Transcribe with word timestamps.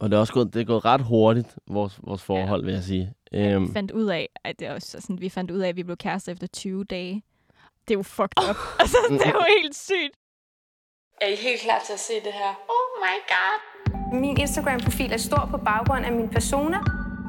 Og 0.00 0.10
det 0.10 0.16
er 0.16 0.20
også 0.20 0.32
gået, 0.32 0.54
det 0.54 0.60
er 0.60 0.64
gået 0.64 0.84
ret 0.84 1.00
hurtigt, 1.00 1.58
vores, 1.66 2.00
vores 2.02 2.22
forhold, 2.22 2.60
ja. 2.60 2.64
vil 2.64 2.74
jeg 2.74 2.82
sige. 2.82 3.14
Ja, 3.32 3.52
Øhm, 3.52 3.68
vi 3.68 3.72
fandt 3.72 3.90
ud 3.90 4.06
af, 4.06 4.28
at 4.44 4.58
det 4.58 4.66
er 4.68 4.74
også 4.74 5.00
sådan, 5.00 5.20
vi 5.20 5.28
fandt 5.28 5.50
ud 5.50 5.58
af, 5.58 5.68
at 5.68 5.76
vi 5.76 5.82
blev 5.82 5.96
kærester 5.96 6.32
efter 6.32 6.46
20 6.46 6.84
dage. 6.84 7.22
Det 7.88 7.94
er 7.94 7.98
jo 7.98 8.02
fucked 8.02 8.50
up. 8.50 8.56
altså, 8.80 8.96
det 9.10 9.26
er 9.26 9.30
jo 9.30 9.44
helt 9.62 9.76
sygt. 9.76 10.14
Er 11.20 11.26
I 11.26 11.36
helt 11.36 11.60
klar 11.60 11.82
til 11.86 11.92
at 11.92 12.00
se 12.00 12.12
det 12.24 12.32
her? 12.32 12.50
Oh 12.74 12.86
my 13.04 13.16
god. 13.34 13.58
Min 14.20 14.40
Instagram-profil 14.40 15.12
er 15.12 15.16
stor 15.16 15.48
på 15.50 15.56
baggrund 15.56 16.04
af 16.04 16.12
min 16.12 16.28
persona. 16.28 16.78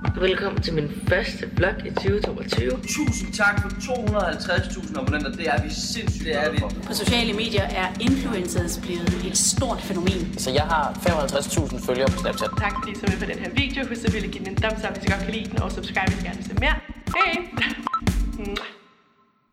Velkommen 0.01 0.61
til 0.61 0.73
min 0.73 0.89
første 1.07 1.51
vlog 1.57 1.85
i 1.85 1.89
2022. 1.89 2.71
Tusind 2.71 3.33
tak 3.33 3.61
for 3.61 3.69
250.000 3.69 4.99
abonnenter. 4.99 5.31
Det 5.31 5.47
er 5.47 5.63
vi 5.63 5.69
sindssygt 5.69 6.25
det 6.25 6.35
er 6.35 6.51
vi. 6.51 6.57
På 6.87 6.93
sociale 6.93 7.33
medier 7.33 7.63
er 7.63 7.87
influencers 7.99 8.79
blevet 8.83 9.25
et 9.27 9.37
stort 9.37 9.81
fænomen. 9.81 10.37
Så 10.37 10.51
jeg 10.51 10.63
har 10.63 10.93
55.000 10.93 11.85
følgere 11.87 12.07
på 12.07 12.17
Snapchat. 12.17 12.49
Tak 12.57 12.73
fordi 12.77 12.91
I 12.91 12.95
så 12.95 13.05
med 13.09 13.19
på 13.19 13.25
den 13.31 13.39
her 13.39 13.49
video. 13.61 13.87
Husk 13.87 14.05
at 14.05 14.11
give 14.11 14.43
den 14.43 14.49
en 14.49 14.55
thumbs 14.55 14.83
up, 14.87 14.93
hvis 14.93 15.03
I 15.05 15.09
godt 15.13 15.23
kan 15.25 15.33
lide 15.33 15.49
den, 15.51 15.61
og 15.61 15.71
subscribe, 15.71 16.11
hvis 16.11 16.21
I 16.21 16.25
gerne 16.25 16.37
vil 16.37 16.45
se 16.45 16.53
mere. 16.53 16.75
Hej! 17.15 17.33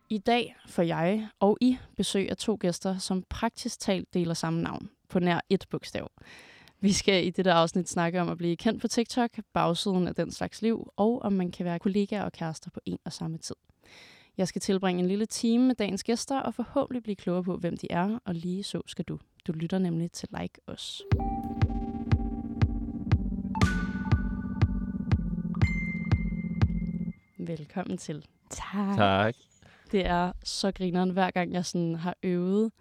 I 0.09 0.17
dag 0.17 0.55
får 0.67 0.83
jeg 0.83 1.27
og 1.39 1.57
I 1.61 1.77
besøg 1.97 2.29
af 2.29 2.37
to 2.37 2.57
gæster, 2.61 2.97
som 2.97 3.23
praktisk 3.29 3.79
talt 3.79 4.13
deler 4.13 4.33
samme 4.33 4.61
navn 4.61 4.89
på 5.09 5.19
nær 5.19 5.39
et 5.49 5.65
bogstav. 5.71 6.11
Vi 6.81 6.91
skal 6.91 7.25
i 7.25 7.29
dette 7.29 7.51
afsnit 7.51 7.89
snakke 7.89 8.21
om 8.21 8.29
at 8.29 8.37
blive 8.37 8.55
kendt 8.55 8.81
på 8.81 8.87
TikTok, 8.87 9.29
bagsiden 9.53 10.07
af 10.07 10.15
den 10.15 10.31
slags 10.31 10.61
liv, 10.61 10.93
og 10.97 11.21
om 11.21 11.33
man 11.33 11.51
kan 11.51 11.65
være 11.65 11.79
kollegaer 11.79 12.23
og 12.23 12.31
kærester 12.31 12.69
på 12.69 12.79
en 12.85 12.97
og 13.05 13.13
samme 13.13 13.37
tid. 13.37 13.55
Jeg 14.37 14.47
skal 14.47 14.61
tilbringe 14.61 15.01
en 15.01 15.07
lille 15.07 15.25
time 15.25 15.67
med 15.67 15.75
dagens 15.75 16.03
gæster 16.03 16.39
og 16.39 16.53
forhåbentlig 16.53 17.03
blive 17.03 17.15
klogere 17.15 17.43
på, 17.43 17.57
hvem 17.57 17.77
de 17.77 17.87
er, 17.89 18.19
og 18.25 18.35
lige 18.35 18.63
så 18.63 18.81
skal 18.87 19.05
du. 19.05 19.19
Du 19.47 19.51
lytter 19.51 19.79
nemlig 19.79 20.11
til 20.11 20.29
Like 20.39 20.61
Os. 20.67 21.01
Velkommen 27.37 27.97
til. 27.97 28.25
Tak. 28.49 28.97
tak. 28.97 29.35
Det 29.91 30.05
er 30.05 30.31
så 30.43 30.71
grineren, 30.71 31.09
hver 31.09 31.31
gang 31.31 31.53
jeg 31.53 31.65
sådan 31.65 31.95
har 31.95 32.15
øvet 32.23 32.71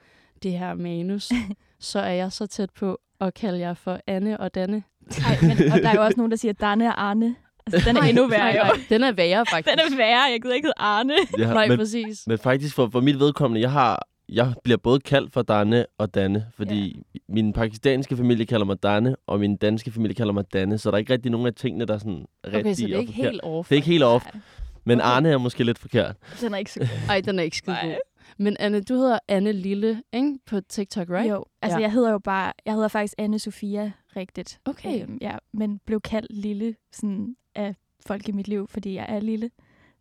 det 0.42 0.52
her 0.52 0.74
manus, 0.74 1.28
så 1.78 1.98
er 1.98 2.12
jeg 2.12 2.32
så 2.32 2.46
tæt 2.46 2.70
på 2.70 3.00
at 3.20 3.34
kalde 3.34 3.58
jer 3.58 3.74
for 3.74 4.00
Anne 4.06 4.40
og 4.40 4.54
Danne. 4.54 4.82
Ej, 5.26 5.36
men, 5.42 5.72
og 5.72 5.78
der 5.82 5.88
er 5.88 5.94
jo 5.94 6.04
også 6.04 6.16
nogen, 6.16 6.30
der 6.30 6.36
siger 6.36 6.52
Danne 6.52 6.88
og 6.88 7.02
Arne. 7.02 7.34
Altså, 7.66 7.88
den 7.88 7.96
er 7.96 8.02
endnu 8.02 8.26
værre. 8.28 8.66
jo. 8.66 8.80
Den 8.88 9.02
er 9.04 9.12
værre, 9.12 9.46
faktisk. 9.50 9.70
Den 9.76 9.92
er 9.92 9.96
værre. 9.96 10.22
Jeg 10.32 10.38
gider 10.42 10.54
ikke 10.54 10.66
hedde 10.66 10.80
Arne. 10.80 11.14
Ja, 11.38 11.52
Nej, 11.52 11.68
men, 11.68 11.78
præcis. 11.78 12.26
men 12.26 12.38
faktisk 12.38 12.74
for, 12.74 12.88
for 12.92 13.00
mit 13.00 13.18
vedkommende, 13.18 13.60
jeg 13.60 13.70
har 13.72 14.08
jeg 14.32 14.54
bliver 14.64 14.76
både 14.76 15.00
kaldt 15.00 15.32
for 15.32 15.42
Danne 15.42 15.86
og 15.98 16.14
Danne, 16.14 16.46
fordi 16.56 17.02
ja. 17.14 17.18
min 17.28 17.52
pakistanske 17.52 18.16
familie 18.16 18.46
kalder 18.46 18.66
mig 18.66 18.82
Danne, 18.82 19.16
og 19.26 19.40
min 19.40 19.56
danske 19.56 19.90
familie 19.90 20.14
kalder 20.14 20.32
mig 20.32 20.44
Danne, 20.52 20.78
så 20.78 20.90
der 20.90 20.94
er 20.94 20.98
ikke 20.98 21.12
rigtig 21.12 21.30
nogen 21.30 21.46
af 21.46 21.54
tingene, 21.54 21.84
der 21.84 21.94
er 21.94 21.98
sådan 21.98 22.24
rigtige 22.46 22.60
Okay, 22.60 22.74
så 22.74 22.86
det 22.86 22.94
er 22.94 22.98
ikke 22.98 23.12
helt 23.12 23.40
off. 23.42 23.68
Det 23.68 23.74
er 23.74 23.76
ikke 23.76 23.88
helt 23.88 24.02
off, 24.04 24.24
Nej, 24.24 24.40
men 24.84 25.00
Okay. 25.00 25.10
Arne 25.10 25.28
er 25.30 25.38
måske 25.38 25.64
lidt 25.64 25.78
forkert. 25.78 26.16
Den 26.40 26.54
er 26.54 26.58
ikke 26.58 26.72
så 26.72 26.78
god. 26.80 26.88
Ej, 27.08 27.20
den 27.20 27.38
er 27.38 27.42
ikke 27.42 27.56
skide 27.56 27.76
Nej. 27.76 27.86
god. 27.86 27.96
Men 28.38 28.56
Anne, 28.60 28.80
du 28.82 28.94
hedder 28.94 29.18
Anne 29.28 29.52
Lille, 29.52 30.02
ikke? 30.12 30.38
På 30.46 30.60
TikTok, 30.60 31.08
right? 31.10 31.30
Jo, 31.30 31.44
altså 31.62 31.76
Ja. 31.78 31.80
ja. 31.80 31.84
jeg 31.86 31.92
hedder 31.92 32.10
jo 32.12 32.18
bare, 32.18 32.52
jeg 32.66 32.74
hedder 32.74 32.88
faktisk 32.88 33.14
Anne 33.18 33.38
Sofia 33.38 33.92
rigtigt. 34.16 34.60
Okay. 34.64 35.02
Øhm, 35.02 35.18
ja, 35.20 35.36
men 35.52 35.80
blev 35.86 36.00
kaldt 36.00 36.26
lille 36.30 36.74
sådan, 36.92 37.36
af 37.54 37.74
folk 38.06 38.28
i 38.28 38.32
mit 38.32 38.48
liv, 38.48 38.68
fordi 38.68 38.94
jeg 38.94 39.06
er 39.08 39.20
lille. 39.20 39.50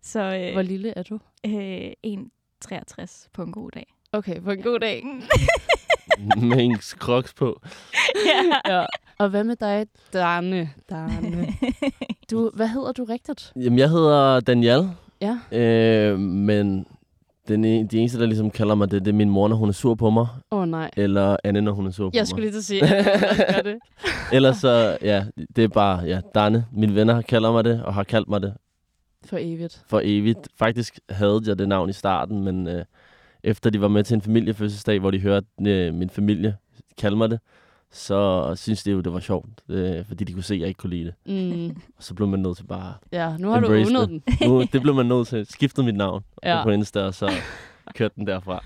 Så 0.02 0.20
øh, 0.20 0.54
Hvor 0.54 0.62
lille 0.62 0.94
er 0.98 1.04
du? 1.04 1.20
øh, 1.46 1.92
1,63 2.66 3.28
på 3.34 3.42
en 3.44 3.52
god 3.52 3.72
dag. 3.72 3.94
Okay, 4.12 4.42
på 4.42 4.52
en 4.52 4.62
god 4.62 4.80
dag. 4.80 5.04
med 6.50 6.58
en 6.64 6.78
crocs 6.78 7.34
på. 7.34 7.62
ja. 8.26 8.72
ja. 8.80 8.86
Og 9.20 9.30
hvad 9.30 9.44
med 9.44 9.56
dig, 9.56 9.88
Darne? 10.14 10.70
Darne. 10.90 11.48
Du, 12.32 12.52
hvad 12.54 12.68
hedder 12.68 12.92
du 12.92 13.04
rigtigt? 13.04 13.54
Jamen, 13.56 13.80
jeg 13.80 13.90
hedder 13.90 14.40
Daniel, 14.40 14.90
Ja. 15.22 15.40
øh, 15.52 16.20
men 16.20 16.86
den, 17.48 17.66
en- 17.66 17.88
de 17.88 17.98
eneste, 18.00 18.20
der 18.20 18.26
ligesom 18.26 18.52
kalder 18.52 18.76
mig 18.76 18.92
det, 18.92 19.06
det 19.06 19.12
er 19.12 19.16
min 19.16 19.30
mor, 19.30 19.48
når 19.48 19.56
hun 19.56 19.70
er 19.70 19.74
sur 19.74 19.96
på 19.96 20.10
mig, 20.10 20.28
Åh 20.52 20.60
oh, 20.62 20.68
nej. 20.68 20.90
eller 20.98 21.38
Anne, 21.44 21.62
når 21.62 21.72
hun 21.72 21.86
er 21.88 21.92
sur 21.92 22.10
på 22.10 22.12
Jeg 22.14 22.22
mig. 22.22 22.28
skulle 22.28 22.42
lige 22.42 22.52
til 22.52 22.58
at 22.58 22.64
sige, 22.64 22.84
at 22.86 23.56
jeg 23.56 23.66
det. 23.66 23.76
Ellers 24.36 24.58
så, 24.58 24.98
ja, 25.02 25.26
det 25.56 25.64
er 25.64 25.68
bare, 25.68 26.00
ja, 26.06 26.22
Danne. 26.36 26.66
Mine 26.72 26.96
venner 26.96 27.22
kalder 27.22 27.52
mig 27.52 27.64
det, 27.64 27.84
og 27.84 27.94
har 27.94 28.04
kaldt 28.04 28.30
mig 28.30 28.42
det 28.42 28.54
For 29.26 29.38
evigt. 29.42 29.84
for 29.90 30.02
evigt. 30.04 30.48
Faktisk 30.60 31.00
havde 31.10 31.42
jeg 31.48 31.60
det 31.60 31.68
navn 31.68 31.90
i 31.90 31.94
starten, 31.94 32.44
men 32.44 32.68
øh, 32.68 32.86
efter 33.44 33.70
de 33.70 33.82
var 33.82 33.88
med 33.88 34.04
til 34.04 34.16
en 34.16 34.22
familiefødselsdag, 34.22 35.00
hvor 35.00 35.12
de 35.12 35.20
hørte 35.20 35.48
øh, 35.68 35.94
min 35.94 36.10
familie 36.10 36.56
kalde 36.98 37.18
mig 37.18 37.30
det, 37.30 37.40
så 37.92 38.52
synes 38.56 38.84
de 38.84 38.92
jo, 38.92 39.02
det 39.02 39.14
var 39.14 39.20
sjovt, 39.20 39.50
øh, 39.70 40.06
fordi 40.06 40.24
de 40.24 40.34
kunne 40.34 40.44
se, 40.44 40.54
at 40.54 40.60
jeg 40.60 40.68
ikke 40.68 40.78
kunne 40.78 40.90
lide 40.90 41.06
det. 41.06 41.14
Mm. 41.70 41.82
Og 41.98 42.04
så 42.04 42.14
blev 42.14 42.28
man 42.28 42.40
nødt 42.40 42.58
til 42.58 42.64
bare... 42.64 42.94
Ja, 43.12 43.38
nu 43.38 43.50
har 43.50 43.60
du 43.60 43.66
Embrace 43.66 43.90
undret 43.90 44.10
det. 44.10 44.40
den. 44.40 44.50
Nu, 44.50 44.62
det 44.74 44.82
blev 44.82 44.96
man 44.96 45.06
nødt 45.06 45.28
til. 45.28 45.46
Skiftede 45.46 45.86
mit 45.86 45.96
navn 45.96 46.24
Ja. 46.44 46.64
på 46.64 46.70
Insta, 46.70 47.02
og 47.02 47.14
så 47.14 47.30
kørte 47.96 48.16
den 48.16 48.28
derfra. 48.28 48.64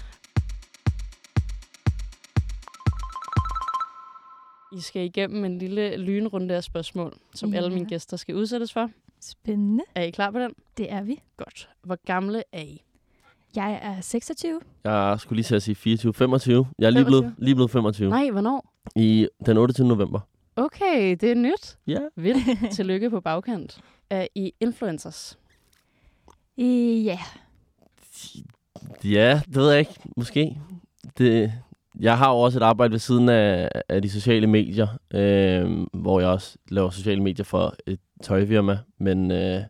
I 4.78 4.80
skal 4.82 5.02
igennem 5.06 5.46
en 5.46 5.58
lille 5.58 5.98
lynrunde 5.98 6.56
af 6.56 6.64
spørgsmål, 6.64 7.14
som 7.36 7.50
Ja. 7.54 7.58
alle 7.58 7.70
mine 7.70 7.86
gæster 7.86 8.18
skal 8.18 8.36
udsættes 8.36 8.74
for. 8.74 8.90
Spændende. 9.22 9.84
Er 9.96 10.04
I 10.04 10.10
klar 10.10 10.32
på 10.32 10.40
den? 10.40 10.52
Det 10.78 10.92
er 10.92 11.04
vi. 11.04 11.20
Godt. 11.38 11.70
Hvor 11.84 11.98
gamle 12.06 12.44
er 12.52 12.62
I? 12.62 12.82
Jeg 13.56 13.80
er 13.84 14.02
26. 14.02 14.62
Jeg 14.84 15.16
skulle 15.20 15.38
lige 15.38 15.44
til 15.44 15.56
at 15.56 15.64
sige 15.64 15.76
24, 15.76 16.14
25. 16.14 16.68
Jeg 16.80 16.86
er 16.86 16.90
lige 16.90 17.06
blevet, 17.06 17.24
25. 17.24 17.46
lige 17.46 17.56
blevet 17.56 17.72
25. 17.72 18.10
Nej, 18.10 18.30
hvornår? 18.32 18.71
I 18.96 19.28
den 19.46 19.58
28. 19.58 19.88
november. 19.88 20.20
Okay, 20.56 21.12
det 21.22 21.32
er 21.32 21.36
nyt. 21.36 21.78
Ja. 21.88 22.00
Vildt. 22.16 22.72
Tillykke 22.76 23.10
på 23.10 23.22
bagkant. 23.22 23.82
Er 24.10 24.28
I 24.36 24.54
influencers? 24.60 25.40
Ja. 26.58 27.20
Ja, 29.04 29.42
det 29.48 29.56
ved 29.56 29.70
jeg 29.70 29.80
ikke. 29.80 29.94
Måske. 30.18 30.58
Det, 31.18 31.54
jeg 32.00 32.18
har 32.18 32.30
jo 32.32 32.38
også 32.40 32.60
et 32.60 32.64
arbejde 32.64 32.92
ved 32.92 33.00
siden 33.00 33.30
af, 33.30 33.70
af 33.90 34.02
de 34.02 34.10
sociale 34.10 34.48
medier, 34.48 34.88
øh, 35.14 35.86
hvor 35.94 36.20
jeg 36.20 36.30
også 36.30 36.58
laver 36.70 36.90
sociale 36.90 37.24
medier 37.24 37.44
for 37.44 37.76
et 37.88 38.00
tøjfirma. 38.24 38.80
Men 38.98 39.32
øh, 39.32 39.38
ja, 39.40 39.64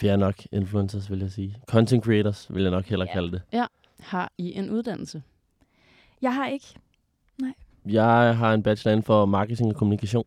vi 0.00 0.06
er 0.06 0.16
nok 0.16 0.34
influencers, 0.52 1.10
vil 1.10 1.18
jeg 1.20 1.30
sige. 1.30 1.56
Content 1.66 2.04
creators, 2.04 2.46
vil 2.54 2.62
jeg 2.62 2.70
nok 2.70 2.84
hellere 2.84 3.08
Ja. 3.08 3.14
kalde 3.14 3.32
det. 3.32 3.42
Har 4.00 4.32
I 4.38 4.52
en 4.58 4.70
uddannelse? 4.70 5.22
Jeg 6.22 6.34
har 6.34 6.46
ikke. 6.46 6.66
Jeg 7.86 8.36
har 8.36 8.54
en 8.54 8.62
bachelor 8.62 8.92
inden 8.92 9.04
for 9.04 9.26
marketing 9.26 9.68
og 9.70 9.76
kommunikation. 9.76 10.24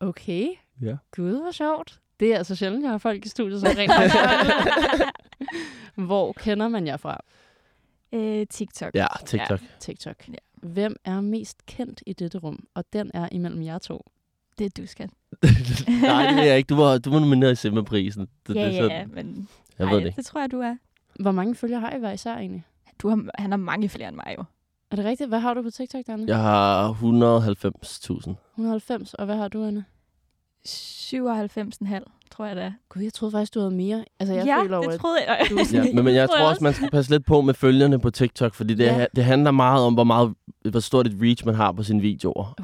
Okay. 0.00 0.48
Ja. 0.82 0.96
Gud, 1.16 1.40
hvor 1.40 1.50
sjovt. 1.50 1.98
Det 2.20 2.32
er 2.32 2.38
altså 2.38 2.54
sjældent, 2.56 2.82
jeg 2.82 2.90
har 2.90 2.98
folk 2.98 3.26
i 3.26 3.28
studiet, 3.28 3.60
som 3.60 3.68
rent 3.76 3.92
det. 3.92 5.08
Hvor 6.06 6.32
kender 6.32 6.68
man 6.68 6.86
jer 6.86 6.96
fra? 6.96 7.20
Øh, 8.12 8.46
TikTok. 8.46 8.94
Ja, 8.94 9.06
TikTok. 9.26 9.60
TikTok. 9.80 10.28
Ja. 10.28 10.34
Hvem 10.68 10.96
er 11.04 11.20
mest 11.20 11.66
kendt 11.66 12.02
i 12.06 12.12
dette 12.12 12.38
rum? 12.38 12.66
Og 12.74 12.84
den 12.92 13.10
er 13.14 13.28
imellem 13.32 13.62
jer 13.62 13.78
to. 13.78 14.10
Det 14.58 14.64
er 14.66 14.70
du, 14.82 14.86
skal. 14.86 15.08
Nej, 16.02 16.26
det 16.32 16.38
er 16.38 16.44
jeg 16.44 16.56
ikke. 16.56 16.68
Du 16.68 16.76
var, 16.76 16.98
du 16.98 17.10
var 17.10 17.18
nomineret 17.20 17.52
i 17.52 17.54
Simba-prisen. 17.54 18.28
Det, 18.46 18.54
Ja, 18.56 18.64
det, 18.68 18.78
er 18.78 18.82
så- 18.82 18.94
ja, 18.94 19.06
men 19.06 19.48
Jeg 19.78 19.84
ej, 19.86 19.90
ved 19.92 20.00
det 20.00 20.06
ikke. 20.06 20.16
det 20.16 20.26
tror 20.26 20.40
jeg, 20.40 20.50
du 20.50 20.60
er. 20.60 20.76
Hvor 21.20 21.32
mange 21.32 21.54
følgere 21.54 21.80
har 21.80 21.96
I 21.96 21.98
hver 21.98 22.12
især 22.12 22.34
egentlig? 22.36 22.64
Du 22.98 23.08
har, 23.08 23.24
han 23.38 23.50
har 23.50 23.56
mange 23.58 23.88
flere 23.88 24.08
end 24.08 24.16
mig, 24.16 24.34
jo. 24.38 24.44
Er 24.92 24.96
det 24.96 25.04
rigtigt? 25.04 25.28
Hvad 25.28 25.40
har 25.40 25.54
du 25.54 25.62
på 25.62 25.70
TikTok, 25.70 26.06
Danne? 26.06 26.24
Jeg 26.28 26.38
har 26.38 26.92
190.000. 26.92 28.34
190. 28.54 29.14
Og 29.14 29.24
hvad 29.26 29.36
har 29.36 29.48
du, 29.48 29.64
Anne? 29.64 29.84
97,5, 30.68 32.28
tror 32.30 32.46
jeg 32.46 32.56
det 32.56 32.64
er. 32.64 32.72
Gud, 32.88 33.02
jeg 33.02 33.12
troede 33.12 33.32
faktisk, 33.32 33.54
du 33.54 33.58
havde 33.60 33.74
mere. 33.74 34.04
Altså, 34.20 34.34
jeg 34.34 34.46
ja, 34.46 34.62
føler 34.62 34.76
jo, 34.76 34.82
det 34.82 34.92
at 34.92 35.00
troede 35.00 35.18
jeg. 35.28 35.46
du 35.50 35.58
Ja, 35.72 35.84
men, 35.94 36.04
men 36.04 36.14
jeg 36.14 36.28
tror 36.28 36.48
også, 36.48 36.64
man 36.64 36.74
skal 36.74 36.90
passe 36.90 37.10
lidt 37.10 37.24
på 37.26 37.40
med 37.40 37.54
følgerne 37.54 38.00
på 38.00 38.10
TikTok, 38.10 38.54
fordi 38.54 38.74
det, 38.74 38.84
Ja. 38.84 39.06
det 39.16 39.24
handler 39.24 39.50
meget 39.50 39.84
om, 39.84 39.94
hvor, 39.94 40.04
meget, 40.04 40.34
hvor 40.70 40.80
stort 40.80 41.06
et 41.06 41.16
reach 41.22 41.46
man 41.46 41.54
har 41.54 41.72
på 41.72 41.82
sine 41.82 42.00
videoer. 42.00 42.54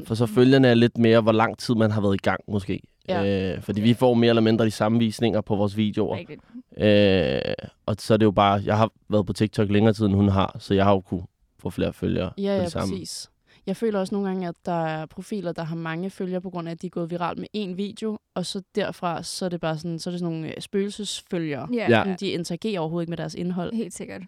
100%. 0.00 0.04
for 0.06 0.14
så 0.14 0.26
følgerne 0.26 0.68
er 0.68 0.74
lidt 0.74 0.98
mere, 0.98 1.20
hvor 1.20 1.32
lang 1.32 1.58
tid 1.58 1.74
man 1.74 1.90
har 1.90 2.00
været 2.00 2.14
i 2.14 2.22
gang 2.22 2.40
måske. 2.48 2.80
Ja. 3.08 3.52
Øh, 3.54 3.62
fordi 3.62 3.80
vi 3.80 3.94
får 3.94 4.14
mere 4.14 4.28
eller 4.28 4.42
mindre 4.42 4.64
de 4.64 4.70
samme 4.70 4.98
visninger 4.98 5.40
på 5.40 5.56
vores 5.56 5.76
videoer. 5.76 6.16
Rigtigt. 6.18 6.40
Øh, 6.78 7.54
og 7.86 7.96
så 7.98 8.14
er 8.14 8.18
det 8.18 8.24
jo 8.26 8.30
bare, 8.30 8.62
jeg 8.64 8.76
har 8.76 8.90
været 9.08 9.26
på 9.26 9.32
TikTok 9.32 9.70
længere 9.70 9.92
tid, 9.94 10.06
end 10.06 10.14
hun 10.14 10.28
har, 10.28 10.56
så 10.58 10.74
jeg 10.74 10.84
har 10.84 10.92
jo 10.92 11.00
kunne 11.00 11.22
få 11.72 11.74
flere 11.74 11.92
følgere 11.92 12.32
Ja, 12.38 12.42
på 12.42 12.52
ja, 12.56 12.62
det 12.62 12.72
samme. 12.72 12.92
præcis. 12.94 13.30
Jeg 13.66 13.76
føler 13.76 13.98
også 14.00 14.14
nogle 14.14 14.28
gange, 14.28 14.48
at 14.48 14.54
der 14.66 14.86
er 14.86 15.06
profiler, 15.06 15.52
der 15.52 15.62
har 15.62 15.76
mange 15.76 16.10
følgere, 16.10 16.40
på 16.40 16.50
grund 16.50 16.68
af, 16.68 16.72
at 16.72 16.82
de 16.82 16.86
er 16.86 16.90
gået 16.90 17.10
viralt 17.10 17.38
med 17.38 17.46
én 17.56 17.74
video, 17.74 18.18
og 18.34 18.46
så 18.46 18.62
derfra, 18.74 19.22
så 19.22 19.44
er 19.44 19.48
det 19.48 19.60
bare 19.60 19.78
sådan, 19.78 19.98
så 19.98 20.10
er 20.10 20.12
det 20.12 20.20
sådan 20.20 20.32
nogle 20.34 20.54
øh, 20.54 20.60
spøgelsesfølgere. 20.60 21.68
Ja, 21.72 21.86
Ja. 22.08 22.14
De 22.20 22.28
interagerer 22.28 22.80
overhovedet 22.80 23.02
ikke 23.04 23.10
med 23.10 23.16
deres 23.16 23.34
indhold. 23.34 23.72
helt 23.74 23.94
sikkert. 23.94 24.22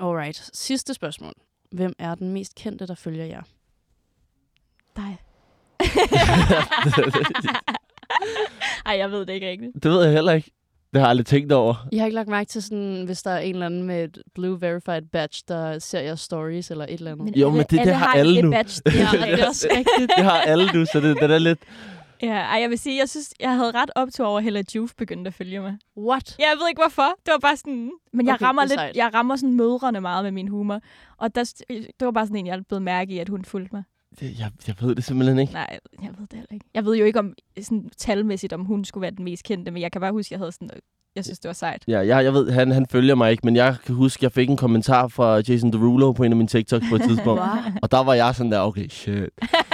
Alright, 0.00 0.50
sidste 0.52 0.94
spørgsmål. 0.94 1.32
Hvem 1.72 1.92
er 1.98 2.14
den 2.14 2.28
mest 2.32 2.54
kendte, 2.54 2.86
der 2.86 2.94
følger 2.94 3.24
jer? 3.24 3.42
Dig. 4.96 5.16
Ej, 8.86 8.96
jeg 8.98 9.10
ved 9.10 9.26
det 9.26 9.32
ikke 9.32 9.50
rigtigt. 9.50 9.72
Det 9.82 9.90
ved 9.90 10.02
jeg 10.04 10.12
heller 10.12 10.32
ikke. 10.32 10.50
Det 10.92 11.00
har 11.00 11.06
jeg 11.06 11.10
aldrig 11.10 11.26
tænkt 11.26 11.52
over. 11.52 11.74
Jeg 11.92 12.00
har 12.00 12.06
ikke 12.06 12.14
lagt 12.14 12.28
mærke 12.28 12.48
til 12.48 12.62
sådan, 12.62 13.02
hvis 13.04 13.22
der 13.22 13.30
er 13.30 13.38
en 13.38 13.54
eller 13.54 13.66
anden 13.66 13.82
med 13.82 14.04
et 14.04 14.18
blue 14.34 14.60
verified 14.60 15.02
badge, 15.12 15.42
der 15.48 15.78
ser 15.78 16.00
jeres 16.00 16.20
stories 16.20 16.70
eller 16.70 16.84
et 16.84 16.92
eller 16.92 17.10
andet. 17.12 17.24
Men 17.24 17.34
Jo, 17.34 17.50
men 17.50 17.58
det- 17.58 17.70
det 17.70 17.94
har 17.94 18.12
alle 18.12 18.42
nu. 18.42 18.50
Badge. 18.50 18.82
ja, 18.86 18.90
det 19.12 19.40
er 19.40 19.48
også 19.48 19.68
rigtigt. 19.70 20.12
Det 20.16 20.24
har 20.24 20.40
alle 20.40 20.66
nu, 20.74 20.84
så 20.92 21.00
det, 21.00 21.16
det 21.20 21.30
er 21.30 21.38
lidt... 21.38 21.58
Ja, 22.22 22.28
ej, 22.34 22.60
jeg 22.60 22.70
vil 22.70 22.78
sige, 22.78 22.98
jeg 22.98 23.08
synes, 23.08 23.34
jeg 23.40 23.54
havde 23.56 23.70
ret 23.70 23.90
optur 23.96 24.26
over, 24.26 24.38
at 24.38 24.44
Hella 24.44 24.62
Juf 24.74 24.90
begyndte 24.98 25.28
at 25.28 25.34
følge 25.34 25.60
mig. 25.60 25.76
What? 25.98 26.36
Jeg 26.38 26.52
ved 26.60 26.68
ikke 26.68 26.80
hvorfor. 26.82 27.02
Det 27.26 27.32
var 27.32 27.38
bare 27.38 27.56
sådan... 27.56 27.90
Men 28.12 28.26
jeg 28.26 28.34
Okay, 28.34 28.44
rammer 28.44 28.62
det 28.62 28.66
er 28.66 28.72
lidt, 28.72 28.80
sejt. 28.80 28.96
jeg 28.96 29.10
rammer 29.14 29.36
sådan 29.36 29.54
mødrene 29.54 30.00
meget 30.00 30.24
med 30.24 30.32
min 30.32 30.48
humor. 30.48 30.80
Og 31.18 31.34
der, 31.34 31.52
det 31.68 32.06
var 32.06 32.10
bare 32.10 32.26
sådan 32.26 32.36
en, 32.36 32.46
jeg 32.46 32.60
blevet 32.68 32.82
mærke 32.82 33.12
i, 33.12 33.18
at 33.18 33.28
hun 33.28 33.44
fulgte 33.44 33.74
mig. 33.74 33.82
Det, 34.20 34.38
jeg, 34.38 34.50
jeg 34.66 34.74
ved 34.80 34.94
det 34.94 35.04
simpelthen 35.04 35.38
ikke. 35.38 35.52
Nej, 35.52 35.78
jeg 36.02 36.10
ved 36.18 36.26
det 36.26 36.32
heller 36.32 36.52
ikke. 36.52 36.66
Jeg 36.74 36.84
ved 36.84 36.96
jo 36.96 37.04
ikke 37.04 37.18
om 37.18 37.34
sådan 37.62 37.90
talmæssigt, 37.96 38.52
om 38.52 38.64
hun 38.64 38.84
skulle 38.84 39.02
være 39.02 39.10
den 39.10 39.24
mest 39.24 39.44
kendte, 39.44 39.70
men 39.70 39.82
jeg 39.82 39.92
kan 39.92 40.00
bare 40.00 40.12
huske, 40.12 40.28
at 40.28 40.30
jeg 40.30 40.38
havde 40.38 40.52
sådan... 40.52 40.70
Jeg 41.16 41.24
synes, 41.24 41.38
det 41.38 41.48
var 41.48 41.52
sejt. 41.52 41.84
Ja, 41.88 41.98
jeg, 41.98 42.24
jeg 42.24 42.34
ved, 42.34 42.50
han, 42.50 42.70
han 42.70 42.86
følger 42.86 43.14
mig 43.14 43.30
ikke, 43.30 43.46
men 43.46 43.56
jeg 43.56 43.76
kan 43.86 43.94
huske, 43.94 44.24
jeg 44.24 44.32
fik 44.32 44.50
en 44.50 44.56
kommentar 44.56 45.08
fra 45.08 45.42
Jason 45.48 45.72
Derulo 45.72 46.12
på 46.12 46.22
en 46.24 46.32
af 46.32 46.36
mine 46.36 46.48
TikToks 46.48 46.86
på 46.88 46.94
et 46.94 47.02
tidspunkt. 47.02 47.40
Wow. 47.50 47.72
Og 47.82 47.90
der 47.90 48.04
var 48.04 48.14
jeg 48.14 48.34
sådan 48.34 48.52
der, 48.52 48.60
okay, 48.60 48.88
shit. 48.88 49.14
Det, 49.14 49.30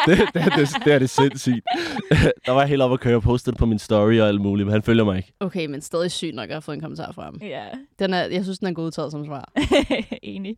det, 0.06 0.18
det, 0.34 0.68
det, 0.84 0.92
er 0.94 0.98
det 0.98 1.10
sindssygt. 1.10 1.64
der 2.46 2.52
var 2.52 2.60
jeg 2.60 2.68
helt 2.68 2.82
oppe 2.82 2.94
at 2.94 3.00
køre 3.00 3.16
og 3.16 3.22
postede 3.22 3.52
det 3.54 3.58
på 3.58 3.66
min 3.66 3.78
story 3.78 4.18
og 4.18 4.28
alt 4.28 4.40
muligt, 4.40 4.66
men 4.66 4.72
han 4.72 4.82
følger 4.82 5.04
mig 5.04 5.16
ikke. 5.16 5.32
Okay, 5.40 5.66
men 5.66 5.80
stadig 5.80 6.10
sygt 6.10 6.34
nok 6.34 6.48
at 6.48 6.54
have 6.54 6.62
fået 6.62 6.74
en 6.74 6.80
kommentar 6.80 7.12
fra 7.12 7.22
ham. 7.22 7.38
Ja, 7.42 7.64
Den 7.98 8.14
er, 8.14 8.22
jeg 8.24 8.44
synes, 8.44 8.58
den 8.58 8.68
er 8.68 8.72
godtaget 8.72 9.12
som 9.12 9.24
svar. 9.26 9.52
enig. 10.22 10.56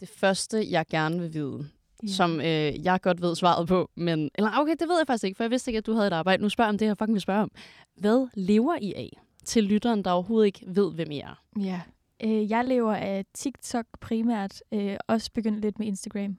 Det 0.00 0.08
første, 0.08 0.70
jeg 0.70 0.86
gerne 0.90 1.20
vil 1.20 1.34
vide, 1.34 1.68
yeah. 2.04 2.14
som 2.14 2.40
øh, 2.40 2.84
jeg 2.84 3.00
godt 3.00 3.22
ved 3.22 3.36
svaret 3.36 3.68
på, 3.68 3.90
men... 3.94 4.30
Eller 4.34 4.50
okay, 4.58 4.72
det 4.80 4.88
ved 4.88 4.98
jeg 4.98 5.06
faktisk 5.06 5.24
ikke, 5.24 5.36
for 5.36 5.44
jeg 5.44 5.50
vidste 5.50 5.70
ikke, 5.70 5.78
at 5.78 5.86
du 5.86 5.92
havde 5.92 6.06
et 6.06 6.12
arbejde. 6.12 6.42
Nu 6.42 6.48
spørger 6.48 6.68
jeg 6.68 6.74
om 6.74 6.78
det, 6.78 6.86
jeg 6.86 6.98
fucking 6.98 7.14
vil 7.14 7.20
spørge 7.20 7.42
om. 7.42 7.50
Hvad 7.96 8.28
lever 8.34 8.76
I 8.80 8.92
af 8.96 9.18
til 9.44 9.64
lytteren, 9.64 10.04
der 10.04 10.10
overhovedet 10.10 10.46
ikke 10.46 10.64
ved, 10.66 10.92
hvem 10.92 11.10
I 11.10 11.18
er? 11.18 11.42
Ja. 11.60 11.80
Øh, 12.24 12.50
jeg 12.50 12.64
lever 12.64 12.94
af 12.94 13.24
TikTok 13.34 13.86
primært. 14.00 14.62
Øh, 14.72 14.96
også 15.06 15.30
begyndt 15.34 15.60
lidt 15.60 15.78
med 15.78 15.86
Instagram. 15.86 16.36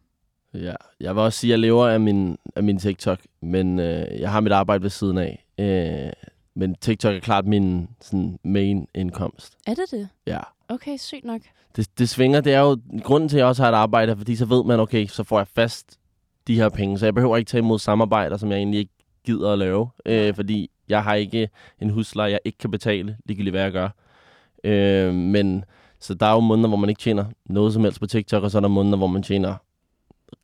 Ja, 0.54 0.74
jeg 1.00 1.16
vil 1.16 1.24
også 1.24 1.40
sige, 1.40 1.50
at 1.50 1.52
jeg 1.52 1.60
lever 1.60 1.88
af 1.88 2.00
min, 2.00 2.38
af 2.56 2.64
min 2.64 2.80
TikTok, 2.80 3.20
men 3.42 3.80
øh, 3.80 4.20
jeg 4.20 4.32
har 4.32 4.40
mit 4.42 4.52
arbejde 4.52 4.84
ved 4.84 4.90
siden 4.90 5.18
af. 5.18 5.46
Øh, 5.60 6.30
men 6.60 6.76
TikTok 6.76 7.16
er 7.16 7.20
klart 7.20 7.46
min 7.46 7.90
sådan, 8.02 8.40
main 8.44 8.88
indkomst. 8.96 9.54
Er 9.68 9.74
det 9.74 9.92
det? 9.92 10.10
Ja. 10.28 10.40
Okay, 10.70 10.98
sygt 10.98 11.26
nok. 11.26 11.42
Det, 11.76 12.00
det 12.00 12.10
svinger, 12.10 12.42
det 12.42 12.54
er 12.54 12.60
jo 12.60 12.78
grunden 13.04 13.30
til, 13.30 13.38
at 13.38 13.40
jeg 13.40 13.48
også 13.48 13.64
har 13.64 13.70
et 13.70 13.76
arbejde, 13.76 14.18
fordi 14.18 14.36
så 14.36 14.46
ved 14.46 14.64
man, 14.64 14.80
okay, 14.80 15.08
så 15.08 15.24
får 15.24 15.40
jeg 15.40 15.48
fast 15.48 16.00
de 16.48 16.56
her 16.56 16.70
penge, 16.70 17.00
så 17.00 17.06
jeg 17.06 17.14
behøver 17.14 17.38
ikke 17.38 17.50
tage 17.50 17.60
imod 17.60 17.80
samarbejder, 17.80 18.38
som 18.38 18.52
jeg 18.52 18.58
egentlig 18.58 18.80
ikke 18.80 18.94
gider 19.26 19.54
at 19.54 19.60
lave, 19.60 19.90
øh, 20.06 20.36
fordi 20.36 20.72
jeg 20.90 21.04
har 21.04 21.16
ikke 21.16 21.50
en 21.82 21.90
husleje, 21.90 22.32
jeg 22.32 22.40
ikke 22.46 22.58
kan 22.58 22.72
betale, 22.72 23.18
ligegyldigt 23.26 23.54
hvad 23.54 23.64
jeg 23.64 23.72
gør. 23.72 23.90
Øh, 24.64 25.14
men 25.14 25.66
så 26.00 26.14
der 26.14 26.26
er 26.26 26.34
jo 26.34 26.40
måneder, 26.40 26.68
hvor 26.68 26.78
man 26.78 26.90
ikke 26.90 27.02
tjener 27.02 27.26
noget 27.46 27.74
som 27.74 27.84
helst 27.84 28.00
på 28.00 28.08
TikTok, 28.08 28.44
og 28.44 28.52
så 28.52 28.58
er 28.58 28.62
der 28.62 28.68
måneder, 28.68 28.98
hvor 28.98 29.08
man 29.08 29.24
tjener 29.24 29.56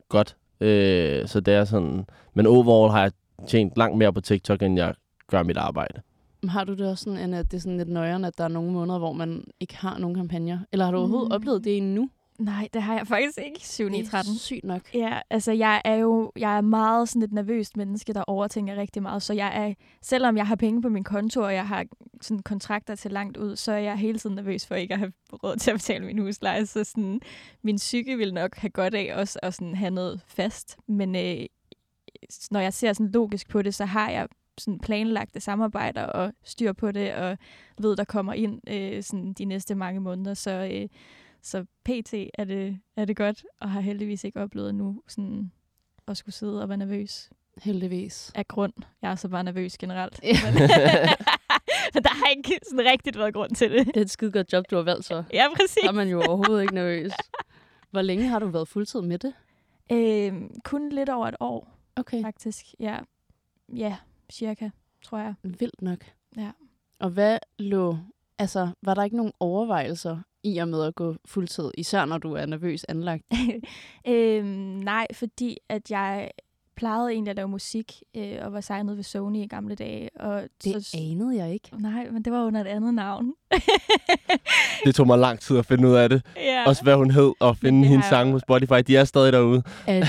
godt. 0.08 0.36
Øh, 0.60 1.28
så 1.28 1.40
det 1.40 1.54
er 1.54 1.64
sådan, 1.64 2.06
men 2.34 2.46
overall 2.46 2.92
har 2.92 3.02
jeg 3.02 3.12
tjent 3.48 3.76
langt 3.76 3.98
mere 3.98 4.12
på 4.12 4.20
TikTok, 4.20 4.62
end 4.62 4.76
jeg 4.76 4.94
gør 5.30 5.42
mit 5.42 5.56
arbejde. 5.56 6.02
Har 6.48 6.64
du 6.64 6.74
det 6.74 6.86
også 6.90 7.04
sådan, 7.04 7.18
end 7.18 7.34
at 7.34 7.50
det 7.50 7.56
er 7.56 7.60
sådan 7.60 7.76
lidt 7.76 7.88
nøjeren, 7.88 8.24
at 8.24 8.38
der 8.38 8.44
er 8.44 8.48
nogle 8.48 8.72
måneder, 8.72 8.98
hvor 8.98 9.12
man 9.12 9.44
ikke 9.60 9.76
har 9.76 9.98
nogen 9.98 10.16
kampagner? 10.16 10.58
Eller 10.72 10.84
har 10.84 10.92
du 10.92 10.98
overhovedet 10.98 11.28
Mm. 11.28 11.34
oplevet 11.34 11.64
det 11.64 11.76
endnu? 11.76 12.10
Nej, 12.38 12.68
det 12.74 12.82
har 12.82 12.96
jeg 12.96 13.06
faktisk 13.06 13.38
ikke. 13.38 13.60
7 13.68 13.88
9 13.88 14.04
13. 14.06 14.34
sygt 14.34 14.64
nok. 14.64 14.94
Ja, 14.94 15.20
altså 15.30 15.52
jeg 15.52 15.82
er 15.84 15.94
jo 15.94 16.32
jeg 16.38 16.56
er 16.56 16.60
meget 16.60 17.08
sådan 17.08 17.22
et 17.22 17.32
nervøst 17.32 17.76
menneske, 17.76 18.12
der 18.12 18.22
overtænker 18.22 18.76
rigtig 18.76 19.02
meget. 19.02 19.22
Så 19.22 19.32
jeg 19.34 19.66
er, 19.68 19.74
selvom 20.02 20.36
jeg 20.36 20.46
har 20.46 20.56
penge 20.56 20.82
på 20.82 20.88
min 20.88 21.04
konto, 21.04 21.40
og 21.42 21.54
jeg 21.54 21.66
har 21.68 21.84
sådan 22.20 22.42
kontrakter 22.42 22.94
til 22.94 23.10
langt 23.10 23.36
ud, 23.36 23.56
så 23.56 23.72
er 23.72 23.78
jeg 23.78 23.96
hele 23.96 24.18
tiden 24.18 24.36
nervøs 24.36 24.66
for 24.66 24.74
ikke 24.74 24.94
at 24.94 25.00
have 25.00 25.12
råd 25.32 25.56
til 25.56 25.70
at 25.70 25.74
betale 25.74 26.06
min 26.06 26.18
husleje. 26.18 26.66
Så 26.66 26.84
sådan, 26.84 27.20
min 27.62 27.76
psyke 27.76 28.16
vil 28.16 28.34
nok 28.34 28.56
have 28.56 28.70
godt 28.70 28.94
af 28.94 29.12
også 29.20 29.38
at 29.42 29.54
sådan 29.54 29.74
have 29.74 29.90
noget 29.90 30.20
fast. 30.26 30.76
Men 30.88 31.16
øh, 31.16 31.46
når 32.50 32.60
jeg 32.60 32.74
ser 32.74 32.92
sådan 32.92 33.10
logisk 33.12 33.48
på 33.48 33.62
det, 33.62 33.74
så 33.74 33.84
har 33.84 34.10
jeg 34.10 34.28
sådan 34.58 34.78
planlagte 34.78 35.40
samarbejder 35.40 36.02
og 36.04 36.32
styr 36.44 36.72
på 36.72 36.92
det, 36.92 37.14
og 37.14 37.38
ved, 37.78 37.96
der 37.96 38.04
kommer 38.04 38.32
ind 38.32 38.60
øh, 38.70 39.02
sådan 39.02 39.32
de 39.32 39.44
næste 39.44 39.74
mange 39.74 40.00
måneder. 40.00 40.34
Så, 40.34 40.50
øh, 40.72 40.88
så 41.42 41.64
pt. 41.84 42.14
Er 42.34 42.44
det, 42.44 42.78
er 42.96 43.04
det 43.04 43.16
godt, 43.16 43.44
og 43.60 43.70
har 43.70 43.80
heldigvis 43.80 44.24
ikke 44.24 44.40
oplevet 44.40 44.74
nu 44.74 45.02
sådan 45.08 45.52
at 46.08 46.16
skulle 46.16 46.34
sidde 46.34 46.62
og 46.62 46.68
være 46.68 46.78
nervøs 46.78 47.30
Heldigvis. 47.62 48.32
af 48.34 48.48
grund. 48.48 48.72
Jeg 49.02 49.10
er 49.10 49.14
så 49.14 49.28
bare 49.28 49.44
nervøs 49.44 49.78
generelt. 49.78 50.20
Ja. 50.22 50.36
Men 51.94 52.02
der 52.02 52.14
har 52.14 52.30
ikke 52.36 52.58
sådan 52.68 52.86
rigtigt 52.90 53.18
været 53.18 53.34
grund 53.34 53.54
til 53.54 53.70
det. 53.72 53.86
Det 53.86 53.96
er 53.96 54.00
et 54.00 54.10
skide 54.10 54.32
godt 54.32 54.52
job, 54.52 54.64
du 54.70 54.76
har 54.76 54.82
valgt 54.82 55.04
så. 55.04 55.24
Ja, 55.32 55.46
præcis. 55.56 55.76
Der 55.82 55.88
er 55.88 55.92
man 55.92 56.08
jo 56.08 56.22
overhovedet 56.22 56.62
ikke 56.62 56.74
nervøs. 56.74 57.12
Hvor 57.90 58.02
længe 58.02 58.28
har 58.28 58.38
du 58.38 58.46
været 58.46 58.68
fuldtid 58.68 59.00
med 59.00 59.18
det? 59.18 59.34
Øhm, 59.92 60.60
kun 60.64 60.88
lidt 60.88 61.08
over 61.08 61.26
et 61.28 61.34
år, 61.40 61.78
Okay. 61.96 62.22
faktisk. 62.22 62.66
Ja, 62.80 62.98
ja 63.76 63.96
cirka, 64.30 64.70
tror 65.02 65.18
jeg. 65.18 65.34
Vildt 65.42 65.82
nok. 65.82 66.04
Ja. 66.36 66.50
Og 66.98 67.10
hvad 67.10 67.38
lå... 67.58 67.96
Altså, 68.38 68.68
var 68.82 68.94
der 68.94 69.04
ikke 69.04 69.16
nogen 69.16 69.32
overvejelser 69.40 70.18
i 70.42 70.58
og 70.58 70.68
med 70.68 70.84
at 70.84 70.94
gå 70.94 71.16
fuldtid, 71.24 71.70
især 71.78 72.04
når 72.04 72.18
du 72.18 72.32
er 72.32 72.46
nervøs 72.46 72.84
anlagt? 72.84 73.24
øhm, 74.08 74.46
nej, 74.84 75.06
fordi 75.12 75.58
at 75.68 75.90
jeg 75.90 76.30
plejede 76.76 77.10
egentlig 77.12 77.30
at 77.30 77.36
lave 77.36 77.48
musik, 77.48 78.02
øh, 78.16 78.36
og 78.42 78.52
var 78.52 78.60
signet 78.60 78.96
ved 78.96 79.04
Sony 79.04 79.36
i 79.38 79.46
gamle 79.46 79.74
dage. 79.74 80.10
Og 80.20 80.42
Det 80.64 80.86
så, 80.86 80.96
anede 80.98 81.36
jeg 81.36 81.52
ikke. 81.52 81.70
Nej, 81.78 82.08
men 82.10 82.22
det 82.22 82.32
var 82.32 82.44
under 82.44 82.60
et 82.60 82.66
andet 82.66 82.94
navn. 82.94 83.32
Det 84.84 84.94
tog 84.94 85.06
mig 85.06 85.18
lang 85.18 85.40
tid 85.40 85.58
at 85.58 85.66
finde 85.66 85.88
ud 85.88 85.94
af 85.94 86.08
det. 86.08 86.22
ja. 86.36 86.64
Også 86.66 86.82
hvad 86.82 86.94
hun 86.96 87.10
hed, 87.10 87.32
og 87.40 87.56
finde 87.56 87.80
det 87.80 87.88
hendes 87.88 88.06
sange 88.06 88.32
på 88.32 88.38
Spotify. 88.38 88.74
De 88.86 88.96
er 88.96 89.04
stadig 89.04 89.32
derude. 89.32 89.62
At, 89.86 90.04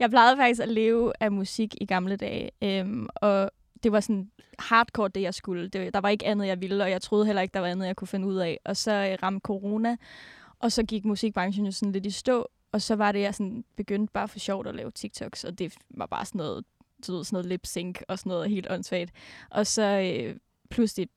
jeg 0.00 0.10
plejede 0.10 0.36
faktisk 0.36 0.60
at 0.62 0.68
leve 0.68 1.12
af 1.20 1.32
musik 1.32 1.74
i 1.80 1.86
gamle 1.86 2.16
dage, 2.16 2.50
øhm, 2.62 3.06
og 3.14 3.50
det 3.82 3.92
var 3.92 4.00
sådan 4.00 4.30
hardcore, 4.58 5.08
det 5.08 5.22
jeg 5.22 5.34
skulle. 5.34 5.68
Det, 5.68 5.94
der 5.94 6.00
var 6.00 6.08
ikke 6.08 6.26
andet, 6.26 6.46
jeg 6.46 6.60
ville, 6.60 6.84
og 6.84 6.90
jeg 6.90 7.02
troede 7.02 7.26
heller 7.26 7.42
ikke, 7.42 7.52
der 7.54 7.60
var 7.60 7.66
andet, 7.66 7.86
jeg 7.86 7.96
kunne 7.96 8.08
finde 8.08 8.26
ud 8.26 8.36
af. 8.36 8.58
Og 8.64 8.76
så 8.76 8.92
øh, 8.92 9.18
ramte 9.22 9.40
corona, 9.44 9.96
og 10.60 10.72
så 10.72 10.82
gik 10.82 11.04
musikbranchen 11.04 11.66
jo 11.66 11.72
sådan 11.72 11.92
lidt 11.92 12.06
i 12.06 12.10
stå, 12.10 12.48
og 12.72 12.82
så 12.82 12.96
var 12.96 13.12
det, 13.12 13.20
jeg 13.20 13.34
sådan 13.34 13.64
begyndte 13.76 14.12
bare 14.12 14.28
for 14.28 14.38
sjovt 14.38 14.66
at 14.66 14.74
lave 14.74 14.90
TikToks, 14.90 15.44
og 15.44 15.58
det 15.58 15.74
var 15.90 16.06
bare 16.06 16.24
sådan 16.24 16.38
noget, 16.38 16.64
du 17.06 17.16
ved, 17.16 17.24
sådan 17.24 17.34
noget 17.34 17.46
lip 17.46 17.66
sync 17.66 18.00
og 18.08 18.18
sådan 18.18 18.30
noget 18.30 18.50
helt 18.50 18.66
åndssvagt. 18.70 19.12
Og 19.50 19.66
så 19.66 19.82
øh, 19.82 20.36
pludselig 20.70 21.08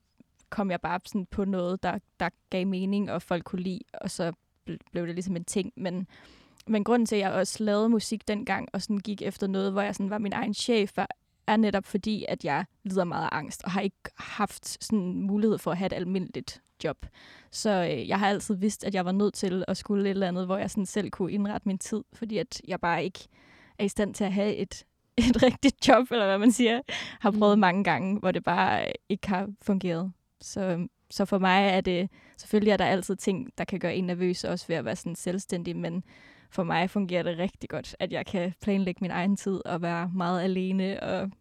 kom 0.50 0.72
jeg 0.72 0.82
bare 0.82 1.00
sådan 1.06 1.26
på 1.26 1.46
noget, 1.46 1.84
der, 1.84 2.00
der 2.20 2.30
gav 2.50 2.68
mening, 2.68 3.12
og 3.12 3.22
folk 3.22 3.44
kunne 3.44 3.62
lide, 3.62 3.80
og 3.94 4.12
så 4.12 4.34
bl- 4.70 4.78
blev 4.92 5.08
det 5.08 5.16
ligesom 5.16 5.36
en 5.36 5.46
ting. 5.46 5.74
Men, 5.76 6.08
men 6.68 6.84
grunden 6.84 7.06
til, 7.06 7.16
at 7.16 7.22
jeg 7.22 7.32
også 7.32 7.64
lavede 7.64 7.90
musik 7.90 8.28
dengang, 8.28 8.70
og 8.74 8.82
sådan 8.82 8.98
gik 8.98 9.22
efter 9.22 9.48
noget, 9.48 9.72
hvor 9.72 9.82
jeg 9.82 9.96
sådan 9.96 10.10
var 10.10 10.18
min 10.18 10.34
egen 10.34 10.54
chef, 10.54 10.92
var, 10.96 11.08
er 11.48 11.58
netop 11.58 11.86
fordi, 11.86 12.26
at 12.28 12.46
jeg 12.46 12.66
lider 12.84 13.04
meget 13.04 13.24
af 13.24 13.30
angst, 13.32 13.64
og 13.64 13.72
har 13.72 13.82
ikke 13.82 13.98
haft 14.18 14.84
sådan 14.84 15.22
mulighed 15.22 15.58
for 15.58 15.72
at 15.72 15.78
have 15.78 15.86
et 15.86 15.94
almindeligt 15.94 16.62
job. 16.84 17.06
Så 17.52 17.70
øh, 17.70 18.08
jeg 18.10 18.20
har 18.20 18.28
altid 18.28 18.56
vidst, 18.56 18.84
at 18.84 18.96
jeg 18.96 19.06
var 19.06 19.12
nødt 19.12 19.34
til 19.34 19.66
at 19.68 19.78
skulle 19.78 20.04
et 20.06 20.10
eller 20.10 20.28
andet, 20.28 20.46
hvor 20.46 20.58
jeg 20.58 20.70
sådan 20.72 20.86
selv 20.86 21.10
kunne 21.10 21.32
indrette 21.32 21.68
min 21.68 21.78
tid, 21.78 22.04
fordi 22.14 22.38
at 22.38 22.62
jeg 22.68 22.80
bare 22.80 23.04
ikke 23.04 23.28
er 23.80 23.84
i 23.84 23.88
stand 23.88 24.14
til 24.14 24.24
at 24.24 24.34
have 24.34 24.56
et, 24.56 24.86
et 25.18 25.44
rigtigt 25.44 25.88
job, 25.88 26.12
eller 26.12 26.26
hvad 26.26 26.38
man 26.38 26.52
siger. 26.52 26.82
Har 27.20 27.32
prøvet 27.32 27.58
Mm. 27.58 27.60
mange 27.60 27.84
gange, 27.84 28.20
hvor 28.20 28.32
det 28.32 28.44
bare 28.44 28.86
ikke 29.10 29.28
har 29.28 29.48
fungeret. 29.62 30.12
Så, 30.42 30.88
så 31.10 31.26
for 31.26 31.38
mig 31.40 31.68
er 31.68 31.82
det, 31.82 32.10
selvfølgelig 32.38 32.72
er 32.72 32.78
der 32.78 32.86
altid 32.86 33.16
ting, 33.16 33.50
der 33.58 33.64
kan 33.64 33.80
gøre 33.80 33.96
en 33.96 34.04
nervøs, 34.04 34.44
også 34.44 34.68
ved 34.68 34.76
at 34.76 34.86
være 34.86 34.96
sådan 34.96 35.16
selvstændig, 35.16 35.76
men 35.78 36.04
for 36.52 36.64
mig 36.64 36.90
fungerer 36.90 37.24
det 37.24 37.38
rigtig 37.38 37.70
godt, 37.70 37.96
at 38.00 38.12
jeg 38.12 38.26
kan 38.26 38.54
planlægge 38.62 38.98
min 39.02 39.12
egen 39.12 39.36
tid 39.36 39.66
og 39.66 39.82
være 39.82 40.12
meget 40.16 40.42
alene, 40.44 41.04
og 41.04 41.32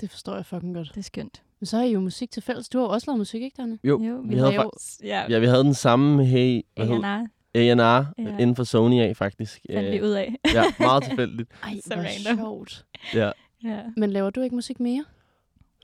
det 0.00 0.10
forstår 0.10 0.34
jeg 0.34 0.46
fucking 0.46 0.74
godt. 0.74 0.88
det 0.88 0.96
er 0.96 1.02
skønt. 1.02 1.42
Men 1.60 1.66
så 1.66 1.76
har 1.76 1.84
I 1.84 1.92
jo 1.92 2.00
musik 2.00 2.30
til 2.30 2.42
fælles. 2.42 2.68
Du 2.68 2.78
har 2.78 2.84
jo 2.86 2.90
også 2.90 3.10
lavet 3.10 3.18
musik, 3.18 3.42
ikke, 3.42 3.54
Danne? 3.62 3.78
Jo, 3.84 4.02
Jo, 4.02 4.20
vi, 4.24 4.36
havde 4.36 4.50
laver- 4.50 4.62
faktisk... 4.62 5.00
Ja, 5.04 5.24
Ja, 5.28 5.38
vi 5.38 5.46
havde 5.46 5.64
den 5.64 5.74
samme 5.74 6.24
hey, 6.24 6.62
hvad 6.76 6.86
hed, 6.86 7.04
A&R 7.04 7.26
A&R 7.54 8.04
Ja. 8.18 8.36
inden 8.38 8.56
for 8.56 8.64
Sony 8.64 9.00
af, 9.00 9.16
faktisk. 9.16 9.60
fandt 9.72 9.90
vi 9.92 9.96
Øh, 9.96 10.04
ud 10.04 10.10
af. 10.10 10.34
Ja, 10.54 10.64
meget 10.78 11.02
tilfældigt. 11.04 11.50
Ej, 11.62 11.74
Så 11.84 11.94
hvor 11.94 12.04
random. 12.28 12.38
sjovt. 12.44 12.84
Ja. 13.14 13.30
ja. 13.64 13.80
Men 13.96 14.10
laver 14.10 14.30
du 14.30 14.40
ikke 14.40 14.54
musik 14.54 14.80
mere? 14.80 15.04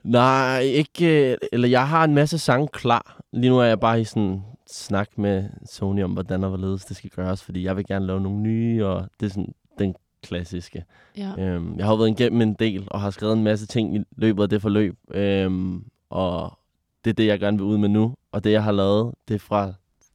Nej, 0.03 0.59
ikke... 0.59 1.31
øh, 1.31 1.37
Eller 1.51 1.67
jeg 1.67 1.87
har 1.87 2.03
en 2.03 2.13
masse 2.13 2.37
sange 2.37 2.67
klar. 2.67 3.21
Lige 3.33 3.49
nu 3.49 3.59
er 3.59 3.63
jeg 3.63 3.79
bare 3.79 4.01
i 4.01 4.03
sådan 4.03 4.41
snak 4.67 5.17
med 5.17 5.43
Sony 5.65 6.03
om, 6.03 6.11
hvordan 6.11 6.43
og 6.43 6.49
hvorledes 6.49 6.85
det 6.85 6.97
skal 6.97 7.09
gøres, 7.09 7.43
fordi 7.43 7.63
jeg 7.63 7.75
vil 7.77 7.85
gerne 7.85 8.05
lave 8.05 8.21
nogle 8.21 8.39
nye, 8.39 8.85
og 8.85 9.07
det 9.19 9.25
er 9.25 9.29
sådan 9.29 9.53
den 9.79 9.95
klassiske. 10.23 10.83
Ja. 11.17 11.31
Øhm, 11.39 11.77
jeg 11.77 11.85
har 11.85 11.93
jo 11.93 11.97
været 11.97 12.19
igennem 12.19 12.41
en 12.41 12.53
del, 12.53 12.87
og 12.91 13.01
har 13.01 13.09
skrevet 13.09 13.33
en 13.33 13.43
masse 13.43 13.67
ting 13.67 13.95
i 13.95 13.99
løbet 14.15 14.43
af 14.43 14.49
det 14.49 14.61
forløb. 14.61 14.97
Øhm, 15.11 15.85
og 16.09 16.59
det 17.05 17.09
er 17.09 17.13
det, 17.13 17.25
jeg 17.25 17.39
gerne 17.39 17.57
vil 17.57 17.65
ud 17.65 17.77
med 17.77 17.89
nu. 17.89 18.15
Og 18.31 18.43
det, 18.43 18.51
jeg 18.51 18.63
har 18.63 18.71
lavet, 18.71 19.13
det 19.27 19.33
er 19.33 19.39
fra 19.39 19.73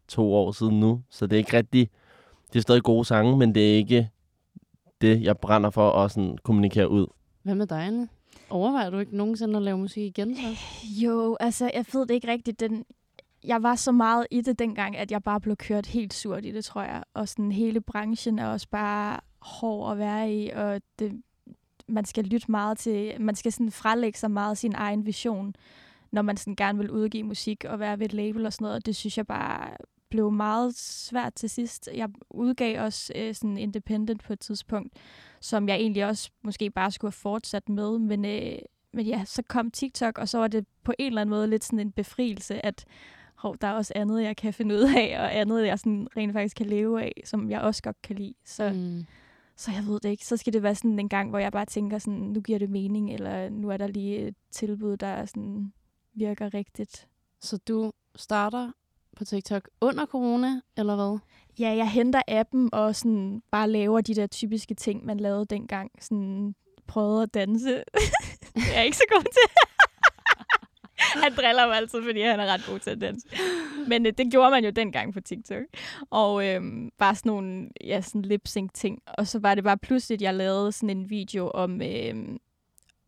to 0.08 0.34
år 0.34 0.52
siden 0.52 0.80
nu. 0.80 1.02
Så 1.10 1.26
det 1.26 1.36
er 1.36 1.38
ikke 1.38 1.56
rigtig... 1.56 1.90
Det 2.52 2.58
er 2.58 2.62
stadig 2.62 2.82
gode 2.82 3.04
sange, 3.04 3.36
men 3.36 3.54
det 3.54 3.72
er 3.72 3.76
ikke 3.76 4.10
det, 5.00 5.22
jeg 5.22 5.38
brænder 5.38 5.70
for 5.70 5.90
at 5.90 6.10
sådan 6.10 6.38
kommunikere 6.42 6.90
ud. 6.90 7.06
Hvad 7.42 7.54
med 7.54 7.66
dig, 7.66 7.86
Anne? 7.86 8.08
Overvejer 8.50 8.90
du 8.90 8.98
ikke 8.98 9.16
nogensinde 9.16 9.56
at 9.56 9.62
lave 9.62 9.78
musik 9.78 10.04
igen? 10.04 10.36
Så? 10.36 10.42
Jo, 10.84 11.36
altså, 11.40 11.70
jeg 11.74 11.84
ved 11.92 12.06
det 12.06 12.14
ikke 12.14 12.28
rigtigt. 12.28 12.60
Den, 12.60 12.84
jeg 13.44 13.62
var 13.62 13.74
så 13.74 13.92
meget 13.92 14.26
i 14.30 14.40
det 14.40 14.58
dengang, 14.58 14.96
at 14.96 15.10
jeg 15.10 15.22
bare 15.22 15.40
blev 15.40 15.56
kørt 15.56 15.86
helt 15.86 16.14
surt 16.14 16.44
i 16.44 16.50
det, 16.50 16.64
tror 16.64 16.82
jeg. 16.82 17.04
Og 17.14 17.28
sådan 17.28 17.52
hele 17.52 17.80
branchen 17.80 18.38
er 18.38 18.46
også 18.46 18.68
bare 18.70 19.20
hård 19.38 19.92
at 19.92 19.98
være 19.98 20.32
i, 20.32 20.50
og 20.50 20.80
det, 20.98 21.22
man 21.88 22.04
skal 22.04 22.24
lytte 22.24 22.50
meget 22.50 22.78
til, 22.78 23.20
man 23.20 23.34
skal 23.34 23.52
sådan 23.52 23.70
frelægge 23.70 24.18
sig 24.18 24.30
meget 24.30 24.58
sin 24.58 24.74
egen 24.74 25.06
vision, 25.06 25.54
når 26.12 26.22
man 26.22 26.36
sådan 26.36 26.56
gerne 26.56 26.78
vil 26.78 26.90
udgive 26.90 27.22
musik 27.22 27.64
og 27.64 27.80
være 27.80 27.98
ved 27.98 28.06
et 28.06 28.12
label 28.12 28.46
og 28.46 28.52
sådan 28.52 28.64
noget. 28.64 28.76
Og 28.76 28.86
det 28.86 28.96
synes 28.96 29.18
jeg 29.18 29.26
bare 29.26 29.70
blev 30.10 30.32
meget 30.32 30.74
svært 30.76 31.34
til 31.34 31.50
sidst. 31.50 31.88
Jeg 31.94 32.08
udgav 32.30 32.84
også 32.84 33.12
øh, 33.16 33.34
sådan 33.34 33.56
independent 33.56 34.22
på 34.22 34.32
et 34.32 34.40
tidspunkt, 34.40 34.96
som 35.40 35.68
jeg 35.68 35.76
egentlig 35.76 36.06
også 36.06 36.30
måske 36.42 36.70
bare 36.70 36.90
skulle 36.90 37.08
have 37.08 37.20
fortsat 37.20 37.68
med, 37.68 37.98
men, 37.98 38.24
øh, 38.24 38.58
men 38.92 39.06
ja, 39.06 39.24
så 39.24 39.42
kom 39.48 39.70
TikTok, 39.70 40.18
og 40.18 40.28
så 40.28 40.38
var 40.38 40.48
det 40.48 40.66
på 40.84 40.92
en 40.98 41.06
eller 41.06 41.20
anden 41.20 41.30
måde 41.30 41.46
lidt 41.46 41.64
sådan 41.64 41.80
en 41.80 41.92
befrielse, 41.92 42.66
at 42.66 42.84
hov, 43.38 43.56
der 43.60 43.66
er 43.66 43.72
også 43.72 43.92
andet, 43.96 44.22
jeg 44.22 44.36
kan 44.36 44.54
finde 44.54 44.74
ud 44.74 44.94
af, 44.96 45.16
og 45.20 45.36
andet, 45.36 45.66
jeg 45.66 45.78
sådan 45.78 46.08
rent 46.16 46.32
faktisk 46.32 46.56
kan 46.56 46.66
leve 46.66 47.02
af, 47.02 47.12
som 47.24 47.50
jeg 47.50 47.60
også 47.60 47.82
godt 47.82 48.02
kan 48.02 48.16
lide. 48.16 48.34
Så, 48.44 48.72
mm. 48.74 49.04
så 49.56 49.70
jeg 49.72 49.86
ved 49.86 50.00
det 50.00 50.08
ikke. 50.08 50.26
Så 50.26 50.36
skal 50.36 50.52
det 50.52 50.62
være 50.62 50.74
sådan 50.74 50.98
en 50.98 51.08
gang, 51.08 51.30
hvor 51.30 51.38
jeg 51.38 51.52
bare 51.52 51.66
tænker 51.66 51.98
sådan, 51.98 52.18
nu 52.18 52.40
giver 52.40 52.58
det 52.58 52.70
mening, 52.70 53.14
eller 53.14 53.48
nu 53.48 53.70
er 53.70 53.76
der 53.76 53.86
lige 53.86 54.18
et 54.18 54.34
tilbud, 54.50 54.96
der 54.96 55.26
sådan 55.26 55.72
virker 56.14 56.54
rigtigt. 56.54 57.08
Så 57.40 57.58
du 57.68 57.92
starter 58.16 58.72
på 59.16 59.24
TikTok 59.24 59.68
under 59.80 60.06
corona, 60.06 60.60
eller 60.76 60.96
hvad? 60.96 61.18
Ja, 61.58 61.76
jeg 61.76 61.90
henter 61.90 62.22
appen 62.28 62.68
og 62.72 62.96
sådan 62.96 63.42
bare 63.50 63.70
laver 63.70 64.00
de 64.00 64.14
der 64.14 64.26
typiske 64.26 64.74
ting, 64.74 65.04
man 65.04 65.20
lavede 65.20 65.46
dengang. 65.46 65.90
Sådan 66.00 66.54
prøvede 66.86 67.22
at 67.22 67.34
danse. 67.34 67.68
jeg 68.54 68.76
er 68.76 68.82
ikke 68.82 68.96
så 68.96 69.04
god 69.10 69.22
til 69.22 69.67
han 71.22 71.32
driller 71.32 71.66
mig 71.66 71.76
altid, 71.76 72.02
fordi 72.02 72.20
han 72.20 72.40
er 72.40 72.46
ret 72.46 72.64
god 72.68 72.78
til 72.78 72.90
at 72.90 73.00
danse. 73.00 73.26
Men 73.88 74.06
øh, 74.06 74.12
det 74.18 74.30
gjorde 74.30 74.50
man 74.50 74.64
jo 74.64 74.70
dengang 74.70 75.14
på 75.14 75.20
TikTok. 75.20 75.62
Og 76.10 76.46
øh, 76.46 76.62
bare 76.98 77.14
sådan 77.14 77.30
nogle 77.30 77.68
ja, 77.84 78.00
sådan 78.00 78.22
lip-sync 78.22 78.70
ting. 78.74 79.02
Og 79.06 79.26
så 79.26 79.38
var 79.38 79.54
det 79.54 79.64
bare 79.64 79.78
pludselig, 79.78 80.16
at 80.16 80.22
jeg 80.22 80.34
lavede 80.34 80.72
sådan 80.72 80.96
en 80.96 81.10
video 81.10 81.50
om... 81.50 81.82
Øh, 81.82 82.14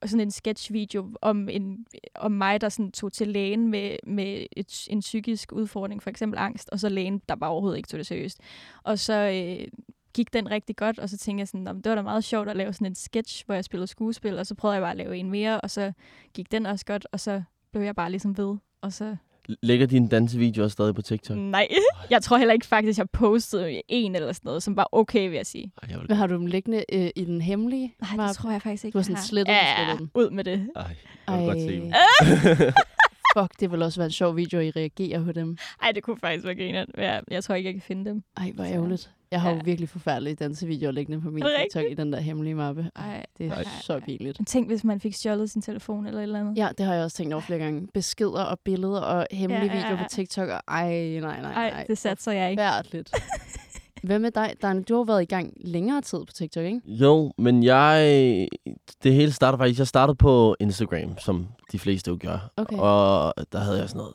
sådan 0.04 0.20
en 0.20 0.30
sketch-video 0.30 1.14
om, 1.22 1.48
en, 1.48 1.86
om 2.14 2.32
mig, 2.32 2.60
der 2.60 2.68
sådan 2.68 2.92
tog 2.92 3.12
til 3.12 3.28
lægen 3.28 3.68
med, 3.68 3.96
med 4.06 4.46
et, 4.52 4.86
en 4.90 5.00
psykisk 5.00 5.52
udfordring, 5.52 6.02
for 6.02 6.10
eksempel 6.10 6.38
angst, 6.38 6.68
og 6.70 6.80
så 6.80 6.88
lægen, 6.88 7.22
der 7.28 7.34
bare 7.34 7.50
overhovedet 7.50 7.76
ikke 7.76 7.88
tog 7.88 7.98
det 7.98 8.06
seriøst. 8.06 8.40
Og 8.82 8.98
så 8.98 9.14
øh, 9.14 9.68
gik 10.14 10.32
den 10.32 10.50
rigtig 10.50 10.76
godt, 10.76 10.98
og 10.98 11.08
så 11.08 11.18
tænkte 11.18 11.40
jeg 11.40 11.48
sådan, 11.48 11.66
det 11.66 11.88
var 11.88 11.94
da 11.94 12.02
meget 12.02 12.24
sjovt 12.24 12.48
at 12.48 12.56
lave 12.56 12.72
sådan 12.72 12.86
en 12.86 12.94
sketch, 12.94 13.46
hvor 13.46 13.54
jeg 13.54 13.64
spillede 13.64 13.86
skuespil, 13.86 14.38
og 14.38 14.46
så 14.46 14.54
prøvede 14.54 14.74
jeg 14.74 14.82
bare 14.82 14.90
at 14.90 14.96
lave 14.96 15.16
en 15.16 15.30
mere, 15.30 15.60
og 15.60 15.70
så 15.70 15.92
gik 16.34 16.52
den 16.52 16.66
også 16.66 16.86
godt, 16.86 17.06
og 17.12 17.20
så 17.20 17.42
blev 17.72 17.82
jeg 17.82 17.96
bare 17.96 18.10
ligesom 18.10 18.38
ved, 18.38 18.56
og 18.82 18.92
så 18.92 19.16
Lægger 19.62 19.86
dine 19.86 20.08
dansevideoer 20.08 20.68
stadig 20.68 20.94
på 20.94 21.02
TikTok? 21.02 21.36
Nej, 21.36 21.68
jeg 22.10 22.22
tror 22.22 22.38
heller 22.38 22.54
ikke 22.54 22.66
faktisk, 22.66 22.98
jeg 22.98 23.02
har 23.12 23.18
postet 23.18 23.82
en 23.88 24.14
eller 24.14 24.32
sådan 24.32 24.48
noget, 24.48 24.62
som 24.62 24.76
var 24.76 24.88
okay, 24.92 25.28
vil 25.28 25.36
jeg 25.36 25.46
sige. 25.46 25.72
Ej, 25.82 25.88
jeg 25.90 25.98
vil... 25.98 26.06
Men 26.08 26.16
har 26.16 26.26
du 26.26 26.34
dem 26.34 26.46
liggende 26.46 26.84
øh, 26.92 27.10
i 27.16 27.24
den 27.24 27.40
hemmelige? 27.40 27.94
Nej, 28.16 28.26
det 28.26 28.36
tror 28.36 28.50
jeg 28.50 28.62
faktisk 28.62 28.84
ikke, 28.84 28.94
Du 28.94 28.98
har 28.98 29.02
sådan 29.02 29.22
slettet, 29.22 29.52
ja, 29.52 29.76
slettet 29.76 29.98
dem. 29.98 30.10
ud 30.14 30.30
med 30.30 30.44
det. 30.44 30.70
Ej, 30.76 30.96
jeg 31.28 31.38
vil 31.38 31.46
godt 31.46 31.60
se 31.60 31.80
dem. 31.80 31.92
Fuck, 33.36 33.60
det 33.60 33.72
vil 33.72 33.82
også 33.82 34.00
være 34.00 34.06
en 34.06 34.12
sjov 34.12 34.36
video, 34.36 34.60
at 34.60 34.66
I 34.66 34.70
reagerer 34.70 35.24
på 35.24 35.32
dem. 35.32 35.56
Ej, 35.82 35.92
det 35.92 36.02
kunne 36.02 36.16
faktisk 36.20 36.44
være 36.44 36.54
griner. 36.54 36.84
Jeg, 36.96 37.22
jeg 37.30 37.44
tror 37.44 37.54
ikke, 37.54 37.66
jeg 37.66 37.74
kan 37.74 37.82
finde 37.82 38.10
dem. 38.10 38.22
Ej, 38.36 38.52
hvor 38.54 38.64
ærgerligt. 38.64 39.10
Jeg 39.30 39.40
har 39.40 39.50
jo 39.50 39.60
virkelig 39.64 39.88
forfærdelige 39.88 40.34
dansevideoer 40.34 40.92
liggende 40.92 41.20
på 41.20 41.30
min 41.30 41.44
TikTok 41.60 41.84
i 41.90 41.94
den 41.94 42.12
der 42.12 42.20
hemmelige 42.20 42.54
mappe. 42.54 42.90
Ej, 42.96 43.24
Det 43.38 43.46
er 43.46 43.54
ej, 43.54 43.64
så 43.82 44.00
pinligt. 44.06 44.40
Tænk, 44.46 44.66
hvis 44.68 44.84
man 44.84 45.00
fik 45.00 45.14
stjålet 45.14 45.50
sin 45.50 45.62
telefon 45.62 46.06
eller 46.06 46.18
et 46.18 46.22
eller 46.22 46.40
andet. 46.40 46.56
Ja, 46.58 46.68
det 46.78 46.86
har 46.86 46.94
jeg 46.94 47.04
også 47.04 47.16
tænkt 47.16 47.32
over 47.34 47.40
flere 47.42 47.58
gange. 47.58 47.88
Beskeder 47.94 48.42
og 48.44 48.58
billeder 48.64 49.00
og 49.00 49.26
hemmelige 49.32 49.64
Ja, 49.66 49.72
ja, 49.72 49.76
videoer 49.82 49.96
ja. 49.98 50.02
på 50.02 50.08
TikTok. 50.10 50.48
Og 50.48 50.60
ej, 50.68 50.88
nej, 50.92 51.20
nej, 51.20 51.40
nej. 51.40 51.68
Ej, 51.68 51.84
det 51.88 51.98
satser 51.98 52.32
jeg 52.32 52.50
ikke. 52.50 52.60
Færdeligt. 52.60 53.10
Hvad 54.02 54.18
med 54.18 54.30
dig, 54.30 54.54
Daniel? 54.62 54.84
Du 54.84 54.96
har 54.96 55.04
været 55.04 55.22
i 55.22 55.24
gang 55.24 55.52
længere 55.56 56.00
tid 56.00 56.18
på 56.18 56.32
TikTok, 56.32 56.64
ikke? 56.64 56.80
Jo, 56.86 57.32
men 57.38 57.62
jeg... 57.62 58.48
Det 59.02 59.14
hele 59.14 59.32
startede 59.32 59.58
faktisk... 59.60 59.78
Jeg 59.78 59.86
startede 59.86 60.16
på 60.16 60.56
Instagram, 60.60 61.18
som 61.18 61.46
de 61.72 61.78
fleste 61.78 62.08
jo 62.08 62.18
gør. 62.22 62.50
Okay. 62.56 62.76
Og 62.78 63.34
der 63.52 63.58
havde 63.58 63.78
jeg 63.78 63.88
sådan 63.88 63.98
noget 63.98 64.14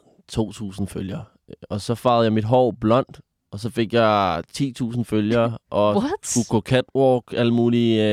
2.000 0.79 0.85
følgere. 0.85 1.23
Og 1.69 1.81
så 1.81 1.95
farvede 1.95 2.23
jeg 2.25 2.33
mit 2.33 2.43
hår 2.43 2.71
blondt, 2.81 3.21
og 3.51 3.59
så 3.59 3.69
fik 3.69 3.93
jeg 3.93 4.43
10.000 4.57 5.03
følgere, 5.03 5.57
og 5.71 5.95
What? 5.97 6.11
kunne 6.35 6.43
gå 6.49 6.61
catwalk 6.61 7.23
alle 7.33 7.53
mulige 7.53 8.03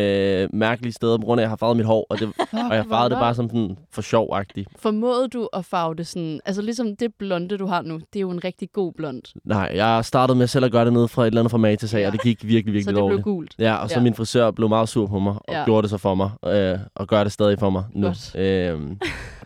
øh, 0.43 0.49
mærkelige 0.53 0.93
steder, 0.93 1.19
på 1.19 1.25
grund 1.25 1.41
af, 1.41 1.43
at 1.43 1.45
jeg 1.45 1.51
har 1.51 1.57
farvet 1.57 1.77
mit 1.77 1.87
hår, 1.87 2.07
og, 2.11 2.19
det, 2.19 2.33
og 2.71 2.75
jeg 2.77 2.85
farvede 2.89 3.11
det 3.11 3.19
bare 3.19 3.35
som 3.35 3.49
sådan 3.49 3.77
for 3.93 4.03
sjov-agtigt. 4.03 4.69
Formåede 4.77 5.29
du 5.29 5.49
at 5.53 5.65
farve 5.65 5.95
det 5.95 6.07
sådan... 6.07 6.41
Altså 6.45 6.63
ligesom 6.63 6.97
det 6.97 7.15
blonde, 7.19 7.59
du 7.59 7.67
har 7.67 7.83
nu, 7.83 7.95
det 7.95 8.17
er 8.17 8.21
jo 8.21 8.31
en 8.31 8.45
rigtig 8.45 8.69
god 8.73 8.93
blond. 8.93 9.23
Nej, 9.45 9.73
jeg 9.75 10.05
startede 10.05 10.39
med 10.39 10.47
selv 10.47 10.65
at 10.65 10.73
gøre 10.73 10.85
det 10.85 10.93
ned 10.93 11.09
fra 11.09 11.23
et 11.23 11.27
eller 11.27 11.41
andet 11.41 11.51
format 11.51 11.79
til 11.79 11.89
sag, 11.89 12.01
ja. 12.01 12.07
og 12.07 12.13
det 12.13 12.23
gik 12.23 12.45
virkelig, 12.47 12.75
virkelig 12.75 12.85
Så 12.85 12.91
det 12.91 12.95
blev 12.95 13.03
dårligt. 13.03 13.25
gult. 13.25 13.55
Ja, 13.59 13.75
og 13.75 13.89
så 13.91 13.95
Ja. 13.97 14.03
min 14.03 14.15
frisør 14.15 14.51
blev 14.51 14.69
meget 14.69 14.89
sur 14.89 15.07
på 15.07 15.19
mig, 15.19 15.33
og 15.35 15.55
Ja. 15.55 15.65
gjorde 15.65 15.83
det 15.83 15.91
så 15.91 15.99
for 15.99 16.15
mig, 16.15 16.31
øh, 16.47 16.79
og 16.95 17.07
gør 17.09 17.23
det 17.25 17.33
stadig 17.33 17.59
for 17.59 17.71
mig 17.71 17.85
nu. 17.95 18.07
Godt. 18.07 18.35
Øhm, 18.37 18.99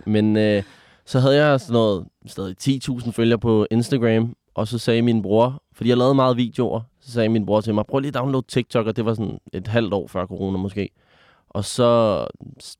men 0.06 0.36
øh, 0.36 0.62
så 1.04 1.20
havde 1.20 1.36
jeg 1.36 1.60
sådan 1.60 1.72
noget, 1.72 2.06
stadig 2.26 2.56
10.000 2.62 3.10
følgere 3.10 3.38
på 3.38 3.66
Instagram, 3.70 4.36
og 4.54 4.68
så 4.68 4.78
sagde 4.78 5.02
min 5.02 5.22
bror, 5.22 5.62
fordi 5.72 5.88
jeg 5.90 5.96
lavede 5.96 6.14
meget 6.14 6.36
videoer, 6.36 6.80
så 7.00 7.12
sagde 7.12 7.28
min 7.28 7.46
bror 7.46 7.60
til 7.60 7.74
mig, 7.74 7.86
prøv 7.86 7.98
lige 8.00 8.08
at 8.08 8.14
downloade 8.14 8.46
TikTok, 8.46 8.86
og 8.86 8.96
det 8.96 9.04
var 9.04 9.14
sådan 9.14 9.38
et 9.52 9.66
halvt 9.66 9.94
år 9.94 10.06
før 10.06 10.26
corona 10.26 10.58
måske. 10.58 10.90
Og 11.48 11.64
så 11.64 11.84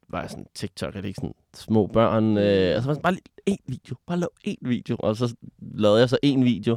var 0.08 0.20
jeg 0.20 0.30
sådan, 0.30 0.46
TikTok, 0.54 0.96
er 0.96 1.00
det 1.00 1.08
ikke 1.08 1.20
sådan 1.20 1.34
små 1.54 1.86
børn? 1.86 2.36
Øh, 2.36 2.76
og 2.76 2.82
så 2.82 2.88
var 2.88 2.94
jeg 2.94 2.96
sådan, 2.96 3.02
bare 3.02 3.12
lige 3.12 3.22
én 3.50 3.64
video, 3.66 3.96
bare 4.06 4.18
lav 4.18 4.28
én 4.48 4.56
video. 4.60 4.96
Og 4.98 5.16
så 5.16 5.34
lavede 5.58 6.00
jeg 6.00 6.08
så 6.08 6.18
én 6.26 6.42
video, 6.42 6.76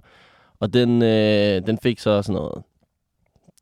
og 0.60 0.74
den, 0.74 1.02
øh, 1.02 1.68
den 1.68 1.78
fik 1.78 2.00
så 2.00 2.22
sådan 2.22 2.36
noget 2.36 2.64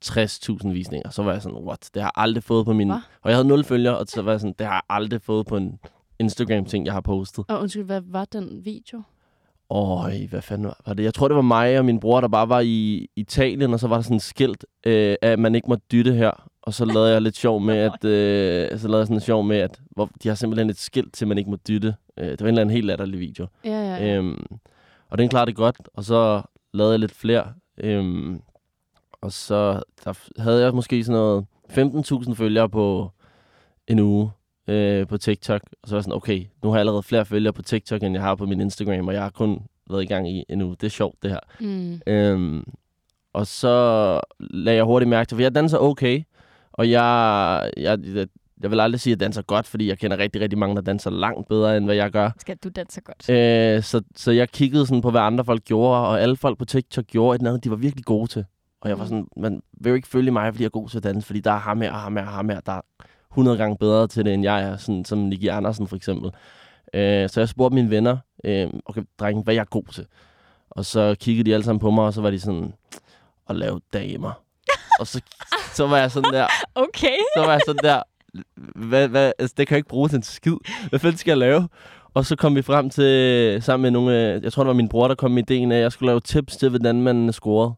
60.000 0.05 0.69
visninger. 0.69 1.09
Så 1.09 1.23
var 1.23 1.31
jeg 1.31 1.41
sådan, 1.41 1.57
what? 1.57 1.89
Det 1.93 2.01
har 2.01 2.11
jeg 2.15 2.23
aldrig 2.23 2.43
fået 2.43 2.65
på 2.65 2.73
min... 2.73 2.87
Hva? 2.87 2.99
Og 3.21 3.29
jeg 3.29 3.37
havde 3.37 3.47
nul 3.47 3.63
følgere, 3.63 3.97
og 3.97 4.07
så 4.07 4.21
var 4.21 4.31
jeg 4.31 4.39
sådan, 4.39 4.55
det 4.59 4.67
har 4.67 4.73
jeg 4.73 4.81
aldrig 4.89 5.21
fået 5.21 5.45
på 5.45 5.57
en 5.57 5.79
Instagram-ting, 6.19 6.85
jeg 6.85 6.93
har 6.93 7.01
postet. 7.01 7.45
Og 7.47 7.59
undskyld, 7.61 7.83
hvad 7.83 8.01
var 8.05 8.25
den 8.25 8.65
video? 8.65 9.01
Åh, 9.69 10.05
hvad 10.29 10.41
fanden 10.41 10.71
var, 10.85 10.93
det? 10.93 11.03
Jeg 11.03 11.13
tror, 11.13 11.27
det 11.27 11.35
var 11.35 11.41
mig 11.41 11.79
og 11.79 11.85
min 11.85 11.99
bror, 11.99 12.21
der 12.21 12.27
bare 12.27 12.49
var 12.49 12.59
i 12.59 13.07
Italien, 13.15 13.73
og 13.73 13.79
så 13.79 13.87
var 13.87 13.95
der 13.95 14.01
sådan 14.01 14.17
et 14.17 14.23
skilt, 14.23 14.65
øh, 14.85 15.15
at 15.21 15.39
man 15.39 15.55
ikke 15.55 15.67
må 15.67 15.75
dytte 15.91 16.13
her. 16.13 16.49
Og 16.61 16.73
så 16.73 16.85
lavede 16.85 17.11
jeg 17.11 17.21
lidt 17.21 17.37
sjov 17.37 17.61
med, 17.61 17.75
at, 17.89 18.05
øh, 18.05 18.79
så 18.79 18.87
lavede 18.87 18.99
jeg 18.99 19.07
sådan 19.07 19.21
sjov 19.21 19.43
med, 19.43 19.57
at 19.57 19.81
hvor, 19.91 20.09
de 20.23 20.27
har 20.27 20.35
simpelthen 20.35 20.69
et 20.69 20.77
skilt 20.77 21.13
til, 21.13 21.25
at 21.25 21.29
man 21.29 21.37
ikke 21.37 21.49
må 21.49 21.57
dytte. 21.67 21.95
Øh, 22.17 22.31
det 22.31 22.41
var 22.41 22.45
en 22.45 22.47
eller 22.47 22.61
anden 22.61 22.73
helt 22.73 22.85
latterlig 22.85 23.19
video. 23.19 23.47
Ja, 23.65 23.69
ja, 23.69 23.95
ja. 23.95 24.17
Øhm, 24.17 24.45
og 25.09 25.17
den 25.17 25.29
klarede 25.29 25.47
det 25.47 25.55
godt, 25.55 25.89
og 25.93 26.03
så 26.03 26.41
lavede 26.73 26.91
jeg 26.91 26.99
lidt 26.99 27.11
flere. 27.11 27.53
Øhm, 27.77 28.41
og 29.21 29.31
så 29.31 29.81
der 30.03 30.41
havde 30.41 30.63
jeg 30.63 30.73
måske 30.73 31.03
sådan 31.03 31.19
noget 31.19 31.45
15.000 31.69 32.33
følgere 32.33 32.69
på 32.69 33.11
en 33.87 33.99
uge 33.99 34.31
øh, 34.67 35.07
på 35.07 35.17
TikTok. 35.17 35.61
Og 35.83 35.89
så 35.89 35.95
var 35.95 35.97
jeg 35.97 36.03
sådan, 36.03 36.15
okay, 36.15 36.45
nu 36.63 36.69
har 36.69 36.75
jeg 36.75 36.79
allerede 36.79 37.03
flere 37.03 37.25
følgere 37.25 37.53
på 37.53 37.61
TikTok, 37.61 38.03
end 38.03 38.13
jeg 38.13 38.21
har 38.23 38.35
på 38.35 38.45
min 38.45 38.61
Instagram, 38.61 39.07
og 39.07 39.13
jeg 39.13 39.21
har 39.21 39.29
kun 39.29 39.59
været 39.89 40.03
i 40.03 40.05
gang 40.05 40.29
i 40.31 40.43
en 40.49 40.61
uge. 40.61 40.75
Det 40.81 40.87
er 40.87 40.91
sjovt, 40.91 41.23
det 41.23 41.31
her. 41.31 41.39
Mm. 41.59 42.01
Øhm, 42.07 42.63
og 43.33 43.47
så 43.47 44.19
lagde 44.39 44.77
jeg 44.77 44.83
hurtigt 44.85 45.09
mærke 45.09 45.27
til, 45.27 45.35
for 45.35 45.41
jeg 45.41 45.55
danser 45.55 45.77
okay, 45.77 46.23
og 46.73 46.91
jeg, 46.91 47.71
jeg, 47.77 47.99
jeg, 48.05 48.27
jeg 48.61 48.71
vil 48.71 48.79
aldrig 48.79 48.99
sige, 48.99 49.11
at 49.11 49.15
jeg 49.19 49.25
danser 49.25 49.41
godt, 49.41 49.67
fordi 49.67 49.87
jeg 49.87 49.97
kender 49.99 50.17
rigtig, 50.17 50.41
rigtig 50.41 50.59
mange, 50.59 50.75
der 50.75 50.81
danser 50.81 51.09
langt 51.09 51.47
bedre, 51.47 51.77
end 51.77 51.85
hvad 51.85 51.95
jeg 51.95 52.11
gør. 52.11 52.29
Skal 52.39 52.57
du 52.63 52.69
danse 52.69 53.01
godt? 53.01 53.29
Øh, 53.29 53.83
så, 53.83 54.01
så 54.15 54.31
jeg 54.31 54.49
kiggede 54.49 54.85
sådan 54.85 55.01
på, 55.01 55.11
hvad 55.11 55.21
andre 55.21 55.45
folk 55.45 55.63
gjorde, 55.63 56.07
og 56.07 56.21
alle 56.21 56.35
folk 56.37 56.57
på 56.57 56.65
TikTok 56.65 57.05
gjorde 57.05 57.35
et 57.35 57.39
eller 57.39 57.51
andet, 57.51 57.63
de 57.63 57.69
var 57.69 57.75
virkelig 57.75 58.05
gode 58.05 58.27
til. 58.27 58.45
Og 58.81 58.89
jeg 58.89 58.97
var 58.97 59.03
Mm. 59.03 59.09
sådan, 59.09 59.27
man 59.37 59.61
vil 59.81 59.89
jo 59.89 59.95
ikke 59.95 60.07
følge 60.07 60.31
mig, 60.31 60.53
fordi 60.53 60.63
jeg 60.63 60.65
er 60.65 60.69
god 60.69 60.89
til 60.89 60.97
at 60.97 61.03
danse, 61.03 61.27
fordi 61.27 61.39
der 61.39 61.51
er 61.51 61.57
ham 61.59 61.81
her, 61.81 61.91
og 61.91 61.99
ham 61.99 62.15
her, 62.17 62.23
og 62.25 62.31
ham 62.31 62.49
her, 62.49 62.59
der 62.59 62.71
er 62.71 62.81
100 63.31 63.57
gange 63.57 63.77
bedre 63.77 64.07
til 64.07 64.25
det, 64.25 64.33
end 64.33 64.43
jeg 64.43 64.61
er, 64.63 64.77
sådan, 64.77 65.05
som 65.05 65.17
Nicky 65.17 65.49
Andersen 65.49 65.87
for 65.87 65.95
eksempel. 65.95 66.31
Øh, 66.93 67.29
så 67.29 67.39
jeg 67.39 67.49
spurgte 67.49 67.75
mine 67.75 67.89
venner, 67.89 68.17
øh, 68.43 68.69
okay, 68.85 69.01
drenge, 69.19 69.43
hvad 69.43 69.53
jeg 69.53 69.61
er 69.61 69.65
god 69.65 69.83
til. 69.93 70.05
Og 70.69 70.85
så 70.85 71.15
kiggede 71.19 71.49
de 71.49 71.53
alle 71.53 71.63
sammen 71.63 71.79
på 71.79 71.91
mig, 71.91 72.05
og 72.05 72.13
så 72.13 72.21
var 72.21 72.29
de 72.29 72.39
sådan, 72.39 72.73
at 73.49 73.55
lave 73.55 73.81
damer. 73.93 74.31
og 74.99 75.07
så, 75.07 75.21
så 75.73 75.87
var 75.87 75.97
jeg 75.97 76.11
sådan 76.11 76.33
der, 76.33 76.47
Okay. 76.75 77.17
så 77.37 77.41
var 77.45 77.51
jeg 77.51 77.61
sådan 77.65 77.83
der, 77.83 78.01
hvad, 78.75 79.07
hvad, 79.07 79.31
altså, 79.39 79.53
det 79.57 79.67
kan 79.67 79.75
jeg 79.75 79.79
ikke 79.79 79.89
bruge 79.89 80.09
til 80.09 80.15
en 80.15 80.23
skid. 80.23 80.55
Hvad 80.89 80.99
fanden 80.99 81.17
skal 81.17 81.31
jeg 81.31 81.37
lave? 81.37 81.69
Og 82.13 82.25
så 82.25 82.35
kom 82.35 82.55
vi 82.55 82.61
frem 82.61 82.89
til, 82.89 83.63
sammen 83.63 83.81
med 83.81 83.91
nogle, 83.91 84.33
øh, 84.33 84.43
jeg 84.43 84.53
tror 84.53 84.63
det 84.63 84.67
var 84.67 84.73
min 84.73 84.89
bror, 84.89 85.07
der 85.07 85.15
kom 85.15 85.31
med 85.31 85.43
ideen 85.51 85.71
af, 85.71 85.75
at 85.75 85.81
jeg 85.81 85.91
skulle 85.91 86.07
lave 86.07 86.19
tips 86.19 86.57
til, 86.57 86.69
hvordan 86.69 87.01
man 87.01 87.33
scorede. 87.33 87.73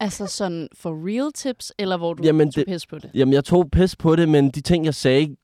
Altså 0.00 0.26
sådan 0.26 0.68
for 0.74 0.90
real 1.08 1.32
tips, 1.34 1.72
eller 1.78 1.96
hvor 1.96 2.14
du 2.14 2.22
Jamen, 2.24 2.52
tog 2.52 2.64
det- 2.66 2.72
pis 2.72 2.86
på 2.86 2.98
det? 2.98 3.10
Jamen, 3.14 3.34
jeg 3.34 3.44
tog 3.44 3.70
pis 3.70 3.96
på 3.96 4.16
det, 4.16 4.28
men 4.28 4.50
de 4.50 4.60
ting, 4.60 4.84
jeg 4.84 4.94
sagde, 4.94 5.36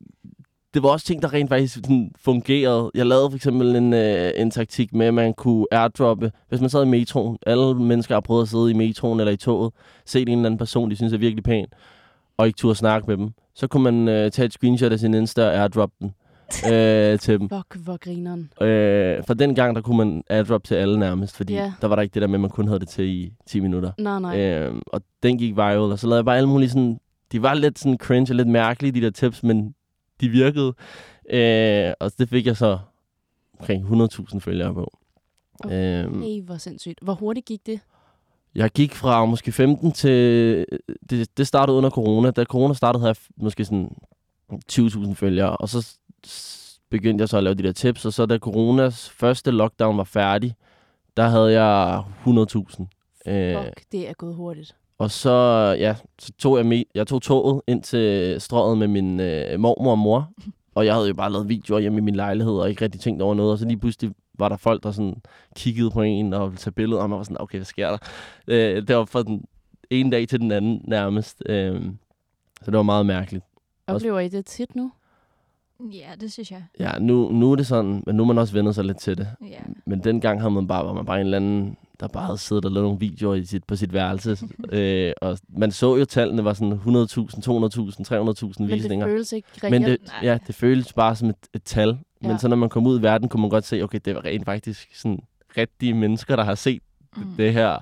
det 0.74 0.82
var 0.82 0.88
også 0.88 1.06
ting, 1.06 1.22
der 1.22 1.32
rent 1.32 1.48
faktisk 1.48 1.74
sådan, 1.74 2.12
fungerede. 2.16 2.90
Jeg 2.94 3.06
lavede 3.06 3.30
for 3.30 3.36
eksempel 3.36 3.76
en, 3.76 3.92
øh, 3.92 4.32
en 4.36 4.50
taktik 4.50 4.94
med, 4.94 5.06
at 5.06 5.14
man 5.14 5.34
kunne 5.34 5.66
airdroppe. 5.72 6.32
Hvis 6.48 6.60
man 6.60 6.70
sad 6.70 6.82
i 6.84 6.88
metroen, 6.88 7.38
alle 7.46 7.74
mennesker 7.74 8.14
har 8.14 8.20
prøvet 8.20 8.42
at 8.42 8.48
sidde 8.48 8.70
i 8.70 8.74
metroen 8.74 9.20
eller 9.20 9.32
i 9.32 9.36
toget, 9.36 9.72
se 10.06 10.20
en 10.22 10.28
eller 10.28 10.46
anden 10.46 10.58
person, 10.58 10.90
de 10.90 10.96
synes 10.96 11.12
er 11.12 11.18
virkelig 11.18 11.44
pæn. 11.44 11.66
og 12.36 12.46
ikke 12.46 12.56
turde 12.56 12.74
snakke 12.74 13.06
med 13.06 13.16
dem, 13.16 13.30
så 13.54 13.66
kunne 13.66 13.82
man 13.82 14.08
øh, 14.08 14.30
tage 14.30 14.46
et 14.46 14.52
screenshot 14.52 14.92
af 14.92 14.98
sin 14.98 15.14
Insta 15.14 15.46
og 15.46 15.54
airdrop 15.56 15.90
den 16.00 16.14
øh, 16.72 17.18
til 17.18 17.40
dem. 17.40 17.48
Fuck, 17.48 17.76
hvor 17.76 17.96
grineren. 17.96 18.52
Øh, 18.60 19.24
for 19.26 19.34
den 19.34 19.54
gang, 19.54 19.76
der 19.76 19.82
kunne 19.82 19.96
man 19.96 20.22
airdrop 20.30 20.64
til 20.64 20.74
alle 20.74 20.98
nærmest, 20.98 21.36
fordi 21.36 21.52
Ja. 21.54 21.72
der 21.80 21.86
var 21.86 21.94
der 21.96 22.02
ikke 22.02 22.14
det 22.14 22.22
der 22.22 22.28
med, 22.28 22.34
at 22.34 22.40
man 22.40 22.50
kun 22.50 22.66
havde 22.66 22.80
det 22.80 22.88
til 22.88 23.04
i 23.04 23.32
10 23.46 23.60
minutter. 23.60 23.92
Nej, 23.98 24.20
nej. 24.20 24.40
Øh, 24.40 24.74
og 24.86 25.02
den 25.22 25.38
gik 25.38 25.56
viral, 25.56 25.78
og 25.78 25.98
så 25.98 26.06
lavede 26.06 26.16
jeg 26.18 26.24
bare 26.24 26.36
alle 26.36 26.48
mulige 26.48 26.68
sådan... 26.70 26.98
De 27.32 27.42
var 27.42 27.54
lidt 27.54 27.78
sådan 27.78 27.98
cringe 27.98 28.32
og 28.32 28.36
lidt 28.36 28.48
mærkelige, 28.48 28.92
de 28.92 29.00
der 29.00 29.10
tips, 29.10 29.42
men 29.42 29.74
de 30.20 30.28
virkede. 30.28 30.74
Øh, 31.30 31.92
og 32.00 32.12
det 32.18 32.28
fik 32.28 32.46
jeg 32.46 32.56
så 32.56 32.78
omkring 33.60 33.84
100.000 34.02 34.38
følgere 34.38 34.74
på. 34.74 34.92
Okay. 35.64 36.04
Øh, 36.06 36.22
Hey, 36.22 36.42
hvor 36.42 36.56
sindssygt. 36.56 36.98
Hvor 37.02 37.14
hurtigt 37.14 37.46
gik 37.46 37.66
det? 37.66 37.80
jeg 38.54 38.70
gik 38.70 38.94
fra 38.94 39.24
måske 39.24 39.52
15 39.52 39.92
til... 39.92 40.66
Det, 41.10 41.36
det 41.38 41.46
startede 41.46 41.76
under 41.76 41.90
corona. 41.90 42.30
Da 42.30 42.44
corona 42.44 42.74
startede, 42.74 43.00
havde 43.02 43.08
jeg 43.38 43.44
måske 43.44 43.64
sådan 43.64 43.88
20.000 44.72 45.14
følgere. 45.14 45.56
Og 45.56 45.68
så 45.68 45.96
begyndte 46.90 47.22
jeg 47.22 47.28
så 47.28 47.36
at 47.36 47.42
lave 47.44 47.54
de 47.54 47.62
der 47.62 47.72
tips. 47.72 48.04
Og 48.06 48.12
så 48.12 48.26
da 48.26 48.38
coronas 48.38 49.10
første 49.10 49.50
lockdown 49.50 49.96
var 49.96 50.04
færdig, 50.04 50.54
der 51.16 51.28
havde 51.28 51.62
jeg 51.62 52.02
100.000. 52.26 53.32
Øh, 53.32 53.64
Fuck, 53.64 53.82
det 53.92 54.08
er 54.08 54.12
gået 54.12 54.34
hurtigt. 54.34 54.76
og 54.98 55.10
så, 55.10 55.30
ja, 55.78 55.96
så 56.18 56.32
tog 56.38 56.56
jeg, 56.58 56.66
me- 56.66 56.90
jeg 56.94 57.06
tog 57.06 57.22
toget 57.22 57.62
ind 57.66 57.82
til 57.82 58.40
strøget 58.40 58.78
med 58.78 58.88
min 58.88 59.20
øh, 59.20 59.60
mormor 59.60 59.90
og 59.90 59.98
mor. 59.98 60.30
Og 60.74 60.86
jeg 60.86 60.94
havde 60.94 61.08
jo 61.08 61.14
bare 61.14 61.32
lavet 61.32 61.48
videoer 61.48 61.80
hjemme 61.80 61.98
i 61.98 62.00
min 62.00 62.14
lejlighed, 62.16 62.52
og 62.52 62.70
ikke 62.70 62.84
rigtig 62.84 63.00
tænkt 63.00 63.22
over 63.22 63.34
noget. 63.34 63.52
Og 63.52 63.58
så 63.58 63.64
lige 63.66 63.78
pludselig 63.78 64.12
var 64.38 64.48
der 64.48 64.56
folk, 64.56 64.82
der 64.82 64.90
sådan 64.90 65.22
kiggede 65.56 65.90
på 65.90 66.02
en 66.02 66.32
og 66.34 66.46
ville 66.50 66.58
tage 66.58 66.72
billeder, 66.72 67.02
og 67.02 67.10
man 67.10 67.16
var 67.18 67.24
sådan, 67.24 67.40
okay, 67.40 67.58
hvad 67.58 67.64
sker 67.64 67.88
der? 67.88 67.98
Øh, 68.48 68.86
det 68.88 68.96
var 68.96 69.04
fra 69.04 69.22
den 69.22 69.44
ene 69.90 70.10
dag 70.10 70.28
til 70.28 70.40
den 70.40 70.52
anden 70.52 70.80
nærmest. 70.88 71.42
Øh, 71.46 71.82
så 72.62 72.70
det 72.70 72.76
var 72.76 72.82
meget 72.82 73.06
mærkeligt. 73.06 73.44
Oplever 73.86 74.18
I 74.20 74.28
det 74.28 74.46
tit 74.46 74.76
nu? 74.76 74.92
Ja, 75.90 76.08
det 76.20 76.32
synes 76.32 76.50
jeg. 76.50 76.64
Ja, 76.80 76.98
nu, 76.98 77.28
nu 77.32 77.52
er 77.52 77.56
det 77.56 77.66
sådan, 77.66 78.02
men 78.06 78.16
nu 78.16 78.22
er 78.22 78.26
man 78.26 78.38
også 78.38 78.52
vendet 78.54 78.74
sig 78.74 78.84
lidt 78.84 78.98
til 78.98 79.18
det. 79.18 79.28
Ja. 79.50 79.58
Men 79.86 80.04
dengang 80.04 80.40
havde 80.40 80.50
man 80.50 80.66
bare, 80.68 80.84
var 80.86 80.92
man 80.92 81.04
bare 81.06 81.20
en 81.20 81.24
eller 81.26 81.36
anden, 81.36 81.76
der 82.00 82.08
bare 82.08 82.24
havde 82.24 82.38
siddet 82.38 82.64
og 82.64 82.70
lavet 82.70 82.84
nogle 82.84 82.98
videoer 83.00 83.34
i 83.34 83.44
sit, 83.44 83.64
på 83.64 83.76
sit 83.76 83.92
værelse. 83.92 84.38
øh, 84.72 85.12
og 85.22 85.38
man 85.48 85.72
så 85.72 85.96
jo, 85.96 86.04
tallene 86.04 86.44
var 86.44 86.52
sådan 86.52 86.72
100.000, 86.72 86.80
200.000, 86.80 86.90
300.000 88.42 88.62
Men 88.62 88.68
det 88.68 88.74
visninger. 88.74 89.06
føles 89.06 89.32
ikke 89.32 89.48
reelt. 89.64 89.70
Men 89.70 89.82
det, 89.82 89.98
ja, 90.22 90.38
det 90.46 90.54
føles 90.54 90.92
bare 90.92 91.16
som 91.16 91.28
et, 91.28 91.36
et 91.54 91.62
tal. 91.62 91.98
Men 92.20 92.30
Ja. 92.30 92.38
så 92.38 92.48
når 92.48 92.56
man 92.56 92.68
kom 92.68 92.86
ud 92.86 92.98
i 92.98 93.02
verden, 93.02 93.28
kunne 93.28 93.40
man 93.40 93.50
godt 93.50 93.64
se, 93.64 93.82
okay, 93.82 94.00
det 94.04 94.14
var 94.14 94.24
rent 94.24 94.44
faktisk 94.44 94.96
sådan 94.96 95.20
rigtige 95.56 95.94
mennesker, 95.94 96.36
der 96.36 96.44
har 96.44 96.54
set 96.54 96.82
Mm. 97.16 97.22
det 97.36 97.52
her, 97.52 97.78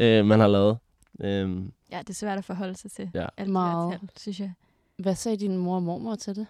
øh, 0.00 0.24
man 0.26 0.40
har 0.40 0.48
lavet. 0.48 0.76
Øhm, 1.20 1.72
Ja, 1.92 1.98
det 1.98 2.10
er 2.10 2.14
svært 2.14 2.38
at 2.38 2.44
forholde 2.44 2.76
sig 2.76 2.90
til. 2.90 3.10
Ja. 3.14 3.26
Alt 3.36 3.50
Meget. 3.50 3.90
Tal, 4.00 4.08
synes 4.16 4.40
jeg. 4.40 4.52
Hvad 4.98 5.14
sagde 5.14 5.36
din 5.36 5.56
mor 5.56 5.74
og 5.76 5.82
mormor 5.82 6.14
til 6.14 6.36
det? 6.36 6.46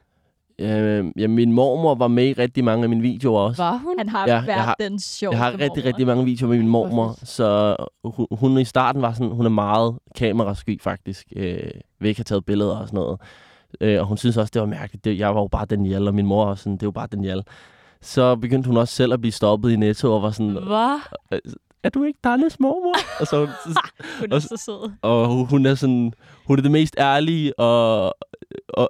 Øh, 0.58 1.04
ja, 1.18 1.26
min 1.26 1.52
mormor 1.52 1.94
var 1.94 2.08
med 2.08 2.26
i 2.28 2.32
rigtig 2.32 2.64
mange 2.64 2.82
af 2.82 2.88
mine 2.88 3.02
videoer 3.02 3.40
også. 3.40 3.62
Var 3.62 3.76
hun? 3.76 3.94
Han 3.99 4.08
har 4.08 4.26
Ja, 4.28 4.44
været 4.46 4.61
har- 4.61 4.76
den 4.80 4.99
sjoveste 4.99 5.37
Jeg 5.38 5.44
har 5.44 5.52
rigtig, 5.52 5.68
mormor. 5.68 5.87
rigtig 5.87 6.06
mange 6.06 6.25
videoer 6.25 6.49
med 6.50 6.58
min 6.58 6.68
mormor, 6.68 7.16
så 7.25 7.76
hun, 8.04 8.26
hun 8.32 8.58
i 8.58 8.64
starten 8.64 9.02
var 9.02 9.12
sådan, 9.12 9.32
hun 9.32 9.46
er 9.46 9.50
meget 9.50 9.94
kamerasky 10.16 10.80
faktisk, 10.82 11.26
øh, 11.37 11.70
vil 12.00 12.08
ikke 12.08 12.18
have 12.18 12.25
taget 12.25 12.44
billeder 12.44 12.76
og 12.76 12.88
sådan 12.88 12.96
noget. 12.96 13.20
Øh, 13.80 14.00
og 14.00 14.06
hun 14.06 14.16
synes 14.16 14.37
også, 14.37 14.50
det 14.54 14.61
var 14.61 14.66
mærkeligt. 14.68 15.04
Det, 15.04 15.18
jeg 15.18 15.34
var 15.34 15.40
jo 15.40 15.49
bare 15.49 15.64
Danielle, 15.66 16.11
og 16.11 16.14
min 16.14 16.26
mor 16.26 16.44
var 16.46 16.54
sådan, 16.54 16.73
det 16.73 16.82
er 16.82 16.87
jo 16.87 16.90
bare 16.90 17.06
Danielle. 17.12 17.42
Så 18.02 18.37
begyndte 18.37 18.66
hun 18.66 18.76
også 18.76 18.94
selv 18.94 19.12
at 19.12 19.20
blive 19.20 19.32
stoppet 19.32 19.70
i 19.70 19.76
Netto 19.76 20.14
og 20.14 20.23
var 20.23 20.30
sådan, 20.30 20.52
Hvad? 20.52 21.00
er 21.84 21.88
du 21.88 22.02
ikke 22.04 22.18
Dannes 22.25 22.61
mormor? 22.61 22.94
og, 23.20 23.26
så, 23.26 23.37
Hun 24.20 24.30
er 24.32 24.34
og- 24.34 24.42
så 24.42 24.62
sød. 24.64 24.90
og 25.02 25.46
hun 25.46 25.66
er 25.66 25.75
sådan, 25.75 26.12
hun 26.46 26.58
er 26.58 26.62
det 26.62 26.70
mest 26.70 26.96
ærlige 26.99 27.58
og 27.58 28.14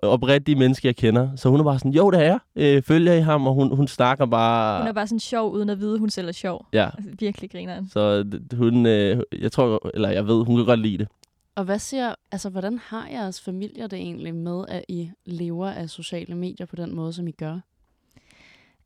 oprigtige 0.03 0.57
menneske, 0.57 0.87
jeg 0.87 0.97
kender. 0.97 1.37
Så 1.37 1.49
hun 1.49 1.61
er 1.61 1.65
bare 1.65 1.79
sådan, 1.79 1.93
jo, 1.93 2.11
det 2.11 2.21
er 2.21 2.25
jeg. 2.25 2.39
Øh, 2.57 2.83
følger 2.83 3.13
I 3.15 3.21
ham? 3.21 3.47
Og 3.47 3.55
hun, 3.55 3.77
hun 3.77 3.89
snakker 3.89 4.27
bare... 4.27 4.79
Hun 4.81 4.89
er 4.89 4.93
bare 4.93 5.07
sådan 5.07 5.21
sjov, 5.21 5.53
uden 5.53 5.69
at 5.71 5.79
vide, 5.81 5.99
hun 5.99 6.11
selv 6.11 6.29
er 6.29 6.33
sjov. 6.33 6.67
Ja, 6.73 6.91
Altså, 6.97 7.11
virkelig 7.19 7.51
griner 7.51 7.75
han. 7.75 7.89
så 7.89 8.25
hun, 8.57 8.87
øh, 8.87 9.23
jeg 9.41 9.53
tror, 9.53 9.91
eller 9.95 10.11
jeg 10.11 10.27
ved, 10.27 10.45
hun 10.45 10.57
kan 10.57 10.65
godt 10.67 10.81
lide 10.81 10.99
det. 10.99 11.09
Og 11.57 11.65
hvad 11.65 11.79
siger, 11.79 12.15
altså 12.33 12.51
hvordan 12.51 12.79
har 12.79 13.09
jeres 13.09 13.41
familier 13.41 13.87
det 13.87 13.99
egentlig 13.99 14.35
med, 14.35 14.65
at 14.69 14.85
I 14.89 15.11
lever 15.27 15.69
af 15.71 15.91
sociale 15.91 16.35
medier 16.35 16.67
på 16.67 16.77
den 16.77 16.95
måde, 16.95 17.13
som 17.13 17.29
I 17.29 17.31
gør? 17.33 17.59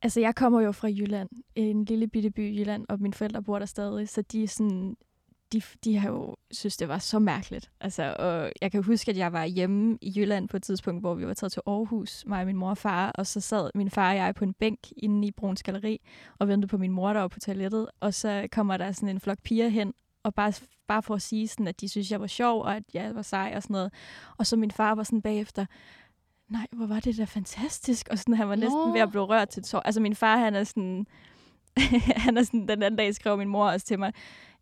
Altså, 0.03 0.21
jeg 0.21 0.35
kommer 0.35 0.61
jo 0.61 0.73
fra 0.73 0.89
Jylland, 0.89 1.29
en 1.55 1.85
lille 1.85 2.09
bitte 2.09 2.31
by 2.31 2.55
i 2.55 2.61
Jylland, 2.61 2.87
og 2.89 3.01
mine 3.01 3.15
forældre 3.15 3.43
bor 3.43 3.59
der 3.59 3.67
stadig, 3.67 4.09
så 4.09 4.23
de 4.23 4.43
er 4.43 4.49
sådan, 4.49 4.97
de, 5.53 5.63
de 5.85 5.99
har 5.99 6.09
jo 6.09 6.37
synes, 6.51 6.77
det 6.77 6.89
var 6.89 6.99
så 6.99 7.19
mærkeligt. 7.19 7.71
Altså, 7.81 8.15
og 8.19 8.53
jeg 8.61 8.73
kan 8.73 8.83
huske, 8.83 9.11
at 9.11 9.17
jeg 9.17 9.33
var 9.33 9.45
hjemme 9.45 9.99
i 10.01 10.13
Jylland 10.17 10.49
på 10.49 10.57
et 10.57 10.63
tidspunkt, 10.63 11.03
hvor 11.03 11.15
vi 11.15 11.27
var 11.27 11.35
taget 11.35 11.53
til 11.53 11.63
Aarhus, 11.67 12.25
mig 12.27 12.41
og 12.41 12.47
min 12.47 12.57
mor 12.57 12.71
og 12.71 12.79
far, 12.79 13.11
og 13.11 13.27
så 13.27 13.41
sad 13.41 13.71
min 13.75 13.91
far 13.91 14.11
og 14.11 14.17
jeg 14.17 14.35
på 14.35 14.45
en 14.45 14.55
bænk 14.55 14.79
inde 14.97 15.29
i 15.29 15.31
Bruns 15.31 15.63
Galeri 15.63 16.01
og 16.39 16.49
ventede 16.49 16.71
på 16.71 16.79
min 16.79 16.93
mor, 16.93 17.13
der 17.13 17.21
var 17.21 17.29
på 17.29 17.41
toilettet, 17.41 17.89
og 18.01 18.15
så 18.15 18.49
kommer 18.53 18.77
der 18.77 18.93
sådan 18.93 19.09
en 19.09 19.21
flok 19.21 19.39
piger 19.43 19.69
hen, 19.69 19.95
og 20.23 20.35
bare, 20.35 20.53
bare 20.89 21.03
for 21.03 21.15
at 21.15 21.23
sige, 21.23 21.49
sådan, 21.49 21.69
at 21.69 21.81
de 21.81 21.89
synes, 21.89 22.11
jeg 22.11 22.21
var 22.21 22.27
sjov, 22.27 22.63
og 22.63 22.77
at 22.77 22.83
jeg 22.95 23.15
var 23.15 23.23
sej 23.23 23.53
og 23.57 23.63
sådan 23.63 23.75
noget. 23.75 23.93
Og 24.39 24.47
så 24.47 24.57
min 24.57 24.71
far 24.71 24.95
var 24.95 25.03
sådan 25.03 25.23
bagefter, 25.23 25.67
nej, 26.49 26.67
hvor 26.73 26.87
var 26.87 27.01
det 27.01 27.19
da 27.19 27.25
fantastisk. 27.25 28.09
Og 28.11 28.19
sådan, 28.19 28.35
han 28.35 28.49
var 28.49 28.57
næsten 28.57 28.93
ved 28.93 29.01
at 29.01 29.11
blive 29.11 29.25
rørt 29.25 29.49
til 29.49 29.63
tår. 29.63 29.81
Altså 29.81 30.01
min 30.01 30.15
far, 30.15 30.37
han 30.37 30.55
er 30.55 30.65
sådan, 30.65 31.07
han 32.25 32.37
er 32.37 32.43
sådan, 32.43 32.69
den 32.69 32.83
anden 32.83 32.97
dag 32.97 33.15
skrev 33.15 33.39
min 33.39 33.49
mor 33.49 33.71
også 33.71 33.87
til 33.87 33.99
mig, 33.99 34.13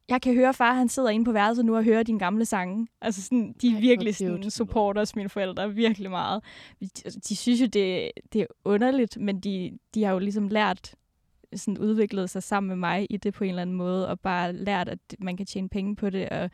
jeg 0.09 0.23
kan 0.23 0.35
høre, 0.35 0.55
far, 0.55 0.73
han 0.75 0.89
sidder 0.89 1.09
inde 1.09 1.25
på 1.25 1.33
værelset 1.33 1.65
nu 1.65 1.77
og 1.77 1.85
hører 1.85 2.03
dine 2.03 2.19
gamle 2.19 2.45
sange. 2.45 2.87
Altså 3.01 3.23
sådan, 3.23 3.55
de 3.63 3.69
er 3.69 3.75
Ej, 3.75 3.81
virkelig 3.81 4.17
sådan, 4.17 4.51
supporters, 4.51 5.17
mine 5.17 5.29
forældre, 5.29 5.75
virkelig 5.75 6.11
meget. 6.11 6.43
De, 6.81 6.89
de 7.29 7.37
synes 7.37 7.61
jo, 7.61 7.67
det, 7.67 8.11
det 8.33 8.41
er 8.41 8.47
underligt, 8.65 9.21
men 9.21 9.41
de, 9.41 9.79
de 9.95 10.05
har 10.05 10.13
jo 10.13 10.19
ligesom 10.19 10.49
lært, 10.49 10.95
sådan 11.55 11.79
udviklet 11.79 12.31
sig 12.31 12.43
sammen 12.43 12.69
med 12.69 12.77
mig 12.77 13.07
i 13.11 13.17
det 13.17 13.35
på 13.35 13.45
en 13.45 13.51
eller 13.51 13.63
anden 13.63 13.77
måde, 13.77 14.09
og 14.09 14.21
bare 14.21 14.53
lært, 14.53 14.89
at 14.89 14.99
man 15.19 15.37
kan 15.37 15.47
tjene 15.47 15.69
penge 15.69 15.97
på 15.97 16.11
det, 16.11 16.29
og 16.29 16.51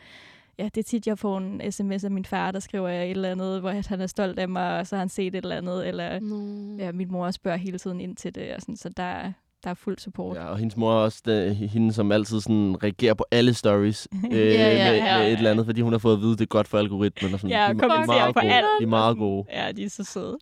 ja, 0.58 0.64
det 0.64 0.78
er 0.78 0.82
tit, 0.82 1.06
jeg 1.06 1.18
får 1.18 1.38
en 1.38 1.72
sms 1.72 2.04
af 2.04 2.10
min 2.10 2.24
far, 2.24 2.50
der 2.50 2.60
skriver 2.60 2.88
et 2.88 3.10
eller 3.10 3.30
andet, 3.30 3.60
hvor 3.60 3.88
han 3.88 4.00
er 4.00 4.06
stolt 4.06 4.38
af 4.38 4.48
mig, 4.48 4.78
og 4.78 4.86
så 4.86 4.96
har 4.96 5.00
han 5.00 5.08
set 5.08 5.26
et 5.34 5.42
eller 5.42 5.56
andet, 5.56 5.88
eller 5.88 6.20
No. 6.20 6.76
ja, 6.78 6.92
min 6.92 7.12
mor 7.12 7.30
spørger 7.30 7.56
hele 7.58 7.78
tiden 7.78 8.00
ind 8.00 8.16
til 8.16 8.34
det, 8.34 8.54
og 8.54 8.60
sådan, 8.60 8.76
så 8.76 8.88
der, 8.88 9.02
er- 9.02 9.32
der 9.64 9.70
er 9.70 9.74
fuld 9.74 9.98
support. 9.98 10.36
Ja, 10.36 10.44
og 10.44 10.58
hendes 10.58 10.76
mor 10.76 10.92
er 10.92 10.96
også 10.96 11.22
det, 11.24 11.56
hende, 11.56 11.92
som 11.92 12.12
altid 12.12 12.40
sådan 12.40 12.76
reagerer 12.82 13.14
på 13.14 13.24
alle 13.30 13.54
stories 13.54 14.08
øh, 14.32 14.38
Ja, 14.38 14.38
ja, 14.38 14.90
med, 14.90 14.98
ja. 14.98 15.18
med 15.18 15.26
et 15.26 15.32
eller 15.32 15.50
andet, 15.50 15.66
fordi 15.66 15.80
hun 15.80 15.92
har 15.92 15.98
fået 15.98 16.14
at 16.16 16.20
vide, 16.20 16.32
at 16.32 16.38
det 16.38 16.44
er 16.44 16.48
godt 16.48 16.68
for 16.68 16.78
algoritmen. 16.78 17.34
Og 17.34 17.40
sådan. 17.40 17.50
Ja, 17.50 17.56
de, 17.56 17.62
er- 17.62 17.72
de, 17.72 17.84
er 17.84 18.06
meget 18.06 18.34
på 18.34 18.40
gode. 18.40 18.52
alt. 18.52 18.66
de 18.78 18.84
er 18.84 18.88
meget 18.88 19.16
gode. 19.16 19.44
Ja, 19.52 19.72
de 19.72 19.84
er 19.84 19.90
så 19.90 20.04
søde. 20.04 20.38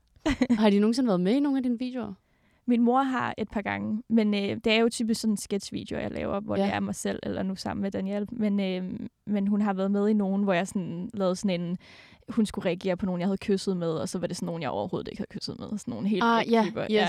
Har 0.50 0.70
de 0.70 0.78
nogensinde 0.78 1.08
været 1.08 1.20
med 1.20 1.32
i 1.36 1.40
nogle 1.40 1.56
af 1.58 1.62
dine 1.62 1.78
videoer? 1.78 2.12
Min 2.70 2.82
mor 2.82 3.02
har 3.02 3.34
et 3.38 3.48
par 3.50 3.62
gange, 3.62 4.02
men 4.08 4.34
øh, 4.34 4.40
det 4.64 4.66
er 4.66 4.76
jo 4.80 4.88
typisk 4.88 5.20
sådan 5.20 5.32
en 5.32 5.36
sketchvideo, 5.36 5.98
jeg 5.98 6.10
laver, 6.10 6.40
hvor 6.40 6.56
Ja. 6.56 6.62
det 6.64 6.74
er 6.74 6.80
mig 6.80 6.94
selv, 6.94 7.18
eller 7.22 7.42
nu 7.42 7.56
sammen 7.56 7.82
med 7.82 7.90
Danielle. 7.90 8.26
Men, 8.32 8.60
øh, 8.60 9.00
men 9.26 9.46
hun 9.48 9.62
har 9.62 9.72
været 9.72 9.90
med 9.90 10.08
i 10.08 10.12
nogen, 10.12 10.42
hvor 10.44 10.52
jeg 10.52 10.68
sådan 10.68 11.10
lavede 11.14 11.36
sådan 11.36 11.60
en, 11.60 11.78
hun 12.28 12.46
skulle 12.46 12.66
reagere 12.66 12.96
på 12.96 13.06
nogen, 13.06 13.20
jeg 13.20 13.28
havde 13.28 13.38
kysset 13.38 13.76
med, 13.76 13.90
og 13.92 14.08
så 14.08 14.18
var 14.18 14.26
det 14.26 14.36
sådan 14.36 14.46
nogen, 14.46 14.62
jeg 14.62 14.70
overhovedet 14.70 15.08
ikke 15.08 15.20
havde 15.20 15.28
kysset 15.30 15.58
med. 15.58 15.78
Sådan 15.78 15.92
nogle 15.94 16.08
helt 16.08 16.22
Ah, 16.24 16.38
fake 16.40 16.50
ja, 16.50 16.64
typer. 16.64 16.82
yes. 16.82 16.90
Ja, 16.90 17.06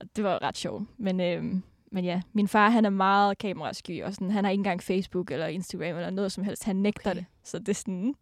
og 0.00 0.06
det 0.16 0.24
var 0.24 0.42
ret 0.42 0.56
sjovt. 0.56 0.84
Men, 0.98 1.20
øh, 1.20 1.44
men 1.92 2.04
ja, 2.04 2.22
min 2.32 2.48
far, 2.48 2.70
han 2.70 2.84
er 2.84 2.90
meget 2.90 3.38
kamerasky, 3.38 4.02
og 4.02 4.14
sådan, 4.14 4.30
han 4.30 4.44
har 4.44 4.50
ikke 4.50 4.60
engang 4.60 4.82
Facebook 4.82 5.30
eller 5.30 5.46
Instagram 5.46 5.96
eller 5.96 6.10
noget 6.10 6.32
som 6.32 6.44
helst. 6.44 6.64
Han 6.64 6.76
nægter 6.76 7.10
Okay. 7.10 7.18
det. 7.20 7.26
Så 7.44 7.58
det 7.58 7.68
er 7.68 7.74
sådan, 7.74 8.14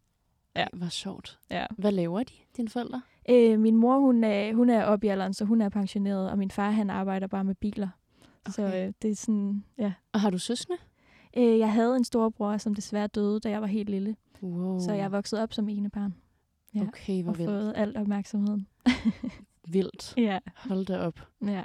Ja. 0.57 0.67
Hvor 0.73 0.89
sjovt. 0.89 1.39
ja. 1.51 1.67
Hvad 1.79 1.93
laver 1.93 2.23
de, 2.23 2.33
dine 2.57 2.69
forældre? 2.69 3.03
Øh, 3.31 3.61
min 3.61 3.77
mor, 3.77 3.99
hun 3.99 4.25
er, 4.25 4.55
hun 4.55 4.71
er 4.71 4.85
oppe 4.85 5.07
i 5.07 5.11
alderen, 5.11 5.35
så 5.35 5.45
hun 5.45 5.61
er 5.61 5.69
pensioneret, 5.69 6.31
og 6.31 6.39
min 6.39 6.51
far, 6.51 6.71
han 6.71 6.91
arbejder 6.91 7.27
bare 7.27 7.45
med 7.45 7.55
biler. 7.55 7.89
Okay. 8.47 8.53
Så 8.53 8.63
øh, 8.63 8.93
det 9.03 9.11
er 9.11 9.15
sådan, 9.15 9.65
ja. 9.79 9.93
Og 10.13 10.21
har 10.21 10.31
du 10.31 10.39
søskende? 10.39 10.79
Øh, 11.37 11.59
jeg 11.59 11.73
havde 11.73 11.97
en 11.97 12.05
storebror, 12.05 12.57
som 12.57 12.75
desværre 12.75 13.07
døde, 13.07 13.41
da 13.41 13.51
jeg 13.51 13.61
var 13.61 13.67
helt 13.67 13.91
lille. 13.91 14.17
Wow. 14.43 14.79
Så 14.81 14.93
jeg 14.93 15.05
er 15.05 15.09
vokset 15.09 15.41
op 15.41 15.53
som 15.53 15.69
ene 15.69 15.91
barn. 15.91 16.15
Ja. 16.75 16.83
Okay, 16.83 17.23
hvor 17.23 17.33
og 17.33 17.39
vildt. 17.39 17.51
fået 17.51 17.73
alt 17.77 17.97
opmærksomheden. 17.97 18.67
Vildt. 19.73 20.15
Ja, 20.17 20.39
Hold 20.57 20.87
da 20.87 20.99
op. 20.99 21.21
ja. 21.47 21.63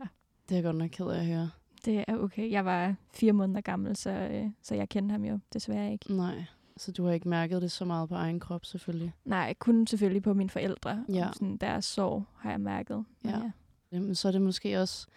Det 0.49 0.51
er 0.51 0.56
jeg 0.56 0.63
godt 0.63 0.75
nok 0.75 0.89
ked 0.89 1.06
af 1.06 1.19
at 1.19 1.25
høre. 1.25 1.49
Det 1.86 2.04
er 2.08 2.17
okay. 2.17 2.51
Jeg 2.51 2.65
var 2.65 2.95
fire 3.13 3.34
måneder 3.34 3.62
gammel, 3.62 3.95
så, 3.95 4.10
øh, 4.12 4.45
så 4.62 4.75
jeg 4.75 4.89
kendte 4.89 5.13
ham 5.13 5.23
jo 5.25 5.39
desværre 5.54 5.91
ikke. 5.91 6.13
Nej. 6.13 6.43
Så 6.78 6.92
du 6.92 7.06
har 7.06 7.12
ikke 7.14 7.30
mærket 7.30 7.62
det 7.62 7.72
så 7.72 7.86
meget 7.86 8.10
på 8.10 8.16
egen 8.16 8.40
krop, 8.40 8.66
selvfølgelig. 8.66 9.14
Nej, 9.26 9.54
kun 9.60 9.88
selvfølgelig 9.88 10.24
på 10.24 10.34
mine 10.34 10.50
forældre. 10.50 11.06
Ja. 11.10 11.28
Og 11.28 11.34
sådan 11.34 11.58
deres 11.58 11.86
sorg 11.86 12.24
har 12.38 12.50
jeg 12.50 12.60
mærket. 12.62 13.06
Ja. 13.26 13.30
ja. 13.30 13.52
Jamen, 13.92 14.16
så 14.16 14.28
er 14.28 14.32
det 14.32 14.42
måske 14.42 14.82
også 14.82 15.08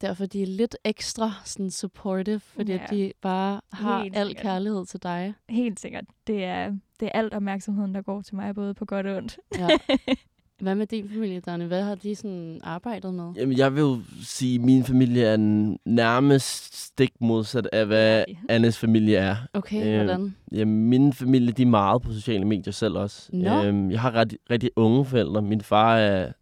derfor, 0.00 0.26
de 0.26 0.42
er 0.42 0.46
lidt 0.46 0.76
ekstra 0.84 1.32
sådan 1.44 1.70
supportive, 1.70 2.40
fordi 2.40 2.72
ja. 2.72 2.78
Ja. 2.90 2.96
de 2.96 3.12
bare 3.20 3.60
har 3.72 4.02
Helt 4.02 4.16
al 4.16 4.26
sikkert. 4.26 4.42
kærlighed 4.42 4.86
til 4.86 5.02
dig. 5.02 5.34
Helt 5.48 5.80
sikkert. 5.80 6.04
Det 6.26 6.44
er, 6.44 6.76
det 7.00 7.06
er 7.06 7.12
alt 7.18 7.34
opmærksomheden, 7.34 7.94
der 7.94 8.02
går 8.02 8.22
til 8.22 8.34
mig, 8.36 8.54
både 8.54 8.74
på 8.74 8.84
godt 8.84 9.06
og 9.06 9.16
ondt. 9.16 9.38
Ja. 9.58 9.68
Hvad 10.62 10.74
med 10.74 10.86
din 10.86 11.08
familie, 11.08 11.40
Danne? 11.40 11.66
Hvad 11.66 11.82
har 11.82 11.94
de 11.94 12.14
sådan 12.14 12.60
arbejdet 12.64 13.14
med? 13.14 13.32
Jamen, 13.36 13.58
jeg 13.58 13.74
vil 13.74 13.80
jo 13.80 13.98
sige, 14.22 14.54
at 14.54 14.64
min 14.64 14.84
familie 14.84 15.24
er 15.24 15.36
nærmest 15.84 16.76
stik 16.86 17.12
modsat 17.20 17.66
af, 17.72 17.86
hvad 17.86 18.24
Nej. 18.28 18.36
Annes 18.48 18.78
familie 18.78 19.16
er. 19.16 19.36
Okay, 19.54 19.86
Øh, 19.86 20.04
hvordan? 20.04 20.34
Jamen, 20.52 20.88
min 20.88 21.12
familie, 21.12 21.52
de 21.52 21.62
er 21.62 21.66
meget 21.66 22.02
på 22.02 22.12
sociale 22.12 22.44
medier 22.44 22.72
selv 22.72 22.96
også. 22.96 23.30
Nå. 23.32 23.62
Øhm, 23.64 23.90
jeg 23.90 24.00
har 24.00 24.14
ret, 24.14 24.36
rigtig 24.50 24.70
unge 24.76 25.04
forældre. 25.04 25.42
Min 25.42 25.60
far 25.60 25.96
er 25.96 26.32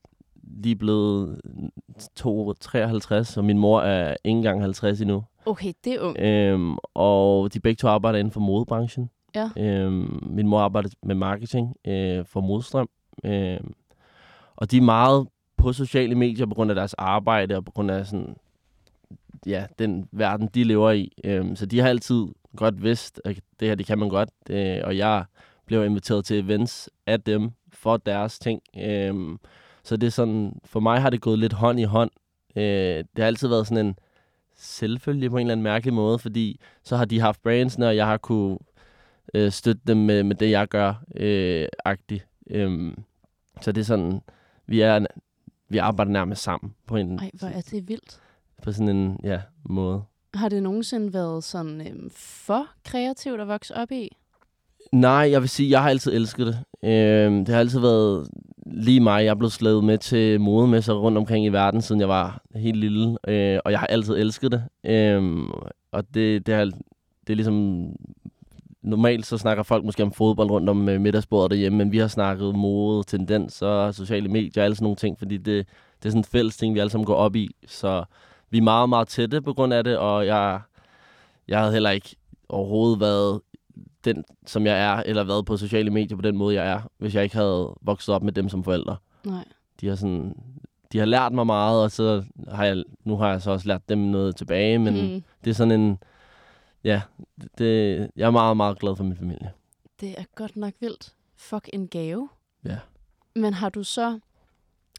lige 0.62 0.76
blevet 0.76 1.40
2, 2.16 2.52
53, 2.52 3.36
og 3.36 3.44
min 3.44 3.58
mor 3.58 3.80
er 3.80 4.10
ikke 4.24 4.36
engang 4.36 4.60
50 4.60 5.00
endnu. 5.00 5.24
Okay, 5.46 5.72
det 5.84 5.92
er 5.92 6.00
ung. 6.00 6.18
Øhm, 6.18 6.76
og 6.94 7.54
de 7.54 7.60
begge 7.60 7.76
to 7.80 7.88
arbejder 7.88 8.18
inden 8.18 8.32
for 8.32 8.40
modebranchen. 8.40 9.10
Ja. 9.34 9.50
Øhm, 9.58 10.18
min 10.30 10.46
mor 10.48 10.58
arbejder 10.60 10.88
med 11.02 11.14
marketing 11.14 11.76
øh, 11.86 12.24
for 12.26 12.40
Modstrøm. 12.40 12.88
Øhm, 13.24 13.72
og 14.56 14.70
de 14.70 14.76
er 14.76 14.82
meget 14.82 15.28
på 15.56 15.72
sociale 15.72 16.14
medier 16.14 16.46
på 16.46 16.54
grund 16.54 16.70
af 16.70 16.74
deres 16.74 16.94
arbejde 16.94 17.56
og 17.56 17.64
på 17.64 17.70
grund 17.70 17.90
af 17.90 18.06
sådan, 18.06 18.36
ja, 19.46 19.66
den 19.78 20.08
verden, 20.12 20.48
de 20.54 20.64
lever 20.64 20.90
i. 20.90 21.12
Øhm, 21.24 21.56
så 21.56 21.66
de 21.66 21.80
har 21.80 21.88
altid 21.88 22.26
godt 22.56 22.82
vidst, 22.82 23.20
at 23.24 23.40
det 23.60 23.68
her, 23.68 23.74
det 23.74 23.86
kan 23.86 23.98
man 23.98 24.08
godt. 24.08 24.28
Øh, 24.50 24.80
og 24.84 24.96
jeg 24.96 25.24
blev 25.66 25.84
inviteret 25.84 26.24
til 26.24 26.44
events 26.44 26.90
af 27.06 27.20
dem 27.20 27.50
for 27.72 27.96
deres 27.96 28.38
ting. 28.38 28.62
Øhm, 28.78 29.38
så 29.82 29.96
det 29.96 30.06
er 30.06 30.10
sådan, 30.10 30.60
for 30.64 30.80
mig 30.80 31.02
har 31.02 31.10
det 31.10 31.20
gået 31.20 31.38
lidt 31.38 31.52
hånd 31.52 31.80
i 31.80 31.84
hånd. 31.84 32.10
Øh, 32.56 32.64
det 32.96 33.18
har 33.18 33.26
altid 33.26 33.48
været 33.48 33.66
sådan 33.66 33.86
en 33.86 33.98
selvfølgelig 34.56 35.30
på 35.30 35.36
en 35.36 35.40
eller 35.40 35.52
anden 35.52 35.64
mærkelig 35.64 35.94
måde, 35.94 36.18
fordi 36.18 36.60
så 36.82 36.96
har 36.96 37.04
de 37.04 37.20
haft 37.20 37.42
brandsene, 37.42 37.86
og 37.86 37.96
jeg 37.96 38.06
har 38.06 38.16
kunne 38.16 38.58
øh, 39.34 39.52
støtte 39.52 39.82
dem 39.86 39.96
med, 39.96 40.22
med 40.22 40.36
det, 40.36 40.50
jeg 40.50 40.68
gør, 40.68 40.94
øh, 41.16 41.68
agtigt. 41.84 42.26
Øhm, 42.50 43.04
så 43.60 43.72
det 43.72 43.80
er 43.80 43.84
sådan, 43.84 44.20
vi 44.66 44.80
er 44.80 45.06
vi 45.68 45.78
arbejder 45.78 46.12
nærmest 46.12 46.42
sammen 46.42 46.74
på 46.86 46.96
en 46.96 47.18
Ej, 47.18 47.30
hvor 47.34 47.48
er 47.48 47.60
det 47.60 47.88
vildt. 47.88 48.20
på 48.62 48.72
sådan 48.72 48.96
en 48.96 49.20
ja, 49.24 49.40
måde. 49.64 50.02
Har 50.34 50.48
det 50.48 50.62
nogensinde 50.62 51.12
været 51.14 51.44
sådan 51.44 51.86
øhm, 51.86 52.10
for 52.16 52.66
kreativt 52.84 53.40
at 53.40 53.48
vokse 53.48 53.74
op 53.76 53.92
i? 53.92 54.16
Nej, 54.92 55.28
jeg 55.30 55.40
vil 55.40 55.48
sige, 55.48 55.70
jeg 55.70 55.82
har 55.82 55.90
altid 55.90 56.12
elsket 56.12 56.46
det. 56.46 56.58
Øhm, 56.90 57.44
det 57.44 57.54
har 57.54 57.60
altid 57.60 57.80
været 57.80 58.28
lige 58.66 59.00
mig. 59.00 59.24
Jeg 59.24 59.30
er 59.30 59.34
blevet 59.34 59.52
slævet 59.52 59.84
med 59.84 59.98
til 59.98 60.40
modemesser 60.40 60.94
rundt 60.94 61.18
omkring 61.18 61.46
i 61.46 61.48
verden, 61.48 61.82
siden 61.82 62.00
jeg 62.00 62.08
var 62.08 62.42
helt 62.54 62.76
lille. 62.76 63.16
Øh, 63.28 63.58
og 63.64 63.72
jeg 63.72 63.78
har 63.80 63.86
altid 63.86 64.14
elsket 64.14 64.52
det. 64.52 64.64
Øhm, 64.84 65.50
og 65.92 66.14
det, 66.14 66.46
det, 66.46 66.54
har, 66.54 66.64
det 66.64 67.30
er 67.30 67.34
ligesom... 67.34 67.88
Normalt 68.84 69.26
så 69.26 69.38
snakker 69.38 69.62
folk 69.62 69.84
måske 69.84 70.02
om 70.02 70.12
fodbold 70.12 70.50
rundt 70.50 70.68
om 70.70 70.88
øh, 70.88 71.00
middagsbordet 71.00 71.50
derhjemme, 71.50 71.78
men 71.78 71.92
vi 71.92 71.98
har 71.98 72.08
snakket 72.08 72.54
mode, 72.54 73.04
tendenser, 73.04 73.90
sociale 73.90 74.28
medier 74.28 74.62
og 74.62 74.64
alle 74.64 74.76
sådan 74.76 74.84
nogle 74.84 74.96
ting, 74.96 75.18
fordi 75.18 75.36
det, 75.36 75.66
det 75.98 76.08
er 76.08 76.10
sådan 76.10 76.20
en 76.20 76.24
fælles 76.24 76.56
ting, 76.56 76.74
vi 76.74 76.78
alle 76.78 76.90
sammen 76.90 77.06
går 77.06 77.14
op 77.14 77.36
i. 77.36 77.50
Så 77.66 78.04
vi 78.50 78.58
er 78.58 78.62
meget, 78.62 78.88
meget 78.88 79.08
tætte 79.08 79.42
på 79.42 79.52
grund 79.52 79.74
af 79.74 79.84
det, 79.84 79.98
og 79.98 80.26
jeg, 80.26 80.60
jeg 81.48 81.58
havde 81.58 81.72
heller 81.72 81.90
ikke 81.90 82.16
overhovedet 82.48 83.00
været 83.00 83.40
den, 84.04 84.24
som 84.46 84.66
jeg 84.66 84.80
er, 84.80 85.02
eller 85.06 85.24
været 85.24 85.46
på 85.46 85.56
sociale 85.56 85.90
medier 85.90 86.16
på 86.16 86.22
den 86.22 86.36
måde, 86.36 86.54
jeg 86.54 86.70
er, 86.70 86.80
hvis 86.98 87.14
jeg 87.14 87.22
ikke 87.22 87.36
havde 87.36 87.74
vokset 87.82 88.14
op 88.14 88.22
med 88.22 88.32
dem 88.32 88.48
som 88.48 88.64
forældre. 88.64 88.96
Nej. 89.24 89.44
De 89.80 89.88
har, 89.88 89.94
sådan, 89.94 90.34
de 90.92 90.98
har 90.98 91.06
lært 91.06 91.32
mig 91.32 91.46
meget, 91.46 91.82
og 91.82 91.90
så 91.90 92.24
har 92.48 92.64
jeg, 92.64 92.84
nu 93.04 93.16
har 93.16 93.30
jeg 93.30 93.42
så 93.42 93.50
også 93.50 93.68
lært 93.68 93.88
dem 93.88 93.98
noget 93.98 94.36
tilbage, 94.36 94.78
men 94.78 95.14
mm. 95.14 95.22
Det 95.44 95.50
er 95.50 95.54
sådan 95.54 95.80
en, 95.80 95.98
ja, 96.84 97.02
det, 97.58 98.10
jeg 98.16 98.26
er 98.26 98.30
meget, 98.30 98.56
meget 98.56 98.78
glad 98.78 98.96
for 98.96 99.04
min 99.04 99.16
familie. 99.16 99.52
det 100.00 100.14
er 100.18 100.24
godt 100.34 100.56
nok 100.56 100.74
vildt. 100.80 101.14
Fuck 101.36 101.70
en 101.72 101.88
gave. 101.88 102.28
Ja. 102.64 102.78
Men 103.36 103.54
har 103.54 103.68
du 103.68 103.84
så, 103.84 104.18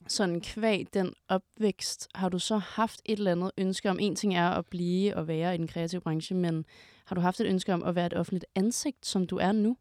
sådan 0.07 0.41
kvæg 0.41 0.87
den 0.93 1.13
opvækst, 1.29 2.07
har 2.15 2.29
du 2.29 2.39
så 2.39 2.57
haft 2.57 3.01
et 3.05 3.17
eller 3.17 3.31
andet 3.31 3.51
ønske 3.57 3.89
om, 3.89 3.97
en 3.99 4.15
ting 4.15 4.35
er 4.35 4.49
at 4.49 4.65
blive 4.65 5.17
og 5.17 5.27
være 5.27 5.55
i 5.55 5.57
den 5.57 5.67
kreative 5.67 6.01
branche, 6.01 6.35
men 6.35 6.65
har 7.05 7.15
du 7.15 7.21
haft 7.21 7.39
et 7.39 7.47
ønske 7.47 7.73
om 7.73 7.83
at 7.83 7.95
være 7.95 8.05
et 8.05 8.13
offentligt 8.13 8.45
ansigt, 8.55 9.05
som 9.05 9.27
du 9.27 9.37
er 9.37 9.51
nu? 9.51 9.77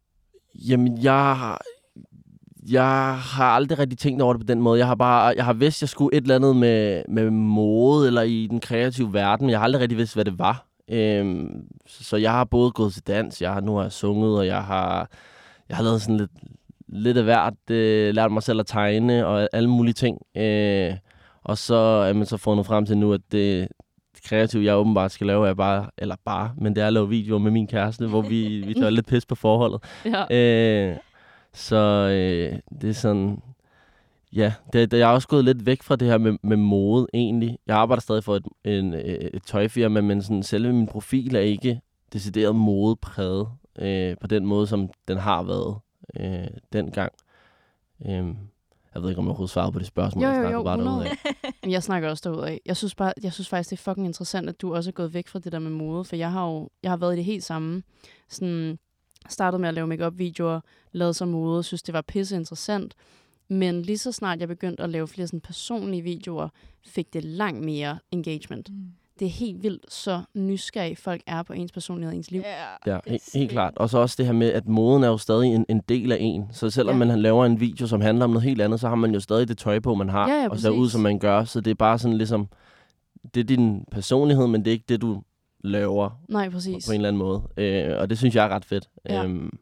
Jamen, 0.55 1.03
jeg 1.03 1.37
har, 1.37 1.61
jeg 2.69 3.17
har 3.17 3.45
aldrig 3.45 3.79
rigtig 3.79 3.97
tænkt 3.97 4.21
over 4.21 4.33
det 4.33 4.39
på 4.39 4.45
den 4.47 4.61
måde. 4.61 4.79
Jeg 4.79 4.87
har 4.87 4.95
bare, 4.95 5.33
jeg 5.35 5.45
har 5.45 5.53
vidst, 5.53 5.81
jeg 5.81 5.89
skulle 5.89 6.17
et 6.17 6.21
eller 6.21 6.35
andet 6.35 6.55
med, 6.55 7.03
med 7.09 7.29
mode 7.29 8.07
eller 8.07 8.21
i 8.21 8.47
den 8.47 8.59
kreative 8.59 9.13
verden, 9.13 9.45
men 9.45 9.51
jeg 9.51 9.59
har 9.59 9.63
aldrig 9.63 9.81
rigtig 9.81 9.97
vidst, 9.97 10.13
hvad 10.13 10.25
det 10.25 10.39
var. 10.39 10.67
Øhm, 10.91 11.67
så 11.87 12.17
jeg 12.17 12.31
har 12.31 12.43
både 12.43 12.71
gået 12.71 12.93
til 12.93 13.07
dans, 13.07 13.41
jeg 13.41 13.53
har 13.53 13.61
nu 13.61 13.75
har 13.75 13.81
jeg 13.81 13.91
sunget, 13.91 14.37
og 14.37 14.47
jeg 14.47 14.63
har, 14.63 15.09
jeg 15.69 15.77
har 15.77 15.83
lavet 15.83 16.01
sådan 16.01 16.17
lidt, 16.17 16.31
lidt 16.87 17.17
af 17.17 17.23
hvert, 17.23 17.69
øh, 17.71 18.15
lært 18.15 18.31
mig 18.31 18.43
selv 18.43 18.59
at 18.59 18.67
tegne 18.67 19.27
og 19.27 19.49
alle 19.53 19.69
mulige 19.69 19.93
ting. 19.93 20.17
Øh, 20.37 20.93
og 21.43 21.57
så 21.57 21.75
er 21.75 22.13
man 22.13 22.25
så 22.25 22.37
fundet 22.37 22.65
frem 22.65 22.85
til 22.85 22.97
nu, 22.97 23.13
at 23.13 23.21
det 23.31 23.67
kreative, 24.25 24.65
jeg 24.65 24.75
åbenbart 24.75 25.11
skal 25.11 25.27
lave, 25.27 25.49
er 25.49 25.53
bare, 25.53 25.89
eller 25.97 26.15
bare, 26.25 26.53
men 26.57 26.75
det 26.75 26.83
er 26.83 26.87
at 26.87 26.93
lave 26.93 27.09
videoer 27.09 27.39
med 27.39 27.51
min 27.51 27.67
kæreste, 27.67 28.07
hvor 28.07 28.21
vi, 28.21 28.63
vi 28.67 28.73
tager 28.73 28.89
lidt 28.97 29.07
pis 29.07 29.25
på 29.25 29.35
forholdet. 29.35 29.83
Ja. 30.05 30.35
Øh, 30.35 30.97
så 31.53 31.75
øh, 32.11 32.59
det 32.81 32.89
er 32.89 32.93
sådan... 32.93 33.41
Ja, 34.35 34.53
det, 34.73 34.91
det, 34.91 34.99
jeg 34.99 35.09
er 35.09 35.13
også 35.13 35.27
gået 35.27 35.45
lidt 35.45 35.65
væk 35.65 35.83
fra 35.83 35.95
det 35.95 36.07
her 36.07 36.17
med, 36.17 36.37
med 36.43 36.57
mode, 36.57 37.07
egentlig. 37.13 37.57
Jeg 37.67 37.77
arbejder 37.77 38.01
stadig 38.01 38.23
for 38.23 38.35
et, 38.35 38.45
en, 38.63 38.93
øh, 38.93 39.01
et 39.01 39.43
tøjfirma, 39.45 40.01
men 40.01 40.21
sådan, 40.21 40.43
selve 40.43 40.73
min 40.73 40.87
profil 40.87 41.35
er 41.35 41.39
ikke 41.39 41.81
decideret 42.13 42.55
modepræget 42.55 43.47
øh, 43.79 44.15
på 44.21 44.27
den 44.27 44.45
måde, 44.45 44.67
som 44.67 44.89
den 45.07 45.17
har 45.17 45.43
været 45.43 45.77
øh, 46.19 46.47
dengang. 46.73 47.11
Øh, 48.05 48.35
jeg 48.93 49.01
ved 49.03 49.09
ikke, 49.09 49.19
om 49.19 49.25
jeg 49.25 49.29
overhovedet 49.29 49.53
svarede 49.53 49.71
på 49.71 49.79
det 49.79 49.87
spørgsmål. 49.87 50.23
Jo, 50.23 50.29
jeg 50.29 50.37
jo, 50.37 50.41
snakkede 50.41 50.57
jo, 50.57 50.63
bare 50.63 50.77
100. 50.77 51.03
derudad. 51.03 51.51
Men 51.63 51.71
Jeg 51.71 51.83
snakker 51.83 52.09
også 52.09 52.29
derudad. 52.29 52.57
Jeg 52.65 52.77
synes, 52.77 52.95
bare, 52.95 53.13
jeg 53.23 53.33
synes 53.33 53.49
faktisk, 53.49 53.69
det 53.69 53.79
er 53.79 53.83
fucking 53.83 54.07
interessant, 54.07 54.49
at 54.49 54.61
du 54.61 54.75
også 54.75 54.89
er 54.89 54.91
gået 54.91 55.13
væk 55.13 55.27
fra 55.27 55.39
det 55.39 55.51
der 55.51 55.59
med 55.59 55.71
mode, 55.71 56.03
for 56.03 56.15
jeg 56.15 56.31
har 56.31 56.45
jo 56.45 56.69
jeg 56.83 56.91
har 56.91 56.97
været 56.97 57.13
i 57.13 57.17
det 57.17 57.25
helt 57.25 57.43
samme. 57.43 57.83
Sådan, 58.29 58.79
startede 59.29 59.61
med 59.61 59.69
at 59.69 59.75
lave 59.75 59.87
make 59.87 60.13
videoer 60.13 60.59
lavet 60.91 61.15
som 61.15 61.27
mode, 61.27 61.63
synes, 61.63 61.83
det 61.83 61.93
var 61.93 62.01
pisse 62.01 62.35
interessant. 62.35 62.95
Men 63.49 63.81
lige 63.81 63.97
så 63.97 64.11
snart 64.11 64.39
jeg 64.39 64.47
begyndte 64.47 64.83
at 64.83 64.89
lave 64.89 65.07
flere 65.07 65.27
sådan 65.27 65.39
personlige 65.41 66.01
videoer, 66.01 66.49
fik 66.85 67.13
det 67.13 67.23
langt 67.23 67.65
mere 67.65 67.99
engagement. 68.11 68.69
Mm. 68.69 68.75
Det 69.19 69.25
er 69.25 69.29
helt 69.29 69.63
vildt, 69.63 69.93
så 69.93 70.21
nysgerrig 70.33 70.97
folk 70.97 71.21
er 71.27 71.43
på 71.43 71.53
ens 71.53 71.71
personlighed 71.71 72.11
og 72.11 72.15
ens 72.17 72.31
liv. 72.31 72.41
Ja, 72.85 72.93
Ja, 72.93 72.99
helt, 73.07 73.23
helt 73.33 73.51
klart. 73.51 73.73
Og 73.77 73.89
så 73.89 73.97
også 73.97 74.15
det 74.17 74.25
her 74.25 74.33
med, 74.33 74.51
at 74.51 74.67
moden 74.67 75.03
er 75.03 75.07
jo 75.07 75.17
stadig 75.17 75.55
en, 75.55 75.65
en 75.69 75.81
del 75.89 76.11
af 76.11 76.17
en. 76.19 76.43
Så 76.51 76.69
selvom 76.69 77.01
Ja. 77.01 77.05
man 77.05 77.19
laver 77.21 77.45
en 77.45 77.59
video, 77.59 77.87
som 77.87 78.01
handler 78.01 78.23
om 78.25 78.29
noget 78.29 78.43
helt 78.43 78.61
andet, 78.61 78.79
så 78.79 78.87
har 78.87 78.95
man 78.95 79.13
jo 79.13 79.19
stadig 79.19 79.47
det 79.47 79.57
tøj 79.57 79.79
på, 79.79 79.95
man 79.95 80.09
har. 80.09 80.29
Ja, 80.29 80.41
ja, 80.41 80.49
og 80.49 80.59
ser 80.59 80.69
ud, 80.69 80.89
som 80.89 81.01
man 81.01 81.19
gør. 81.19 81.43
Så 81.43 81.61
det 81.61 81.71
er 81.71 81.75
bare 81.75 81.99
sådan 81.99 82.17
ligesom, 82.17 82.47
det 83.33 83.39
er 83.39 83.43
din 83.43 83.85
personlighed, 83.91 84.47
men 84.47 84.61
det 84.65 84.67
er 84.67 84.73
ikke 84.73 84.85
det, 84.89 85.01
du 85.01 85.21
laver 85.63 86.09
Nej, 86.29 86.49
på, 86.49 86.51
præcis. 86.53 86.85
på 86.87 86.91
en 86.91 86.95
eller 86.95 87.07
anden 87.07 87.19
måde. 87.19 87.41
Øh, 87.57 87.97
og 87.99 88.09
det 88.09 88.17
synes 88.17 88.35
jeg 88.35 88.45
er 88.45 88.49
ret 88.49 88.65
fedt. 88.65 88.89
Ja. 89.09 89.23
Øhm, 89.23 89.57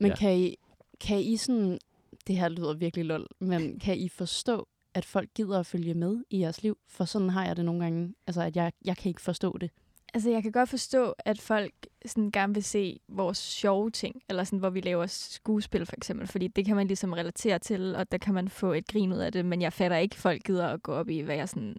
Men 0.00 0.10
Ja. 0.10 0.16
kan, 0.16 0.38
I, 0.38 0.54
kan 1.00 1.20
I 1.20 1.36
sådan, 1.36 1.78
det 2.26 2.36
her 2.36 2.48
lyder 2.48 2.74
virkelig 2.74 3.04
lol, 3.04 3.26
men 3.40 3.78
kan 3.78 3.98
I 3.98 4.08
forstå, 4.08 4.68
at 4.94 5.04
folk 5.04 5.28
gider 5.34 5.60
at 5.60 5.66
følge 5.66 5.94
med 5.94 6.24
i 6.30 6.40
jeres 6.40 6.62
liv? 6.62 6.78
For 6.88 7.04
sådan 7.04 7.30
har 7.30 7.46
jeg 7.46 7.56
det 7.56 7.64
nogle 7.64 7.82
gange, 7.82 8.14
altså 8.26 8.42
at 8.42 8.56
jeg, 8.56 8.72
jeg 8.84 8.96
kan 8.96 9.08
ikke 9.08 9.20
forstå 9.20 9.58
det. 9.58 9.70
Altså, 10.14 10.30
jeg 10.30 10.42
kan 10.42 10.52
godt 10.52 10.68
forstå, 10.68 11.14
at 11.18 11.40
folk 11.40 11.72
sådan 12.06 12.30
gerne 12.30 12.54
vil 12.54 12.64
se 12.64 13.00
vores 13.08 13.38
sjove 13.38 13.90
ting, 13.90 14.22
eller 14.28 14.44
sådan, 14.44 14.58
hvor 14.58 14.70
vi 14.70 14.80
laver 14.80 15.06
skuespil, 15.06 15.86
for 15.86 15.96
eksempel, 15.96 16.26
fordi 16.26 16.48
det 16.48 16.64
kan 16.64 16.76
man 16.76 16.86
ligesom 16.86 17.12
relatere 17.12 17.58
til, 17.58 17.96
og 17.96 18.12
der 18.12 18.18
kan 18.18 18.34
man 18.34 18.48
få 18.48 18.72
et 18.72 18.86
grin 18.86 19.12
ud 19.12 19.18
af 19.18 19.32
det, 19.32 19.44
men 19.44 19.62
jeg 19.62 19.72
fatter 19.72 19.96
ikke, 19.96 20.14
at 20.14 20.18
folk 20.18 20.42
gider 20.44 20.68
at 20.68 20.82
gå 20.82 20.92
op 20.92 21.08
i, 21.08 21.20
hvad 21.20 21.36
jeg 21.36 21.48
sådan 21.48 21.76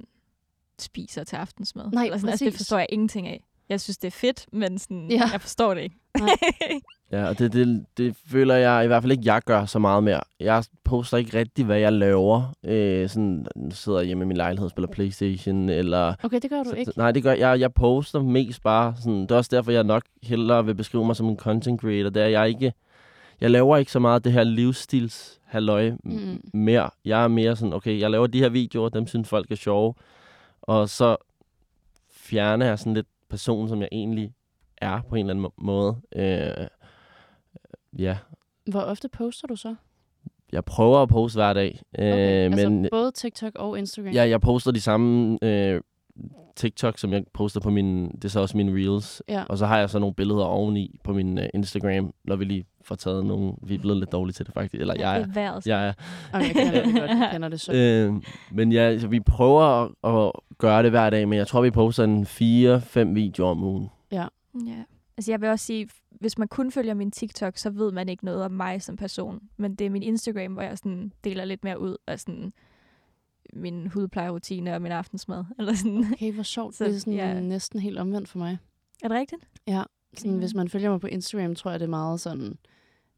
spiser 0.79 1.23
til 1.23 1.36
aftensmad. 1.36 1.91
Nej, 1.91 2.03
eller 2.03 2.17
sådan, 2.17 2.29
altså, 2.29 2.45
det 2.45 2.53
præcis. 2.53 2.65
forstår 2.65 2.77
jeg 2.77 2.88
ingenting 2.89 3.27
af. 3.27 3.43
Jeg 3.69 3.82
synes, 3.82 3.97
det 3.97 4.08
er 4.08 4.12
fedt, 4.12 4.45
men 4.53 4.80
sådan, 4.80 5.12
Ja. 5.12 5.21
jeg 5.34 5.41
forstår 5.41 5.73
det 5.73 5.82
ikke. 5.82 5.95
Ja, 7.12 7.27
og 7.27 7.39
det, 7.39 7.53
det, 7.53 7.86
det 7.97 8.15
føler 8.32 8.56
jeg 8.56 8.84
i 8.84 8.88
hvert 8.88 9.03
fald 9.03 9.12
ikke, 9.12 9.23
jeg 9.25 9.41
gør 9.45 9.65
så 9.65 9.80
meget 9.80 10.03
mere. 10.03 10.19
Jeg 10.39 10.63
poster 10.84 11.17
ikke 11.17 11.38
rigtig, 11.39 11.65
hvad 11.65 11.80
jeg 11.80 11.93
laver. 11.93 12.56
Øh, 12.65 13.10
sådan, 13.10 13.47
sidder 13.71 13.99
jeg 13.99 14.08
hjemme 14.08 14.23
i 14.23 14.27
min 14.27 14.38
lejlighed 14.38 14.65
og 14.65 14.71
spiller 14.71 14.88
Playstation, 14.91 15.69
eller 15.69 16.13
Okay, 16.23 16.39
det 16.41 16.49
gør 16.49 16.63
du 16.63 16.69
Så- 16.69 16.75
ikke. 16.75 16.91
Nej, 16.97 17.12
det 17.12 17.23
gør 17.23 17.34
jeg. 17.34 17.60
Jeg 17.60 17.73
poster 17.73 18.21
mest 18.21 18.63
bare 18.63 18.95
sådan. 18.97 19.21
Det 19.21 19.32
er 19.32 19.36
også 19.36 19.56
derfor, 19.56 19.71
jeg 19.71 19.84
nok 19.84 20.03
hellere 20.23 20.65
vil 20.65 20.75
beskrive 20.75 21.06
mig 21.06 21.15
som 21.15 21.27
en 21.27 21.38
content 21.38 21.82
creator. 21.82 22.10
Det 22.10 22.23
er 22.23 22.27
jeg 22.27 22.47
ikke... 22.49 22.73
Jeg 23.41 23.51
laver 23.51 23.77
ikke 23.77 23.91
så 23.91 23.99
meget 23.99 24.23
det 24.23 24.32
her 24.34 24.43
livsstils 24.43 25.39
halløj 25.45 25.91
Mm. 26.03 26.41
mere. 26.53 26.89
Jeg 27.06 27.23
er 27.23 27.27
mere 27.27 27.56
sådan, 27.56 27.73
okay, 27.73 27.99
jeg 27.99 28.12
laver 28.12 28.27
de 28.27 28.39
her 28.39 28.49
videoer, 28.49 28.89
dem 28.89 29.08
synes 29.08 29.30
folk 29.30 29.51
er 29.51 29.56
sjove. 29.56 29.93
Og 30.62 30.89
så 30.89 31.15
fjerner 32.12 32.65
jeg 32.65 32.80
sådan 32.80 32.93
lidt 32.93 33.08
person, 33.29 33.69
som 33.69 33.81
jeg 33.81 33.89
egentlig 33.91 34.33
er 34.77 35.01
på 35.09 35.15
en 35.15 35.19
eller 35.29 35.33
anden 35.33 35.41
må- 35.41 35.53
måde. 35.57 35.95
Øh, 36.15 36.67
ja, 37.99 38.17
Hvor 38.71 38.81
ofte 38.81 39.09
poster 39.09 39.47
du 39.47 39.55
så? 39.55 39.75
jeg 40.51 40.65
prøver 40.65 40.97
at 41.01 41.09
poste 41.09 41.37
hver 41.37 41.53
dag. 41.53 41.79
Øh, 41.99 42.07
Okay, 42.13 42.51
altså 42.51 42.69
men 42.69 42.87
både 42.91 43.11
TikTok 43.11 43.55
og 43.55 43.79
Instagram? 43.79 44.11
Ja, 44.13 44.29
jeg 44.29 44.41
poster 44.41 44.71
de 44.71 44.81
samme 44.81 45.37
øh, 45.43 45.81
TikTok, 46.56 46.97
som 46.97 47.13
jeg 47.13 47.23
poster 47.34 47.60
på 47.60 47.69
min, 47.69 48.12
det 48.12 48.25
er 48.25 48.30
så 48.30 48.39
også 48.39 48.58
mine 48.58 48.73
reels. 48.73 49.23
Ja. 49.30 49.43
Og 49.43 49.58
så 49.58 49.65
har 49.65 49.80
jeg 49.80 49.89
så 49.89 49.99
nogle 49.99 50.15
billeder 50.15 50.43
oveni 50.43 50.99
på 51.03 51.13
min 51.13 51.38
uh, 51.38 51.43
Instagram, 51.53 52.13
når 52.23 52.36
vi 52.36 52.45
lige 52.45 52.65
får 52.82 52.95
taget 52.95 53.25
nogle. 53.25 53.53
Vi 53.63 53.75
er 53.75 53.80
blevet 53.80 53.97
lidt 53.97 54.12
dårlige 54.12 54.34
til 54.34 54.45
det 54.45 54.53
faktisk. 54.53 54.82
Eller 54.82 54.93
jeg 54.97 55.25
det 55.36 55.38
er. 55.38 55.51
er. 55.51 55.62
Jeg 55.65 55.88
er. 55.88 55.93
Jeg 56.39 56.51
kender 56.56 56.84
det 56.84 56.93
godt. 56.93 57.10
Jeg 57.10 57.30
kender 57.32 57.49
det 57.49 57.62
så. 57.62 57.73
Øh, 57.73 58.13
men 58.51 58.71
ja, 58.71 58.99
så 58.99 59.08
vi 59.08 59.19
prøver 59.19 59.63
at, 59.63 59.91
at 60.03 60.32
gøre 60.58 60.84
det 60.84 60.91
hver 60.91 61.10
dag, 61.10 61.27
men 61.27 61.38
jeg 61.38 61.47
tror, 61.47 61.62
vi 61.62 61.71
poster 61.71 62.03
en 62.03 62.23
4-5 62.23 63.13
videoer 63.13 63.51
om 63.51 63.63
ugen. 63.63 63.89
Ja. 64.12 64.27
Altså 65.17 65.32
jeg 65.32 65.41
vil 65.41 65.49
også 65.49 65.65
sige, 65.65 65.89
hvis 66.10 66.38
man 66.38 66.47
kun 66.47 66.71
følger 66.71 66.93
min 66.93 67.12
TikTok, 67.12 67.58
så 67.58 67.69
ved 67.69 67.91
man 67.91 68.10
ikke 68.10 68.25
noget 68.25 68.43
om 68.43 68.51
mig 68.51 68.82
som 68.82 68.97
person. 68.97 69.39
Men 69.58 69.75
det 69.75 69.86
er 69.86 69.89
min 69.89 70.03
Instagram, 70.03 70.53
hvor 70.53 70.62
jeg 70.62 70.77
sådan 70.77 71.12
deler 71.23 71.45
lidt 71.45 71.63
mere 71.63 71.80
ud 71.80 71.97
af 72.08 72.19
sådan 72.19 72.53
min 73.53 73.88
hudplejerutine 73.88 74.75
og 74.75 74.81
min 74.81 74.91
aftensmad. 74.91 75.43
Eller 75.60 75.73
sådan. 75.73 76.05
Okay, 76.13 76.33
hvor 76.33 76.43
sjovt. 76.43 76.75
Så, 76.75 76.83
det 76.86 76.95
er 76.95 76.99
sådan 76.99 77.13
ja. 77.13 77.39
næsten 77.39 77.79
helt 77.79 77.97
omvendt 77.97 78.29
for 78.29 78.38
mig. 78.39 78.57
Er 79.03 79.07
det 79.07 79.17
rigtigt? 79.17 79.41
Ja, 79.67 79.83
sådan, 80.17 80.29
Griner. 80.31 80.39
hvis 80.39 80.53
man 80.53 80.69
følger 80.69 80.89
mig 80.91 81.01
på 81.01 81.07
Instagram, 81.07 81.55
tror 81.55 81.71
jeg, 81.71 81.79
det 81.79 81.86
er 81.86 81.89
meget 81.89 82.19
sådan, 82.21 82.57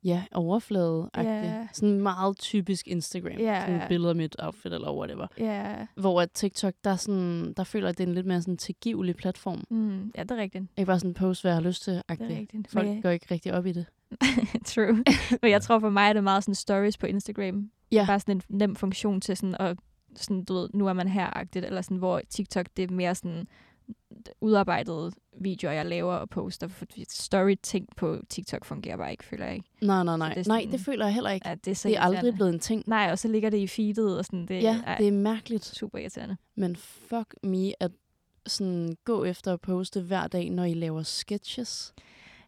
ja, 0.04 0.24
overflade 0.32 1.10
Ja. 1.18 1.68
Sådan 1.74 2.02
meget 2.02 2.38
typisk 2.38 2.88
Instagram. 2.88 3.32
Ja, 3.40 3.62
Sådan 3.66 3.88
billeder 3.88 4.10
af 4.10 4.16
mit 4.16 4.36
outfit 4.40 4.74
eller 4.74 4.94
whatever. 4.98 5.28
Ja. 5.38 5.76
Hvor 5.96 6.22
at 6.22 6.32
TikTok, 6.32 6.74
der, 6.84 6.90
er 6.92 6.96
sådan, 6.96 7.54
der 7.58 7.64
føler 7.64 7.86
jeg, 7.88 7.90
at 7.90 7.98
det 7.98 8.04
er 8.04 8.08
en 8.08 8.14
lidt 8.14 8.26
mere 8.26 8.42
sådan 8.42 8.58
tilgivelig 8.58 9.16
platform. 9.16 9.64
Mm, 9.70 10.12
ja, 10.18 10.24
det 10.24 10.32
er 10.32 10.36
rigtigt. 10.38 10.64
Ikke 10.78 10.88
bare 10.88 11.00
sådan 11.00 11.14
post, 11.14 11.42
hvad 11.44 11.52
jeg 11.52 11.56
har 11.62 11.68
lyst 11.68 11.84
til. 11.84 11.94
Det 11.94 12.04
er 12.10 12.16
rigtigt. 12.40 12.72
Folk 12.72 12.88
Men- 12.88 13.02
går 13.02 13.10
ikke 13.10 13.26
rigtig 13.32 13.54
op 13.54 13.66
i 13.66 13.72
det. 13.72 13.86
True. 14.66 15.04
Men 15.42 15.52
jeg 15.52 15.62
tror 15.66 15.80
for 15.80 15.90
mig 15.90 16.10
er 16.10 16.14
det 16.14 16.24
meget 16.24 16.44
sådan 16.44 16.56
stories 16.56 16.98
på 16.98 17.06
Instagram. 17.06 17.72
Ja. 17.92 18.04
Bare 18.08 18.20
sådan 18.20 18.36
en 18.36 18.42
nem 18.50 18.76
funktion 18.76 19.22
til 19.22 19.38
sådan 19.38 19.56
at 19.60 19.78
sådan, 20.16 20.44
du 20.44 20.54
ved, 20.54 20.70
nu 20.74 20.88
er 20.88 20.94
man 20.94 21.08
her-agtigt, 21.08 21.66
eller 21.66 21.82
sådan, 21.82 21.98
hvor 21.98 22.22
TikTok, 22.30 22.66
det 22.78 22.92
er 22.92 22.94
mere 22.94 23.16
sådan 23.16 23.48
udarbejdede 24.42 25.12
videoer, 25.42 25.74
jeg 25.74 25.86
laver 25.86 26.14
og 26.14 26.30
poster, 26.30 26.68
fordi 26.68 27.06
story-ting 27.10 27.88
på 27.98 28.18
TikTok 28.30 28.66
fungerer 28.66 28.98
bare 28.98 29.12
ikke, 29.12 29.24
føler 29.24 29.46
jeg 29.46 29.56
ikke. 29.56 29.68
Nej, 29.82 30.04
nej, 30.04 30.18
nej. 30.18 30.34
det 30.34 30.38
er 30.48 30.50
nej, 30.52 30.62
sådan- 30.62 30.72
det 30.72 30.80
føler 30.82 31.06
jeg 31.06 31.14
heller 31.14 31.30
ikke. 31.30 31.50
Ja, 31.50 31.56
det 31.56 31.72
er, 31.72 31.76
så 31.76 31.88
det 31.88 31.98
er 31.98 32.02
aldrig 32.02 32.34
blevet 32.34 32.54
en 32.54 32.60
ting. 32.60 32.84
Nej, 32.88 33.10
og 33.12 33.20
så 33.20 33.28
ligger 33.28 33.50
det 33.50 33.58
i 33.58 33.68
feedet, 33.68 34.18
og 34.18 34.26
sådan, 34.26 34.46
det, 34.46 34.64
Ja, 34.64 34.82
ej, 34.88 34.98
det 34.98 35.08
er 35.08 35.12
mærkeligt. 35.12 35.66
super 35.66 35.98
irriterende. 36.00 36.38
Men 36.56 36.76
fuck 36.76 37.36
me, 37.44 37.84
at 37.84 37.92
sådan 38.48 38.98
gå 39.06 39.24
efter 39.24 39.54
at 39.54 39.62
poste 39.62 40.02
hver 40.02 40.28
dag, 40.28 40.50
når 40.50 40.64
I 40.64 40.74
laver 40.74 41.04
sketches. 41.04 41.94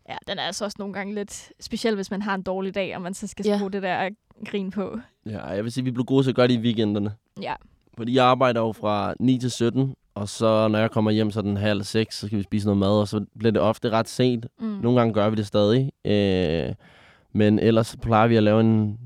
Ja, 0.10 0.18
den 0.28 0.40
er 0.40 0.44
altså 0.44 0.66
også 0.66 0.76
nogle 0.80 0.94
gange 0.94 1.16
lidt, 1.16 1.52
specielt 1.60 1.98
hvis 1.98 2.12
man 2.12 2.22
har 2.22 2.36
en 2.36 2.42
dårlig 2.44 2.76
dag, 2.76 2.96
og 2.96 3.02
man 3.02 3.14
så 3.14 3.28
skal 3.28 3.46
Ja. 3.46 3.58
skrue 3.58 3.70
det 3.70 3.82
der 3.82 4.10
grin 4.46 4.72
på. 4.72 5.00
Ja, 5.26 5.46
jeg 5.46 5.64
vil 5.64 5.72
sige, 5.72 5.82
at 5.82 5.86
vi 5.86 5.92
blev 5.92 6.06
gode 6.06 6.24
til 6.24 6.30
at 6.30 6.36
gøre 6.36 6.48
det 6.48 6.54
i 6.54 6.60
weekenderne. 6.60 7.16
Ja, 7.42 7.54
Fordi 7.98 8.16
jeg 8.16 8.26
arbejder 8.26 8.62
jo 8.62 8.72
fra 8.72 9.14
9 9.20 9.40
til 9.40 9.52
17, 9.52 9.96
og 10.16 10.30
så 10.30 10.68
når 10.68 10.80
jeg 10.80 10.92
kommer 10.92 11.12
hjem, 11.12 11.32
så 11.32 11.42
den 11.42 11.58
halv 11.58 11.84
seks, 11.84 12.18
så 12.18 12.28
skal 12.28 12.38
vi 12.38 12.44
spise 12.44 12.68
noget 12.68 12.78
mad, 12.78 13.00
og 13.00 13.08
så 13.08 13.26
bliver 13.40 13.52
det 13.52 13.62
ofte 13.62 13.90
ret 13.90 14.10
sent. 14.10 14.46
Mm. 14.60 14.66
Nogle 14.66 15.00
gange 15.00 15.14
gør 15.14 15.30
vi 15.30 15.36
det 15.36 15.48
stadig. 15.48 15.92
Øh, 16.06 16.76
men 17.34 17.60
ellers 17.60 17.96
plejer 18.02 18.28
vi 18.28 18.36
at 18.36 18.44
lave 18.44 18.62
en 18.62 18.98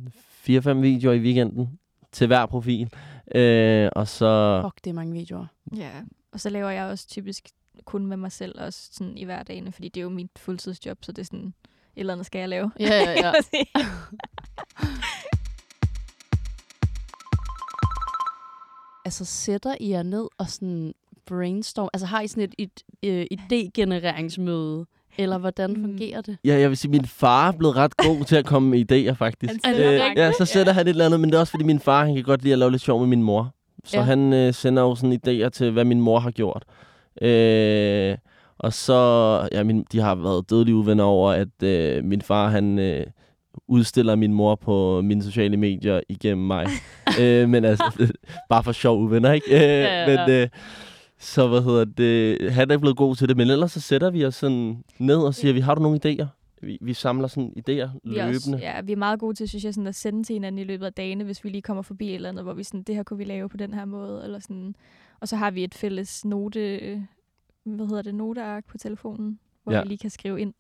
4-5 0.50 0.74
videoer 0.74 1.14
i 1.14 1.20
weekenden 1.20 1.80
til 2.12 2.28
hver 2.28 2.46
profil. 2.46 2.90
Øh, 3.36 3.90
og 3.96 4.08
så... 4.08 4.62
Fuck, 4.66 4.84
det 4.84 4.90
er 4.90 4.94
mange 4.94 5.14
videoer. 5.14 5.46
Ja, 5.78 5.92
og 6.32 6.40
så 6.40 6.50
laver 6.50 6.70
jeg 6.70 6.86
også 6.86 7.08
typisk 7.08 7.50
kun 7.86 8.06
med 8.06 8.18
mig 8.18 8.32
selv 8.32 8.62
også 8.62 8.90
sådan 8.92 9.18
i 9.18 9.24
hverdagen, 9.24 9.72
fordi 9.72 9.90
det 9.90 10.00
er 10.00 10.04
jo 10.04 10.10
mit 10.10 10.32
fuldtidsjob, 10.38 10.98
så 11.02 11.12
det 11.12 11.22
er 11.22 11.26
sådan, 11.26 11.46
et 11.46 11.54
eller 11.96 12.14
andet 12.14 12.26
skal 12.26 12.40
jeg 12.40 12.50
lave. 12.50 12.72
Ja, 12.80 12.86
ja, 12.88 13.12
ja. 13.12 13.32
altså, 19.06 19.26
sætter 19.26 19.76
I 19.80 19.90
jer 19.90 20.04
ned 20.04 20.28
og 20.38 20.50
sådan 20.50 20.94
brainstorm? 21.26 21.90
Altså, 21.94 22.06
har 22.06 22.22
I 22.22 22.28
sådan 22.28 22.44
et, 22.44 22.56
et, 23.02 23.28
et 23.32 23.40
idégenereringsmøde? 23.54 24.86
Eller 25.18 25.38
hvordan 25.38 25.70
Mm. 25.70 25.82
fungerer 25.84 26.22
det? 26.22 26.38
Ja, 26.46 26.60
jeg 26.60 26.70
vil 26.70 26.78
sige, 26.78 26.90
at 26.90 26.92
min 26.92 27.06
far 27.06 27.48
er 27.48 27.52
blevet 27.58 27.76
ret 27.76 27.98
god 27.98 28.26
til 28.26 28.36
at 28.36 28.46
komme 28.46 28.70
med 28.70 28.80
idéer, 28.92 29.14
faktisk. 29.26 29.54
Øh, 29.68 29.82
ja, 30.16 30.32
så 30.32 30.46
sætter 30.46 30.74
han 30.74 30.86
et 30.86 30.90
eller 30.90 31.06
andet, 31.06 31.20
men 31.20 31.30
det 31.30 31.36
er 31.36 31.40
også, 31.40 31.52
fordi 31.52 31.64
min 31.64 31.80
far, 31.80 32.06
han 32.06 32.16
kan 32.16 32.24
godt 32.24 32.42
lide 32.44 32.54
at 32.54 32.60
lave 32.60 32.72
lidt 32.72 32.82
sjov 32.82 33.00
med 33.00 33.08
min 33.08 33.24
mor. 33.24 33.54
Så 33.84 33.98
Ja. 33.98 34.02
ja. 34.02 34.06
han 34.06 34.34
øh, 34.34 34.54
sender 34.54 34.84
jo 34.84 34.96
sådan 34.96 35.20
idéer 35.28 35.50
til, 35.50 35.72
hvad 35.72 35.86
min 35.86 36.02
mor 36.02 36.20
har 36.20 36.32
gjort. 36.32 36.64
Øh, 37.22 38.18
og 38.58 38.74
så, 38.74 39.40
ja, 39.52 39.64
min, 39.64 39.86
de 39.92 40.00
har 40.00 40.16
været 40.16 40.50
dødelige 40.50 40.76
uvenner 40.76 41.04
over, 41.04 41.32
at 41.32 41.64
øh, 41.64 42.04
min 42.04 42.22
far, 42.22 42.50
han 42.50 42.80
øh, 42.80 43.06
udstiller 43.68 44.16
min 44.16 44.34
mor 44.34 44.56
på 44.56 45.02
mine 45.02 45.24
sociale 45.24 45.58
medier 45.58 46.02
igennem 46.10 46.48
mig. 46.48 46.68
øh, 47.22 47.50
men 47.50 47.66
altså, 47.66 48.08
bare 48.50 48.64
for 48.64 48.72
sjov 48.72 49.02
uvenner, 49.02 49.32
ikke? 49.32 49.48
Øh, 49.56 49.62
ja, 49.62 50.12
ja. 50.12 50.28
Men, 50.28 50.36
øh, 50.36 50.50
så 51.20 51.48
hvad 51.48 51.62
hedder 51.62 51.86
det, 51.86 52.52
han 52.54 52.72
er 52.72 52.78
blevet 52.78 52.98
god 52.98 53.16
til 53.16 53.30
det, 53.30 53.38
men 53.38 53.50
ellers 53.50 53.72
så 53.72 53.82
sætter 53.82 54.10
vi 54.10 54.26
os 54.26 54.36
sådan 54.36 54.84
ned 55.00 55.18
og 55.18 55.36
siger, 55.36 55.54
vi 55.54 55.60
har 55.60 55.76
du 55.76 55.82
nogle 55.82 56.00
idéer? 56.06 56.26
Vi, 56.62 56.78
vi 56.82 56.94
samler 56.94 57.28
sådan 57.28 57.54
idéer 57.58 57.90
Vi 58.04 58.10
løbende. 58.10 58.30
også, 58.36 58.58
ja, 58.62 58.82
vi 58.82 58.92
er 58.92 58.96
meget 58.98 59.20
gode 59.20 59.36
til, 59.36 59.50
synes 59.50 59.64
jeg, 59.64 59.74
sådan 59.74 59.88
at 59.88 59.96
sende 59.96 60.24
til 60.24 60.34
hinanden 60.34 60.60
i 60.60 60.64
løbet 60.64 60.86
af 60.86 60.94
dagene, 60.94 61.24
hvis 61.24 61.44
vi 61.44 61.50
lige 61.50 61.62
kommer 61.62 61.82
forbi 61.84 62.10
et 62.10 62.16
eller 62.16 62.30
andet, 62.30 62.44
hvor 62.44 62.54
vi 62.54 62.64
sådan, 62.64 62.84
det 62.84 62.96
her 62.96 63.04
kunne 63.04 63.18
vi 63.18 63.24
lave 63.24 63.50
på 63.50 63.58
den 63.58 63.74
her 63.74 63.86
måde, 63.86 64.22
eller 64.24 64.40
sådan. 64.40 64.76
Og 65.20 65.28
så 65.28 65.36
har 65.36 65.52
vi 65.52 65.64
et 65.64 65.74
fælles 65.74 66.26
note, 66.26 66.60
hvad 67.64 67.88
hedder 67.88 68.02
det, 68.02 68.16
noteark 68.16 68.66
på 68.68 68.78
telefonen, 68.78 69.40
hvor 69.64 69.74
Ja. 69.74 69.82
vi 69.82 69.88
lige 69.88 69.98
kan 69.98 70.10
skrive 70.10 70.42
ind. 70.42 70.54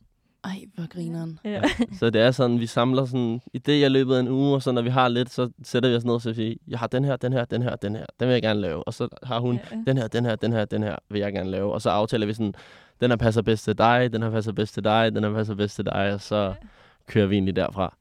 Ej, 0.45 0.63
hvor 0.75 0.87
grineren. 0.87 1.39
Ja. 1.43 1.61
Så 1.99 2.09
det 2.09 2.21
er 2.21 2.31
sådan, 2.31 2.59
vi 2.59 2.67
samler 2.67 3.05
sådan 3.05 3.41
idéer 3.57 3.71
i 3.71 3.89
løbet 3.89 4.15
af 4.15 4.19
en 4.19 4.27
uge, 4.27 4.55
og 4.55 4.61
så 4.63 4.71
når 4.71 4.81
vi 4.81 4.89
har 4.89 5.07
lidt, 5.07 5.29
så 5.29 5.49
sætter 5.63 5.89
vi 5.89 5.95
os 5.95 6.05
ned 6.05 6.13
og 6.13 6.21
så 6.21 6.33
siger, 6.33 6.55
jeg 6.67 6.79
har 6.79 6.87
den 6.87 7.03
her, 7.05 7.15
den 7.15 7.33
her, 7.33 7.45
den 7.45 7.61
her, 7.61 7.75
den 7.75 7.95
her, 7.95 8.05
den 8.19 8.27
vil 8.27 8.33
jeg 8.33 8.41
gerne 8.41 8.59
lave. 8.59 8.83
Og 8.83 8.93
så 8.93 9.07
har 9.23 9.39
hun, 9.39 9.59
Ja. 9.71 9.77
den 9.87 9.97
her, 9.97 10.07
den 10.07 10.25
her, 10.25 10.35
den 10.35 10.53
her, 10.53 10.65
den 10.65 10.83
her 10.83 10.95
vil 11.09 11.19
jeg 11.21 11.33
gerne 11.33 11.49
lave. 11.51 11.73
Og 11.73 11.81
så 11.81 11.89
aftaler 11.89 12.25
vi 12.25 12.33
sådan, 12.33 12.53
den 13.01 13.11
her 13.11 13.17
passer 13.17 13.41
bedst 13.41 13.63
til 13.63 13.77
dig, 13.77 14.13
den 14.13 14.21
her 14.23 14.29
passer 14.31 14.51
bedst 14.51 14.73
til 14.73 14.83
dig, 14.83 15.15
den 15.15 15.23
her 15.23 15.33
passer 15.33 15.55
bedst 15.55 15.75
til 15.75 15.85
dig, 15.85 16.13
og 16.13 16.21
så 16.21 16.53
kører 17.07 17.25
vi 17.27 17.35
egentlig 17.35 17.55
derfra. 17.55 17.97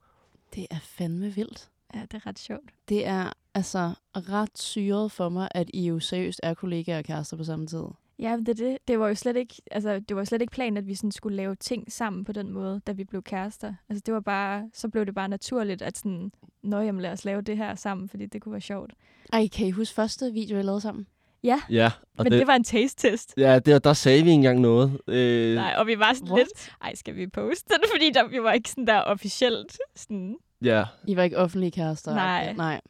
Det 0.54 0.66
er 0.70 0.78
fandme 0.82 1.26
vildt. 1.28 1.68
ja, 1.94 2.00
det 2.00 2.14
er 2.14 2.26
ret 2.26 2.38
sjovt. 2.38 2.70
Det 2.88 3.06
er 3.06 3.32
altså 3.54 3.92
ret 4.16 4.58
syret 4.58 5.12
for 5.12 5.28
mig, 5.28 5.48
at 5.50 5.70
I 5.74 5.86
jo 5.86 6.00
seriøst 6.00 6.40
er 6.42 6.54
kollegaer 6.54 6.98
og 6.98 7.04
kærester 7.04 7.36
på 7.36 7.44
samme 7.44 7.66
tid. 7.66 7.84
Ja, 8.18 8.36
det, 8.46 8.58
det. 8.58 8.78
det 8.88 8.98
var 8.98 9.08
jo 9.08 9.14
slet 9.14 9.36
ikke, 9.36 9.54
altså, 9.70 10.00
det 10.08 10.16
var 10.16 10.24
slet 10.24 10.40
ikke 10.40 10.50
planen, 10.50 10.76
at 10.76 10.86
vi 10.86 10.94
sådan 10.94 11.12
skulle 11.12 11.36
lave 11.36 11.54
ting 11.54 11.92
sammen 11.92 12.24
på 12.24 12.32
den 12.32 12.52
måde, 12.52 12.80
da 12.86 12.92
vi 12.92 13.04
blev 13.04 13.22
kærester. 13.22 13.74
Altså, 13.88 14.02
det 14.06 14.14
var 14.14 14.20
bare, 14.20 14.70
så 14.72 14.88
blev 14.88 15.06
det 15.06 15.14
bare 15.14 15.28
naturligt, 15.28 15.82
at 15.82 15.98
sådan, 15.98 16.32
nå, 16.62 16.80
jamen, 16.80 17.00
lad 17.02 17.12
os 17.12 17.24
lave 17.24 17.42
det 17.42 17.56
her 17.56 17.74
sammen, 17.74 18.08
fordi 18.08 18.26
det 18.26 18.42
kunne 18.42 18.52
være 18.52 18.60
sjovt. 18.60 18.92
Ej, 19.32 19.48
kan 19.48 19.66
I 19.66 19.70
huske 19.70 19.94
første 19.94 20.32
video, 20.32 20.58
I 20.58 20.62
lavede 20.62 20.80
sammen? 20.80 21.06
Ja, 21.44 21.60
Ja, 21.70 21.90
og 22.16 22.24
men 22.24 22.32
det, 22.32 22.38
det 22.38 22.46
var 22.46 22.54
en 22.56 22.64
taste-test. 22.64 23.34
ja 23.36 23.58
det, 23.58 23.84
der 23.84 23.92
sagde 23.92 24.22
vi 24.22 24.28
ikke 24.28 24.32
engang 24.34 24.60
noget. 24.60 25.00
Øh, 25.08 25.54
Nej, 25.54 25.74
og 25.78 25.86
vi 25.86 25.98
var 25.98 26.12
sådan 26.12 26.28
What? 26.32 26.38
lidt, 26.38 26.70
ej, 26.82 26.94
skal 26.94 27.16
vi 27.16 27.26
poste 27.26 27.74
den? 27.74 27.82
Fordi 27.94 28.10
der, 28.10 28.28
vi 28.28 28.42
var 28.42 28.52
ikke 28.52 28.68
sådan 28.70 28.86
der 28.86 29.00
officielt. 29.00 29.78
Sådan, 29.96 30.36
Ja, 30.62 30.84
I 31.08 31.16
var 31.16 31.22
ikke 31.22 31.38
offentlige 31.38 31.70
kærester? 31.70 32.14
Nej. 32.14 32.52
Nej. 32.52 32.80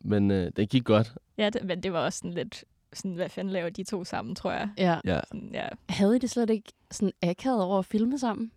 men 0.00 0.30
øh, 0.30 0.52
det 0.56 0.68
gik 0.68 0.84
godt. 0.84 1.14
ja, 1.38 1.50
det, 1.50 1.64
men 1.64 1.82
det 1.82 1.92
var 1.92 2.04
også 2.04 2.18
sådan 2.18 2.32
lidt, 2.34 2.64
sådan, 2.92 3.14
hvad 3.14 3.28
fanden 3.28 3.52
laver 3.52 3.70
de 3.70 3.84
to 3.84 4.04
sammen, 4.04 4.34
tror 4.34 4.52
jeg. 4.52 4.68
Ja. 4.78 4.96
Ja. 5.04 5.20
Sådan, 5.28 5.50
ja. 5.52 5.68
Havde 5.88 6.16
I 6.16 6.18
det 6.18 6.30
slet 6.30 6.50
ikke 6.50 6.72
sådan 6.90 7.12
akavet 7.22 7.62
over 7.62 7.78
at 7.78 7.84
filme 7.84 8.18
sammen? 8.18 8.50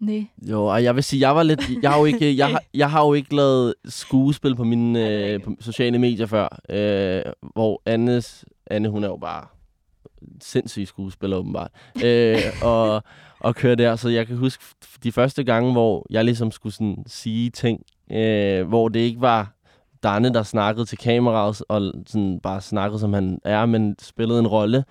Nej. 0.00 0.26
Jo, 0.50 0.66
og 0.66 0.84
jeg 0.84 0.94
vil 0.94 1.04
sige, 1.04 1.28
jeg 1.28 1.36
var 1.36 1.42
lidt, 1.42 1.60
jeg 1.82 1.90
har 1.90 1.98
jo 1.98 2.04
ikke, 2.04 2.36
jeg 2.36 2.48
har, 2.48 2.62
jeg 2.74 2.90
har 2.90 3.06
jo 3.06 3.14
ikke 3.14 3.36
lavet 3.36 3.74
skuespil 3.84 4.56
på 4.56 4.64
mine 4.64 5.08
øh, 5.08 5.42
på 5.42 5.56
sociale 5.60 5.98
medier 5.98 6.26
før, 6.26 6.58
øh, 6.68 7.32
hvor 7.54 7.82
Annes, 7.86 8.44
Anne, 8.66 8.88
hun 8.88 9.04
er 9.04 9.08
jo 9.08 9.16
bare 9.16 9.46
sindssyg 10.40 10.86
skuespiller 10.86 11.36
åbenbart, 11.36 11.70
øh, 12.04 12.38
og, 12.62 13.02
og 13.40 13.54
køre 13.54 13.74
der, 13.74 13.96
så 13.96 14.08
jeg 14.08 14.26
kan 14.26 14.36
huske 14.36 14.64
de 15.02 15.12
første 15.12 15.44
gange, 15.44 15.72
hvor 15.72 16.06
jeg 16.10 16.24
ligesom 16.24 16.50
skulle 16.50 16.72
sådan 16.72 17.04
sige 17.06 17.50
ting, 17.50 17.82
øh, 18.12 18.68
hvor 18.68 18.88
det 18.88 19.00
ikke 19.00 19.20
var 19.20 19.54
Danne, 20.02 20.34
der 20.34 20.42
snakkede 20.42 20.86
til 20.86 20.98
kameraet, 20.98 21.62
og 21.68 21.92
sådan 22.06 22.40
bare 22.42 22.60
snakkede, 22.60 23.00
som 23.00 23.12
han 23.12 23.40
er, 23.44 23.66
men 23.66 23.96
spillede 23.98 24.38
en 24.40 24.46
rolle, 24.46 24.84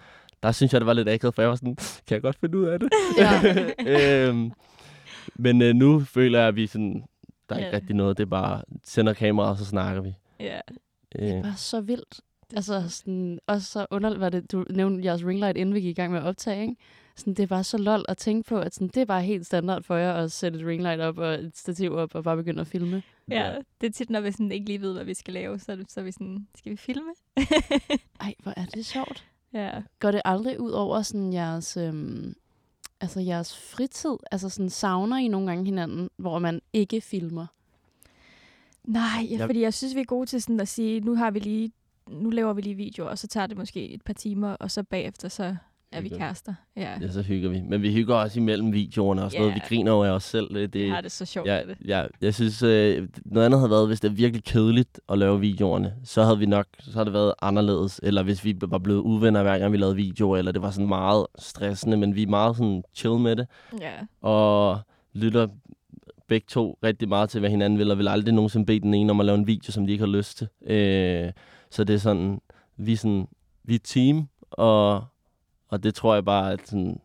der 0.43 0.51
synes 0.51 0.73
jeg, 0.73 0.81
det 0.81 0.85
var 0.85 0.93
lidt 0.93 1.09
akavet, 1.09 1.35
for 1.35 1.41
jeg 1.41 1.49
var 1.49 1.55
sådan, 1.55 1.75
kan 1.75 2.15
jeg 2.15 2.21
godt 2.21 2.37
finde 2.39 2.57
ud 2.57 2.65
af 2.65 2.79
det? 2.79 2.89
Ja. 3.17 3.41
øhm, 4.27 4.51
men 5.35 5.61
øh, 5.61 5.73
nu 5.75 5.99
føler 5.99 6.39
jeg, 6.39 6.47
at 6.47 6.55
vi 6.55 6.67
sådan, 6.67 7.03
der 7.49 7.55
er 7.55 7.59
ikke 7.59 7.69
Ja. 7.69 7.75
rigtig 7.75 7.95
noget. 7.95 8.17
Det 8.17 8.23
er 8.23 8.29
bare, 8.29 8.61
sender 8.83 9.13
kameraet, 9.13 9.51
og 9.51 9.57
så 9.57 9.65
snakker 9.65 10.01
vi. 10.01 10.13
Ja. 10.39 10.59
Det 11.13 11.37
Øh, 11.37 11.43
var 11.43 11.53
så 11.57 11.81
vildt. 11.81 12.19
Altså, 12.55 12.83
sådan, 12.89 13.39
også 13.47 13.67
så 13.67 13.85
underligt 13.91 14.21
var 14.21 14.29
det, 14.29 14.51
du 14.51 14.65
nævnte 14.69 15.05
jeres 15.05 15.25
ringlight, 15.25 15.57
inden 15.57 15.75
vi 15.75 15.81
gik 15.81 15.89
i 15.97 16.01
gang 16.01 16.11
med 16.11 16.19
at 16.19 16.25
optage, 16.25 16.61
ikke? 16.61 16.75
Sådan, 17.15 17.33
det 17.33 17.43
er 17.43 17.47
bare 17.47 17.63
så 17.63 17.77
lol 17.77 18.05
at 18.07 18.17
tænke 18.17 18.49
på, 18.49 18.59
at 18.59 18.73
sådan, 18.73 18.87
det 18.87 18.97
er 18.97 19.05
bare 19.05 19.21
helt 19.21 19.45
standard 19.45 19.83
for 19.83 19.95
jer 19.95 20.13
at 20.13 20.31
sætte 20.31 20.59
et 20.59 20.65
ringlight 20.65 21.01
op 21.01 21.17
og 21.17 21.33
et 21.33 21.51
stativ 21.57 21.93
op 21.95 22.15
og 22.15 22.23
bare 22.23 22.37
begynde 22.37 22.61
at 22.61 22.67
filme. 22.67 23.03
Ja. 23.31 23.55
Det 23.81 23.87
er 23.87 23.91
tit, 23.91 24.09
når 24.09 24.21
vi 24.21 24.31
sådan 24.31 24.51
ikke 24.51 24.65
lige 24.65 24.81
ved, 24.81 24.93
hvad 24.93 25.03
vi 25.05 25.13
skal 25.13 25.33
lave, 25.33 25.59
så, 25.59 25.85
så 25.89 25.99
er 25.99 26.03
vi 26.03 26.11
sådan, 26.11 26.47
skal 26.55 26.71
vi 26.71 26.77
filme? 26.77 27.11
Ej, 28.21 28.33
hvor 28.43 28.53
er 28.57 28.65
det 28.65 28.85
sjovt. 28.85 29.25
ja. 29.53 29.81
Går 29.99 30.11
det 30.11 30.21
aldrig 30.25 30.59
ud 30.59 30.71
over 30.71 31.01
sådan 31.01 31.33
jeres, 31.33 31.77
øhm, 31.77 32.33
altså 33.01 33.19
jeres 33.19 33.57
fritid? 33.57 34.15
Altså 34.31 34.49
sådan, 34.49 34.69
savner 34.69 35.17
I 35.17 35.27
nogle 35.27 35.47
gange 35.47 35.65
hinanden, 35.65 36.09
hvor 36.17 36.39
man 36.39 36.61
ikke 36.73 37.01
filmer? 37.01 37.45
Nej, 38.83 39.03
ja, 39.29 39.37
Jeg- 39.37 39.47
fordi 39.47 39.61
jeg 39.61 39.73
synes, 39.73 39.95
vi 39.95 39.99
er 40.01 40.05
gode 40.05 40.25
til 40.25 40.41
sådan 40.41 40.59
at 40.59 40.67
sige, 40.67 40.99
nu 40.99 41.15
har 41.15 41.31
vi 41.31 41.39
lige 41.39 41.71
nu 42.09 42.29
laver 42.29 42.53
vi 42.53 42.61
lige 42.61 42.75
videoer, 42.75 43.09
og 43.09 43.17
så 43.17 43.27
tager 43.27 43.47
det 43.47 43.57
måske 43.57 43.89
et 43.89 44.01
par 44.01 44.13
timer, 44.13 44.51
og 44.53 44.71
så 44.71 44.83
bagefter, 44.83 45.29
så 45.29 45.55
er 45.91 46.01
vi 46.01 46.09
kærester. 46.09 46.53
Ja, 46.77 46.97
Ja, 47.01 47.11
så 47.11 47.21
hygger 47.21 47.49
vi. 47.49 47.61
Men 47.61 47.81
vi 47.81 47.93
hygger 47.93 48.15
også 48.15 48.39
imellem 48.39 48.73
videoerne 48.73 49.23
og 49.23 49.31
sådan 49.31 49.41
noget. 49.41 49.55
Ja. 49.55 49.61
Vi 49.69 49.75
griner 49.75 49.91
over 49.91 50.05
af 50.05 50.09
os 50.11 50.23
selv. 50.23 50.49
Det, 50.49 50.55
det 50.55 50.73
det, 50.73 50.89
har 50.91 51.01
det 51.01 51.11
så 51.11 51.25
sjovt 51.25 51.47
ja, 51.47 51.61
det. 51.67 51.77
ja, 51.85 52.05
jeg 52.21 52.33
synes, 52.33 52.63
øh, 52.63 53.07
noget 53.25 53.45
andet 53.45 53.59
havde 53.59 53.69
været, 53.71 53.87
hvis 53.87 53.99
det 53.99 54.07
er 54.09 54.13
virkelig 54.13 54.43
kedeligt 54.43 54.99
at 55.09 55.17
lave 55.17 55.39
videoerne, 55.39 55.93
så 56.03 56.23
havde 56.23 56.39
vi 56.39 56.45
nok, 56.45 56.65
så 56.79 56.91
havde 56.91 57.05
det 57.05 57.13
været 57.13 57.33
anderledes. 57.41 57.99
Eller 58.03 58.23
hvis 58.23 58.45
vi 58.45 58.55
var 58.61 58.77
blevet 58.77 58.99
uvenner 58.99 59.43
hver 59.43 59.57
gang 59.57 59.71
vi 59.71 59.77
lavede 59.77 59.95
videoer, 59.95 60.37
eller 60.37 60.51
det 60.51 60.61
var 60.61 60.71
sådan 60.71 60.87
meget 60.87 61.27
stressende, 61.39 61.97
men 61.97 62.15
vi 62.15 62.23
er 62.23 62.27
meget 62.27 62.55
sådan 62.57 62.83
chill 62.95 63.17
med 63.19 63.35
det. 63.35 63.47
Ja. 63.81 63.91
Og 64.21 64.79
lytter 65.13 65.47
begge 66.27 66.45
to 66.49 66.77
rigtig 66.83 67.09
meget 67.09 67.29
til, 67.29 67.39
hvad 67.39 67.49
hinanden 67.49 67.79
vil, 67.79 67.91
og 67.91 67.97
vil 67.97 68.07
aldrig 68.07 68.33
nogensinde 68.33 68.65
bede 68.65 68.79
den 68.79 68.93
ene 68.93 69.11
om 69.11 69.19
at 69.19 69.25
lave 69.25 69.37
en 69.37 69.47
video, 69.47 69.71
som 69.71 69.85
de 69.85 69.91
ikke 69.91 70.03
har 70.03 70.11
lyst 70.11 70.37
til. 70.37 70.47
Øh, 70.73 71.31
så 71.71 71.83
det 71.83 71.93
er 71.93 71.97
sådan, 71.97 72.39
vi 72.77 72.93
er, 72.93 72.97
sådan, 72.97 73.27
vi 73.63 73.75
er 73.75 73.79
team, 73.83 74.27
og, 74.51 75.03
og 75.69 75.83
det 75.83 75.95
tror 75.95 76.13
jeg 76.13 76.25
bare, 76.25 76.51
at 76.53 76.59
sådan, 76.67 76.99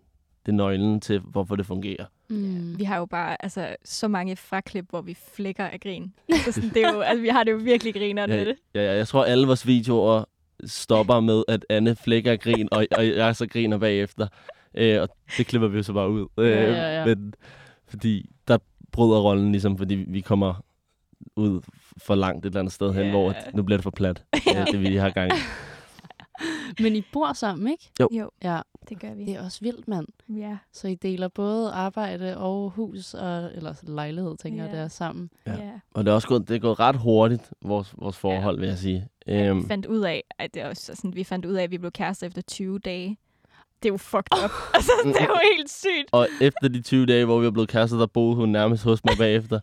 det 0.46 0.53
er 0.53 0.57
nøglen 0.57 1.00
til, 1.00 1.18
hvorfor 1.20 1.57
det 1.57 1.66
fungerer. 1.66 2.05
Mm. 2.29 2.79
Vi 2.79 2.85
har 2.85 2.96
jo 2.98 3.07
bare 3.07 3.42
altså, 3.44 3.77
så 3.85 4.09
mange 4.09 4.37
fraklip, 4.37 4.85
hvor 4.90 5.00
vi 5.03 5.16
flækker 5.35 5.64
af 5.64 5.81
grin. 5.81 6.12
Så 6.44 6.53
sådan, 6.53 6.70
det 6.70 6.85
er 6.85 6.92
jo, 6.92 7.00
altså, 7.00 7.22
vi 7.22 7.29
har 7.29 7.44
det 7.44 7.53
jo 7.53 7.57
virkelig 7.57 7.94
grineren 7.94 8.31
Ja, 8.31 8.37
med 8.37 8.46
det. 8.46 8.55
ja, 8.74 8.83
ja, 8.83 8.96
jeg 8.96 9.09
tror, 9.09 9.24
alle 9.24 9.46
vores 9.46 9.66
videoer 9.66 10.24
stopper 10.64 11.20
med, 11.20 11.42
at 11.48 11.66
Anne 11.68 11.96
flækker 11.96 12.33
af 12.33 12.40
grin, 12.40 12.68
og, 12.72 12.87
og 12.96 13.07
jeg 13.09 13.37
så 13.37 13.46
griner 13.46 13.79
bagefter. 13.79 14.27
Øh, 14.74 15.00
og 15.03 15.09
det 15.38 15.46
klipper 15.46 15.68
vi 15.68 15.77
jo 15.77 15.83
så 15.83 15.92
bare 15.92 16.11
ud. 16.11 16.27
Øh, 16.38 16.50
Ja, 16.50 16.72
ja, 16.72 16.98
ja. 16.98 17.07
Men, 17.07 17.35
fordi 17.88 18.31
der 18.48 18.59
bryder 18.92 19.20
rollen 19.20 19.53
ligesom, 19.53 19.79
fordi 19.79 19.94
vi 19.94 20.20
kommer 20.20 20.55
ud 21.37 21.61
for 21.98 22.14
langt 22.14 22.46
et 22.46 22.50
eller 22.50 22.61
andet 22.61 22.72
sted 22.72 22.92
hen, 22.94 23.05
Ja. 23.05 23.11
hvor 23.11 23.31
at 23.31 23.55
nu 23.55 23.62
bliver 23.62 23.77
det 23.77 23.83
for 23.83 23.90
plat, 23.90 24.24
ja. 24.55 24.64
det 24.72 24.81
vi 24.81 24.96
har 24.96 25.11
gang 25.11 25.33
i. 25.33 25.37
Men 26.83 26.97
I 26.97 27.03
bor 27.13 27.33
sammen, 27.33 27.69
ikke? 27.73 27.91
Jo, 28.19 28.31
Ja, 28.43 28.61
det 28.89 29.01
gør 29.01 29.15
vi. 29.15 29.25
det 29.25 29.35
er 29.35 29.45
også 29.45 29.59
vildt, 29.63 29.89
mand. 29.89 30.07
Ja. 30.29 30.57
Så 30.73 30.89
I 30.89 30.95
deler 30.95 31.29
både 31.29 31.71
arbejde 31.73 32.37
og 32.37 32.71
hus, 32.71 33.15
og, 33.15 33.51
eller 33.55 33.75
lejlighed, 33.83 34.37
tænker 34.37 34.63
jeg, 34.63 34.71
Ja. 34.73 34.77
det 34.79 34.85
er 34.85 34.89
sammen. 34.89 35.31
Ja. 35.47 35.53
ja. 35.53 35.71
Og 35.95 36.05
det 36.05 36.11
er 36.11 36.15
også 36.15 36.29
gået, 36.29 36.49
det 36.49 36.55
er 36.57 36.61
gået 36.61 36.81
ret 36.81 36.97
hurtigt, 36.97 37.53
vores, 37.63 37.95
vores 37.99 38.17
forhold, 38.17 38.59
vil 38.61 38.69
jeg 38.69 38.79
sige. 38.79 39.09
Ja, 39.27 39.47
Øhm, 39.47 39.63
vi 39.63 39.69
fandt 39.69 39.87
ud 39.87 40.01
af, 40.01 40.25
at 40.39 40.55
det 40.55 40.63
er 40.63 40.69
også 40.69 40.95
sådan, 40.95 41.15
vi 41.15 41.25
fandt 41.25 41.45
ud 41.47 41.55
af, 41.55 41.63
at 41.63 41.71
vi 41.71 41.79
blev 41.79 41.91
kærester 41.93 42.27
efter 42.27 42.43
20 42.43 42.79
dage. 42.79 43.19
Det 43.83 43.89
er 43.89 43.93
jo 43.93 43.97
fucked 43.97 44.45
up. 44.45 44.51
altså, 44.75 44.93
det 45.05 45.17
er 45.21 45.25
jo 45.27 45.39
helt 45.57 45.71
sygt. 45.71 46.09
Og 46.13 46.29
efter 46.41 46.69
de 46.69 46.83
20 46.83 47.07
dage, 47.07 47.25
hvor 47.25 47.39
vi 47.39 47.45
var 47.45 47.51
blevet 47.51 47.69
kærester, 47.69 47.99
der 47.99 48.07
boede 48.07 48.37
hun 48.37 48.49
nærmest 48.49 48.85
hos 48.85 49.05
mig 49.05 49.15
bagefter. 49.19 49.61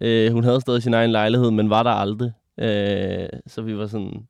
Øh, 0.00 0.32
hun 0.32 0.44
havde 0.44 0.60
stadig 0.60 0.82
sin 0.82 0.94
egen 0.94 1.10
lejlighed, 1.10 1.50
men 1.50 1.70
var 1.70 1.82
der 1.82 1.90
aldrig. 1.90 2.32
Øh, 2.58 3.28
så 3.46 3.62
vi 3.62 3.76
var 3.78 3.86
sådan... 3.86 4.26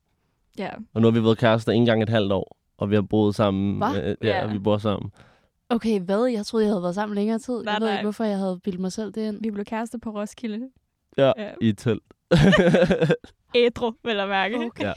Ja. 0.59 0.69
Og 0.95 1.01
nu 1.01 1.07
har 1.07 1.13
vi 1.13 1.25
været 1.25 1.39
kærester 1.39 1.73
en 1.73 1.85
gang 1.87 2.03
et 2.03 2.09
halvt 2.09 2.33
år, 2.33 2.57
og 2.79 2.91
vi 2.91 2.95
har 2.95 3.03
boet 3.03 3.35
sammen. 3.35 3.77
Hva? 3.79 3.87
Øh, 4.03 4.17
ja, 4.23 4.29
Ja. 4.29 4.45
og 4.45 4.53
vi 4.53 4.59
bor 4.59 4.79
sammen. 4.79 5.11
Okay, 5.69 6.01
hvad? 6.01 6.25
Jeg 6.27 6.47
troede, 6.47 6.65
jeg 6.67 6.73
havde 6.73 6.83
været 6.83 6.95
sammen 6.95 7.15
længere 7.15 7.39
tid. 7.39 7.63
Nej, 7.63 7.73
jeg 7.73 7.81
ved 7.81 7.89
nej. 7.89 7.97
ikke, 7.97 8.05
hvorfor 8.05 8.25
jeg 8.25 8.39
havde 8.39 8.61
bildet 8.65 8.81
mig 8.81 8.93
selv 8.93 9.13
det 9.13 9.29
ind. 9.29 9.43
Vi 9.43 9.51
blev 9.51 9.65
kærester 9.65 9.99
på 9.99 10.11
Roskilde. 10.11 10.69
Ja, 11.19 11.33
Ja. 11.39 11.51
i 11.61 11.69
et 11.69 11.79
telt. 11.79 12.03
Ædru, 13.55 13.93
vel 14.05 14.21
at 14.21 14.29
mærke. 14.29 14.57
Okay, 14.57 14.93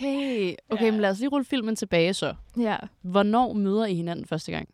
okay, 0.70 0.86
Ja. 0.86 0.92
men 0.92 1.02
lad 1.02 1.10
os 1.10 1.20
lige 1.20 1.30
rulle 1.30 1.46
filmen 1.46 1.76
tilbage 1.76 2.14
så. 2.14 2.34
Ja. 2.60 2.76
Hvornår 3.02 3.54
møder 3.54 3.86
I 3.86 3.94
hinanden 3.96 4.26
første 4.26 4.52
gang? 4.52 4.70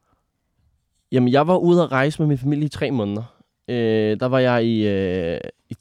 Jamen, 1.12 1.30
jeg 1.34 1.48
var 1.48 1.58
ude 1.58 1.84
at 1.84 1.92
rejse 1.92 2.22
med 2.22 2.28
min 2.28 2.38
familie 2.38 2.66
i 2.66 2.70
tre 2.70 2.92
måneder. 2.92 3.24
Øh, 3.68 4.20
der 4.20 4.26
var 4.26 4.40
jeg 4.40 4.66
i, 4.66 4.88
øh, 4.88 5.40
i 5.70 5.76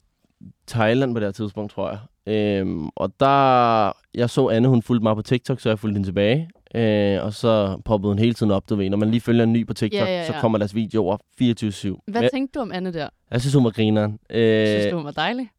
Thailand 0.67 1.13
på 1.15 1.19
det 1.19 1.27
her 1.27 1.31
tidspunkt, 1.31 1.71
tror 1.71 1.89
jeg. 1.89 1.99
Øh, 2.27 2.65
og 2.95 3.13
der, 3.19 3.91
jeg 4.15 4.29
så 4.29 4.47
Anne, 4.49 4.67
hun 4.67 4.81
fulgte 4.81 5.03
mig 5.03 5.15
på 5.15 5.21
TikTok, 5.21 5.59
så 5.59 5.69
jeg 5.69 5.79
fulgte 5.79 5.95
hende 5.95 6.07
tilbage. 6.07 6.49
Øh, 6.75 7.23
og 7.23 7.33
så 7.33 7.81
poppede 7.85 8.11
hun 8.11 8.19
hele 8.19 8.33
tiden 8.33 8.51
op, 8.51 8.69
du 8.69 8.75
ved. 8.75 8.89
Når 8.89 8.97
man 8.97 9.11
lige 9.11 9.21
følger 9.21 9.43
en 9.43 9.53
ny 9.53 9.67
på 9.67 9.73
TikTok, 9.73 10.07
Ja, 10.07 10.17
ja, 10.17 10.25
så 10.25 10.33
ja. 10.33 10.39
kommer 10.39 10.57
deres 10.57 10.75
videoer 10.75 11.17
24-7. 11.17 12.03
Hvad 12.07 12.21
jeg, 12.21 12.29
tænkte 12.33 12.59
du 12.59 12.61
om 12.61 12.71
Anne 12.71 12.93
der? 12.93 13.09
jeg 13.31 13.41
synes, 13.41 13.53
hun 13.53 13.63
var 13.63 13.69
grineren. 13.71 14.19
Øh, 14.29 14.67
Synes 14.67 14.85
du, 14.91 14.95
hun 14.95 15.05
var 15.05 15.11
dejlig? 15.11 15.49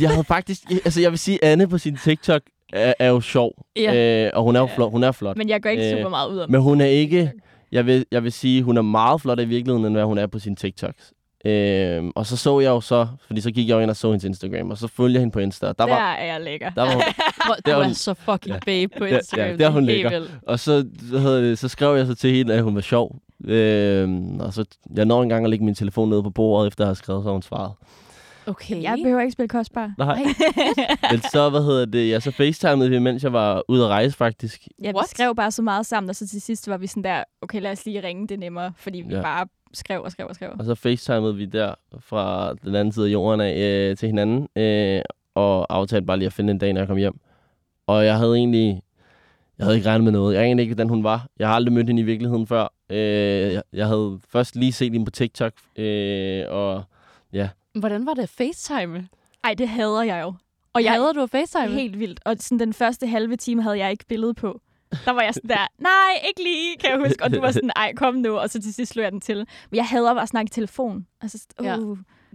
Jeg 0.00 0.10
havde 0.10 0.24
faktisk... 0.24 0.60
Altså, 0.84 1.00
jeg 1.00 1.10
vil 1.10 1.18
sige, 1.18 1.44
Anne 1.44 1.68
på 1.68 1.78
sin 1.78 1.96
TikTok 1.96 2.42
er, 2.72 2.94
er 2.98 3.08
jo 3.08 3.20
sjov. 3.20 3.52
Ja. 3.76 4.24
Øh, 4.26 4.30
og 4.34 4.42
hun 4.42 4.56
er 4.56 4.60
jo 4.60 4.66
flot. 4.66 4.90
Hun 4.92 5.02
er 5.04 5.12
flot. 5.12 5.36
Men 5.36 5.48
jeg 5.48 5.62
går 5.62 5.70
ikke 5.70 5.90
Øh, 5.92 5.98
super 5.98 6.08
meget 6.10 6.28
ud 6.30 6.38
af 6.38 6.48
Men 6.48 6.60
hun 6.60 6.80
er 6.80 6.86
ikke... 6.86 7.32
Jeg 7.72 7.86
vil, 7.86 8.06
jeg 8.10 8.24
vil 8.24 8.32
sige, 8.32 8.62
hun 8.62 8.76
er 8.76 8.82
meget 8.82 9.20
flot 9.20 9.40
i 9.40 9.44
virkeligheden, 9.44 9.84
end 9.86 9.94
hvad 9.94 10.04
hun 10.04 10.18
er 10.18 10.26
på 10.26 10.38
sin 10.38 10.56
TikToks. 10.56 11.12
Øhm, 11.44 12.12
og 12.14 12.26
så 12.26 12.36
så 12.36 12.60
jeg 12.60 12.68
jo 12.68 12.80
så, 12.80 13.06
fordi 13.26 13.40
så 13.40 13.50
gik 13.50 13.68
jeg 13.68 13.74
jo 13.74 13.80
ind 13.80 13.90
og 13.90 13.96
så 13.96 14.10
hendes 14.10 14.24
Instagram, 14.24 14.70
og 14.70 14.78
så 14.78 14.88
følger 14.88 15.12
jeg 15.12 15.20
hende 15.20 15.32
på 15.32 15.38
Insta. 15.38 15.66
og 15.66 15.78
Der 15.78 15.86
Der 15.86 15.92
var, 15.94 16.12
er 16.12 16.24
jeg 16.32 16.40
lækker. 16.40 16.70
der 16.70 16.82
var, 16.82 16.92
du 16.94 17.54
Der 17.66 17.72
er 17.76 17.80
er 17.80 17.84
hun- 17.84 17.94
så 17.94 18.14
fucking 18.14 18.54
Ja. 18.54 18.58
babe 18.66 18.92
på 18.98 19.04
Ja, 19.04 19.10
ja, 19.10 19.16
Instagram. 19.18 19.58
der 19.58 19.66
er 19.66 19.70
hun 19.70 19.84
lækker. 19.84 20.22
og 20.46 20.60
så, 20.60 20.86
det, 21.10 21.58
så 21.58 21.68
skrev 21.68 21.96
jeg 21.96 22.06
så 22.06 22.14
til 22.14 22.34
hende, 22.36 22.54
at 22.54 22.62
hun 22.62 22.74
var 22.74 22.80
sjov. 22.80 23.16
Øhm, 23.44 24.40
og 24.40 24.52
så, 24.52 24.64
jeg 24.96 25.04
når 25.04 25.22
engang 25.22 25.44
at 25.44 25.50
lægge 25.50 25.64
min 25.64 25.74
telefon 25.74 26.08
nede 26.10 26.22
på 26.22 26.30
bordet, 26.30 26.68
efter 26.68 26.84
at 26.84 26.88
have 26.88 26.94
skrevet, 26.96 27.22
så 27.22 27.28
har 27.28 27.32
hun 27.32 27.42
svaret. 27.42 27.72
Okay. 28.46 28.82
Jeg 28.82 28.98
behøver 29.02 29.20
ikke 29.20 29.32
spille 29.32 29.48
kostbar. 29.48 29.92
Nej. 29.98 30.22
Men 31.10 31.20
så, 31.32 31.50
hvad 31.50 31.62
hedder 31.62 31.84
det, 31.84 32.08
jeg 32.10 32.22
så 32.22 32.30
facetimede 32.30 32.90
vi, 32.90 32.98
mens 32.98 33.22
jeg 33.22 33.32
var 33.32 33.62
ude 33.68 33.84
at 33.84 33.88
rejse, 33.88 34.16
faktisk. 34.16 34.62
Ja, 34.82 34.88
vi 34.90 34.94
What? 34.96 35.08
skrev 35.08 35.34
bare 35.34 35.50
så 35.50 35.62
meget 35.62 35.86
sammen, 35.86 36.10
og 36.10 36.16
så 36.16 36.28
til 36.28 36.40
sidst 36.40 36.68
var 36.68 36.76
vi 36.76 36.86
sådan 36.86 37.04
der, 37.04 37.22
okay, 37.42 37.60
lad 37.62 37.72
os 37.72 37.84
lige 37.86 38.02
ringe, 38.02 38.22
det 38.28 38.34
er 38.34 38.38
nemmere, 38.38 38.72
fordi 38.76 39.00
vi 39.08 39.14
ja. 39.14 39.22
bare 39.22 39.46
skrev 39.74 40.02
og 40.02 40.12
skrev 40.12 40.26
og 40.26 40.34
skrev. 40.34 40.50
Og 40.58 40.64
så 40.64 40.74
facetimede 40.74 41.36
vi 41.36 41.44
der 41.44 41.74
fra 41.98 42.54
den 42.54 42.74
anden 42.74 42.92
side 42.92 43.06
af 43.06 43.12
jorden 43.12 43.40
af 43.40 43.56
øh, 43.56 43.96
til 43.96 44.06
hinanden, 44.06 44.48
øh, 44.56 45.02
og 45.34 45.66
aftalte 45.74 46.06
bare 46.06 46.16
lige 46.16 46.26
at 46.26 46.32
finde 46.32 46.50
en 46.50 46.58
dag, 46.58 46.72
når 46.72 46.80
jeg 46.80 46.88
kom 46.88 46.96
hjem. 46.96 47.20
Og 47.86 48.04
jeg 48.04 48.16
havde 48.18 48.36
egentlig, 48.36 48.82
jeg 49.58 49.64
havde 49.66 49.76
ikke 49.76 49.88
regnet 49.88 50.04
med 50.04 50.12
noget. 50.12 50.34
Jeg 50.34 50.44
anede 50.44 50.62
ikke, 50.62 50.74
hvordan 50.74 50.88
hun 50.88 51.04
var. 51.04 51.26
Jeg 51.38 51.48
har 51.48 51.54
aldrig 51.54 51.72
mødt 51.72 51.86
hende 51.86 52.02
i 52.02 52.04
virkeligheden 52.04 52.46
før. 52.46 52.72
Øh, 52.90 53.52
jeg, 53.52 53.62
jeg 53.72 53.86
havde 53.86 54.20
først 54.28 54.56
lige 54.56 54.72
set 54.72 54.92
hende 54.92 55.04
på 55.04 55.10
TikTok, 55.10 55.52
øh, 55.76 56.44
og 56.48 56.84
Hvordan 57.74 58.06
var 58.06 58.14
det 58.14 58.22
at 58.22 58.28
facetime? 58.28 59.08
Ej, 59.44 59.54
det 59.54 59.68
hader 59.68 60.02
jeg 60.02 60.22
jo. 60.22 60.34
Og 60.72 60.84
jeg 60.84 60.92
Hader 60.92 61.12
du 61.12 61.22
at 61.22 61.30
facetime? 61.30 61.68
helt 61.68 61.98
vildt. 61.98 62.20
Og 62.24 62.36
sådan 62.38 62.58
den 62.58 62.72
første 62.72 63.06
halve 63.06 63.36
time 63.36 63.62
havde 63.62 63.78
jeg 63.78 63.90
ikke 63.90 64.04
billede 64.08 64.34
på. 64.34 64.60
Der 65.04 65.12
var 65.12 65.22
jeg 65.22 65.34
sådan 65.34 65.50
der, 65.50 65.66
nej, 65.78 66.26
ikke 66.28 66.42
lige, 66.42 66.76
kan 66.76 66.90
jeg 66.90 66.98
huske. 66.98 67.24
Og 67.24 67.32
du 67.32 67.40
var 67.40 67.50
sådan, 67.50 67.70
ej, 67.76 67.92
kom 67.96 68.14
nu. 68.14 68.38
Og 68.38 68.50
så 68.50 68.62
til 68.62 68.74
sidst 68.74 68.92
slog 68.92 69.02
jeg 69.04 69.12
den 69.12 69.20
til. 69.20 69.36
Men 69.70 69.76
jeg 69.76 69.86
hader 69.86 70.14
bare 70.14 70.22
at 70.22 70.28
snakke 70.28 70.48
i 70.48 70.52
telefon. 70.52 71.06
Altså, 71.20 71.46
uh. 71.60 71.66
Ja. 71.66 71.76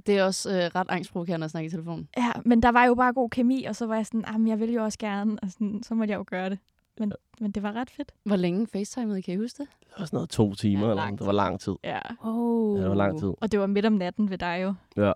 Det 0.06 0.18
er 0.18 0.24
også 0.24 0.50
øh, 0.52 0.72
ret 0.76 0.88
angstprovokerende 0.90 1.46
at 1.46 1.52
snakke 1.52 1.68
i 1.68 1.70
telefon. 1.70 2.08
ja. 2.18 2.32
men 2.46 2.64
der 2.64 2.70
var 2.72 2.86
jo 2.86 2.96
bare 2.96 3.14
god 3.14 3.30
kemi, 3.30 3.64
og 3.64 3.76
så 3.76 3.86
var 3.86 3.96
jeg 3.96 4.06
sådan, 4.06 4.24
ah, 4.28 4.40
men 4.40 4.48
jeg 4.48 4.60
vil 4.60 4.74
jo 4.74 4.84
også 4.84 4.98
gerne. 5.00 5.38
Og 5.42 5.52
sådan, 5.52 5.84
så 5.84 5.94
måtte 5.96 6.12
jeg 6.12 6.18
jo 6.18 6.26
gøre 6.28 6.50
det. 6.50 6.60
Men, 7.00 7.14
men 7.40 7.52
det 7.52 7.64
var 7.64 7.74
ret 7.74 7.90
fedt. 7.90 8.12
Hvor 8.24 8.36
længe 8.36 8.68
facetimede 8.68 9.20
I? 9.20 9.22
Kan 9.22 9.34
I 9.34 9.38
huske 9.38 9.58
det? 9.64 9.68
det 9.80 9.94
var 10.00 10.06
sådan 10.06 10.18
noget 10.18 10.30
to 10.30 10.54
timer, 10.56 10.86
Ja, 10.86 10.90
eller 10.92 11.04
sådan. 11.04 11.18
det 11.18 11.26
var 11.26 11.32
lang 11.32 11.60
tid. 11.60 11.74
Ja. 11.84 12.00
Oh. 12.22 12.78
Ja, 12.78 12.82
det 12.84 12.90
var 12.90 12.96
lang 12.96 13.20
tid. 13.20 13.28
Og 13.42 13.52
det 13.52 13.60
var 13.60 13.68
midt 13.68 13.86
om 13.86 13.94
natten 13.94 14.30
ved 14.30 14.38
dig 14.38 14.60
jo. 14.64 14.74
Ja. 15.04 15.12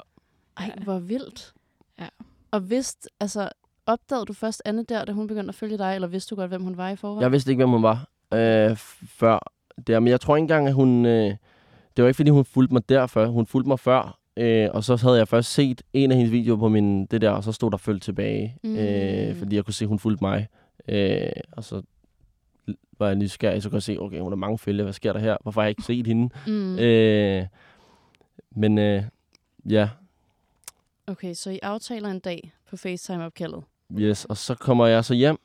Ej, 0.58 0.72
hvor 0.84 1.00
vildt. 1.00 1.54
Ja. 2.00 2.08
Og 2.52 2.70
vidste, 2.70 3.10
altså, 3.20 3.50
opdagede 3.86 4.26
du 4.26 4.34
først 4.34 4.62
Anne 4.66 4.84
der, 4.84 5.06
da 5.06 5.12
hun 5.12 5.28
begyndte 5.28 5.50
at 5.50 5.56
følge 5.56 5.78
dig, 5.78 5.96
eller 5.96 6.08
vidste 6.08 6.36
du 6.36 6.40
godt, 6.40 6.50
hvem 6.52 6.62
hun 6.64 6.78
var 6.78 6.90
i 6.90 6.96
forvejen? 6.96 7.22
Jeg 7.22 7.32
vidste 7.32 7.52
ikke, 7.52 7.60
hvem 7.60 7.70
hun 7.70 7.84
var 7.84 8.08
øh, 8.34 8.76
før 9.08 9.40
der, 9.88 10.00
men 10.00 10.08
jeg 10.08 10.22
tror 10.22 10.36
ikke 10.36 10.44
engang, 10.44 10.68
at 10.68 10.74
hun... 10.74 11.06
Øh, 11.06 11.36
det 11.98 12.04
var 12.04 12.08
ikke, 12.08 12.16
fordi 12.16 12.30
hun 12.30 12.46
fulgte 12.46 12.74
mig 12.74 12.90
der 12.90 13.08
før. 13.08 13.28
Hun 13.28 13.46
fulgte 13.48 13.68
mig 13.68 13.80
før, 13.80 14.20
øh, 14.38 14.70
og 14.74 14.84
så 14.84 14.96
havde 14.96 15.18
jeg 15.18 15.28
først 15.28 15.54
set 15.54 15.82
en 15.94 16.12
af 16.12 16.18
hendes 16.18 16.32
videoer 16.32 16.58
på 16.58 16.70
min 16.70 17.06
det 17.06 17.22
der, 17.22 17.30
og 17.30 17.44
så 17.44 17.52
stod 17.52 17.72
der 17.72 17.78
følg 17.78 18.02
tilbage, 18.02 18.58
Mm. 18.64 18.76
øh, 18.76 19.36
fordi 19.36 19.56
jeg 19.56 19.66
kunne 19.66 19.74
se, 19.74 19.86
at 19.86 19.90
hun 19.90 20.00
fulgte 20.00 20.24
mig. 20.24 20.48
Øh, 20.88 21.32
og 21.52 21.64
så 21.64 21.82
var 23.00 23.08
jeg 23.08 23.16
nysgerrig, 23.16 23.64
så 23.64 23.70
kunne 23.70 23.76
jeg 23.78 23.84
se, 23.84 23.98
okay, 24.00 24.20
hun 24.20 24.32
har 24.32 24.36
mange 24.36 24.58
følgere, 24.58 24.84
hvad 24.84 24.94
sker 24.94 25.14
der 25.14 25.20
her? 25.20 25.38
Hvorfor 25.42 25.62
har 25.62 25.66
jeg 25.66 25.70
ikke 25.70 25.84
set 25.84 26.08
hende? 26.08 26.30
Mm. 26.48 26.80
Øh, 26.80 27.46
men 28.56 28.78
øh, 28.78 29.04
ja, 29.70 29.90
Okay, 31.08 31.34
så 31.34 31.50
I 31.50 31.60
aftaler 31.64 32.10
en 32.10 32.20
dag 32.20 32.54
på 32.70 32.78
FaceTime-opkaldet. 32.78 33.64
Yes. 34.00 34.26
Og 34.26 34.38
så 34.38 34.56
kommer 34.56 34.86
jeg 34.88 35.06
så 35.06 35.14
hjem, 35.14 35.38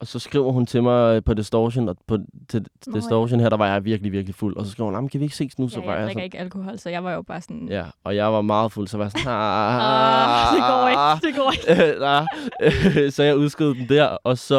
og 0.00 0.06
så 0.06 0.18
skriver 0.18 0.52
hun 0.52 0.66
til 0.66 0.82
mig 0.82 1.16
øh, 1.16 1.22
på 1.22 1.34
Distortion, 1.34 1.88
og 1.88 1.96
på 2.06 2.18
til 2.48 2.66
Nå, 2.86 2.92
Distortion 2.98 3.40
her, 3.40 3.48
der 3.48 3.56
var 3.56 3.66
jeg 3.72 3.84
virkelig, 3.84 4.12
virkelig 4.12 4.34
fuld. 4.34 4.56
Og 4.56 4.66
så 4.66 4.72
skriver 4.72 4.86
hun, 4.90 4.94
"Jamen, 4.94 5.08
kan 5.10 5.20
vi 5.20 5.24
ikke 5.24 5.36
ses 5.36 5.58
nu? 5.58 5.68
Så 5.68 5.80
Ja, 5.80 5.86
var 5.86 5.92
jeg 5.92 6.00
jeg 6.00 6.06
drikker 6.06 6.20
sådan, 6.20 6.24
ikke 6.24 6.38
alkohol, 6.38 6.78
så 6.78 6.90
jeg 6.90 7.04
var 7.04 7.12
jo 7.12 7.22
bare 7.22 7.40
sådan... 7.40 7.68
Ja, 7.68 7.84
og 8.04 8.16
jeg 8.16 8.32
var 8.32 8.40
meget 8.40 8.72
fuld, 8.72 8.88
så 8.88 8.96
var 8.96 9.04
jeg 9.04 9.10
sådan, 9.12 9.26
Ah, 9.28 10.54
det 10.56 10.62
går 10.68 10.88
ikke, 10.88 11.26
det 11.26 11.36
går 11.36 11.52
ikke. 11.52 12.96
ikke. 13.00 13.10
så 13.14 13.22
jeg 13.22 13.36
udskød 13.36 13.74
den 13.74 13.88
der, 13.88 14.04
og 14.06 14.38
så 14.38 14.56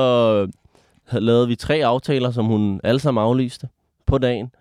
havde- 1.08 1.26
lavede 1.26 1.48
vi 1.48 1.56
tre 1.56 1.76
aftaler, 1.86 2.32
som 2.32 2.46
hun 2.46 2.80
alle 2.84 3.00
sammen 3.00 3.24
aflyste 3.24 3.68
på 4.06 4.18
dagen. 4.18 4.52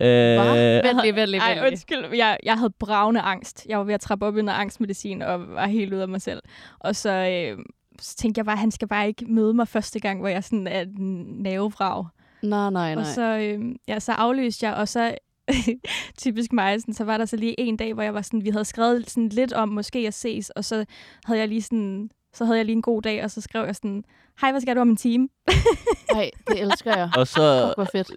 Øh, 0.00 0.06
Vent 0.08 1.00
lige, 1.02 1.14
vent 1.14 1.30
lige, 1.30 1.40
Ej, 1.40 1.68
undskyld. 1.70 2.04
Jeg, 2.14 2.36
jeg 2.42 2.54
havde 2.58 2.72
bravende 2.80 3.20
angst. 3.20 3.66
Jeg 3.68 3.78
var 3.78 3.84
ved 3.84 3.94
at 3.94 4.00
trappe 4.00 4.26
op 4.26 4.36
i 4.36 4.42
noget 4.42 4.58
angstmedicin 4.58 5.22
og 5.22 5.48
var 5.48 5.66
helt 5.66 5.92
ude 5.94 6.02
af 6.02 6.08
mig 6.08 6.22
selv. 6.22 6.42
Og 6.80 6.96
så, 6.96 7.10
øh, 7.10 7.58
så 8.02 8.16
tænkte 8.16 8.38
jeg 8.38 8.44
bare, 8.44 8.52
at 8.52 8.58
han 8.58 8.70
skal 8.70 8.88
bare 8.88 9.08
ikke 9.08 9.24
møde 9.28 9.54
mig 9.54 9.68
første 9.68 10.00
gang, 10.00 10.20
hvor 10.20 10.28
jeg 10.28 10.44
sådan 10.44 10.66
er 10.66 10.80
en 10.80 11.24
navevrag. 11.42 12.06
Nej, 12.42 12.70
nej, 12.70 12.94
nej. 12.94 13.00
Og 13.02 13.06
så, 13.06 13.22
øh, 13.38 13.74
ja, 13.88 14.00
så 14.00 14.12
aflyste 14.12 14.66
jeg, 14.66 14.74
og 14.74 14.88
så 14.88 15.14
typisk 16.22 16.52
mig, 16.52 16.80
sådan, 16.80 16.94
så 16.94 17.04
var 17.04 17.18
der 17.18 17.24
så 17.24 17.36
lige 17.36 17.60
en 17.60 17.76
dag, 17.76 17.94
hvor 17.94 18.02
jeg 18.02 18.14
var 18.14 18.22
sådan, 18.22 18.44
vi 18.44 18.50
havde 18.50 18.64
skrevet 18.64 19.10
sådan 19.10 19.28
lidt 19.28 19.52
om 19.52 19.68
måske 19.68 19.98
at 19.98 20.14
ses, 20.14 20.50
og 20.50 20.64
så 20.64 20.84
havde 21.24 21.40
jeg 21.40 21.48
lige 21.48 21.62
sådan 21.62 22.10
Så 22.34 22.44
havde 22.44 22.58
jeg 22.58 22.66
lige 22.66 22.76
en 22.76 22.82
god 22.82 23.02
dag, 23.02 23.24
og 23.24 23.30
så 23.30 23.40
skrev 23.40 23.64
jeg 23.66 23.76
sådan, 23.76 24.04
hej, 24.40 24.50
hvad 24.50 24.60
skal 24.60 24.76
du 24.76 24.80
om 24.80 24.88
en 24.90 24.96
time? 24.96 25.28
Nej, 26.14 26.30
det 26.48 26.60
elsker 26.60 26.96
jeg. 26.96 27.10
Og 27.16 27.26
så, 27.26 27.72
Hvor 27.76 27.86
fedt. 27.92 28.10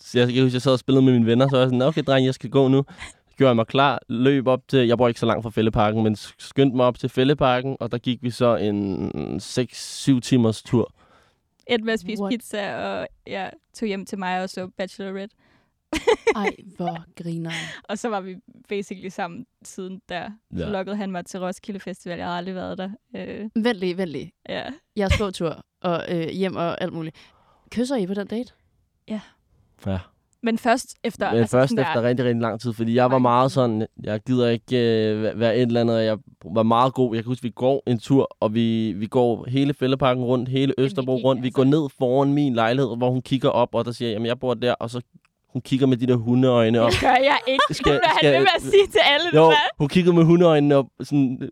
så 0.00 0.18
jeg, 0.18 0.34
jeg, 0.36 0.52
jeg 0.52 0.62
sad 0.62 0.72
og 0.72 0.78
spillede 0.78 1.04
med 1.04 1.12
mine 1.12 1.26
venner, 1.26 1.48
så 1.48 1.56
var 1.56 1.60
jeg 1.62 1.68
sådan, 1.68 1.82
okay 1.82 2.02
dreng, 2.02 2.26
jeg 2.26 2.34
skal 2.34 2.50
gå 2.50 2.68
nu. 2.68 2.84
Så 3.40 3.42
gjorde 3.42 3.48
jeg 3.48 3.56
mig 3.56 3.66
klar, 3.66 4.00
løb 4.08 4.46
op 4.46 4.68
til, 4.68 4.86
jeg 4.86 4.98
bor 4.98 5.08
ikke 5.08 5.20
så 5.20 5.26
langt 5.26 5.42
fra 5.42 5.50
Fælleparken, 5.50 6.02
men 6.02 6.16
skyndte 6.38 6.76
mig 6.76 6.86
op 6.86 6.98
til 6.98 7.08
Fælleparken, 7.08 7.76
og 7.80 7.92
der 7.92 7.98
gik 7.98 8.22
vi 8.22 8.30
så 8.30 8.56
en 8.56 9.36
6-7 10.16 10.20
timers 10.20 10.62
tur. 10.62 10.92
Et 11.66 11.84
med 11.84 11.92
at 11.92 12.00
spise 12.00 12.22
What? 12.22 12.30
pizza, 12.30 12.76
og 12.76 13.08
jeg 13.26 13.52
tog 13.74 13.86
hjem 13.86 14.06
til 14.06 14.18
mig 14.18 14.42
og 14.42 14.50
så 14.50 14.68
Bachelorette. 14.76 15.36
Ej, 16.36 16.50
hvor 16.76 17.04
griner 17.22 17.50
Og 17.88 17.98
så 17.98 18.08
var 18.08 18.20
vi 18.20 18.36
basically 18.68 19.08
sammen 19.08 19.46
siden 19.62 20.00
der. 20.08 20.30
Så 20.56 20.58
Ja. 20.64 20.70
lukkede 20.70 20.96
han 20.96 21.10
mig 21.10 21.26
til 21.26 21.40
Roskilde 21.40 21.80
Festival. 21.80 22.18
Jeg 22.18 22.26
har 22.26 22.36
aldrig 22.36 22.54
været 22.54 22.78
der. 22.78 22.90
Øh, 23.16 23.50
Vent 23.64 23.76
lige, 23.78 23.96
vent 23.96 24.10
lige. 24.10 24.32
ja. 24.48 24.64
Jeres 24.98 25.18
gåtur 25.18 25.64
og 25.82 26.04
øh, 26.08 26.28
hjem 26.28 26.56
og 26.56 26.80
alt 26.82 26.92
muligt. 26.92 27.16
Kysser 27.70 27.96
I 27.96 28.06
på 28.06 28.14
den 28.14 28.26
date? 28.26 28.52
Ja. 29.08 29.20
Men 30.42 30.58
først 30.58 30.86
efter... 31.04 31.32
Men 31.34 31.48
først 31.48 31.70
sådan 31.70 31.84
der- 31.84 31.90
efter 31.90 32.02
rigtig, 32.02 32.26
rigtig 32.26 32.40
lang 32.42 32.60
tid, 32.60 32.72
fordi 32.72 32.94
jeg 32.94 33.10
var 33.10 33.18
meget 33.18 33.52
sådan, 33.52 33.86
jeg 34.04 34.20
gider 34.26 34.48
ikke 34.48 34.76
øh, 34.76 35.24
væ- 35.24 35.38
være 35.38 35.56
et 35.56 35.62
eller 35.62 35.80
andet, 35.80 36.04
jeg 36.04 36.16
var 36.44 36.62
meget 36.62 36.94
god. 36.94 37.14
Jeg 37.14 37.24
kan 37.24 37.28
huske, 37.30 37.42
vi 37.42 37.50
går 37.50 37.82
en 37.86 37.98
tur, 37.98 38.36
og 38.40 38.54
vi, 38.54 38.92
vi 38.92 39.06
går 39.06 39.44
hele 39.48 39.74
Fælleparken 39.74 40.24
rundt, 40.24 40.48
hele 40.48 40.74
Østerbro 40.78 41.16
gik 41.16 41.24
rundt. 41.24 41.42
Vi 41.42 41.46
altså- 41.48 41.56
går 41.56 41.64
ned 41.64 41.88
foran 41.98 42.32
min 42.32 42.54
lejlighed, 42.54 42.96
hvor 42.96 43.10
hun 43.10 43.22
kigger 43.22 43.48
op, 43.48 43.74
og 43.74 43.84
der 43.84 43.92
siger, 43.92 44.10
jamen 44.10 44.26
jeg 44.26 44.38
bor 44.40 44.54
der, 44.54 44.74
og 44.74 44.90
så 44.90 45.00
hun 45.52 45.62
kigger 45.62 45.86
med 45.86 45.96
de 45.96 46.06
der 46.06 46.16
hundeøjne 46.16 46.80
op. 46.80 46.90
Det 46.90 47.00
gør 47.00 47.08
jeg 47.08 47.38
ikke. 47.48 47.62
Skal- 47.70 47.76
Skal, 47.76 47.92
det 47.92 48.00
vil 48.00 48.10
skal- 48.18 48.28
han 48.32 48.32
ved 48.32 48.40
med 48.40 48.48
at 48.56 48.62
sige 48.62 48.86
til 48.86 49.00
alle. 49.04 49.40
Jo, 49.42 49.50
det 49.50 49.56
hun 49.78 49.88
kiggede 49.88 50.16
med 50.16 50.24
hundeøjnene 50.24 50.74
op, 50.76 50.86
sådan, 51.02 51.50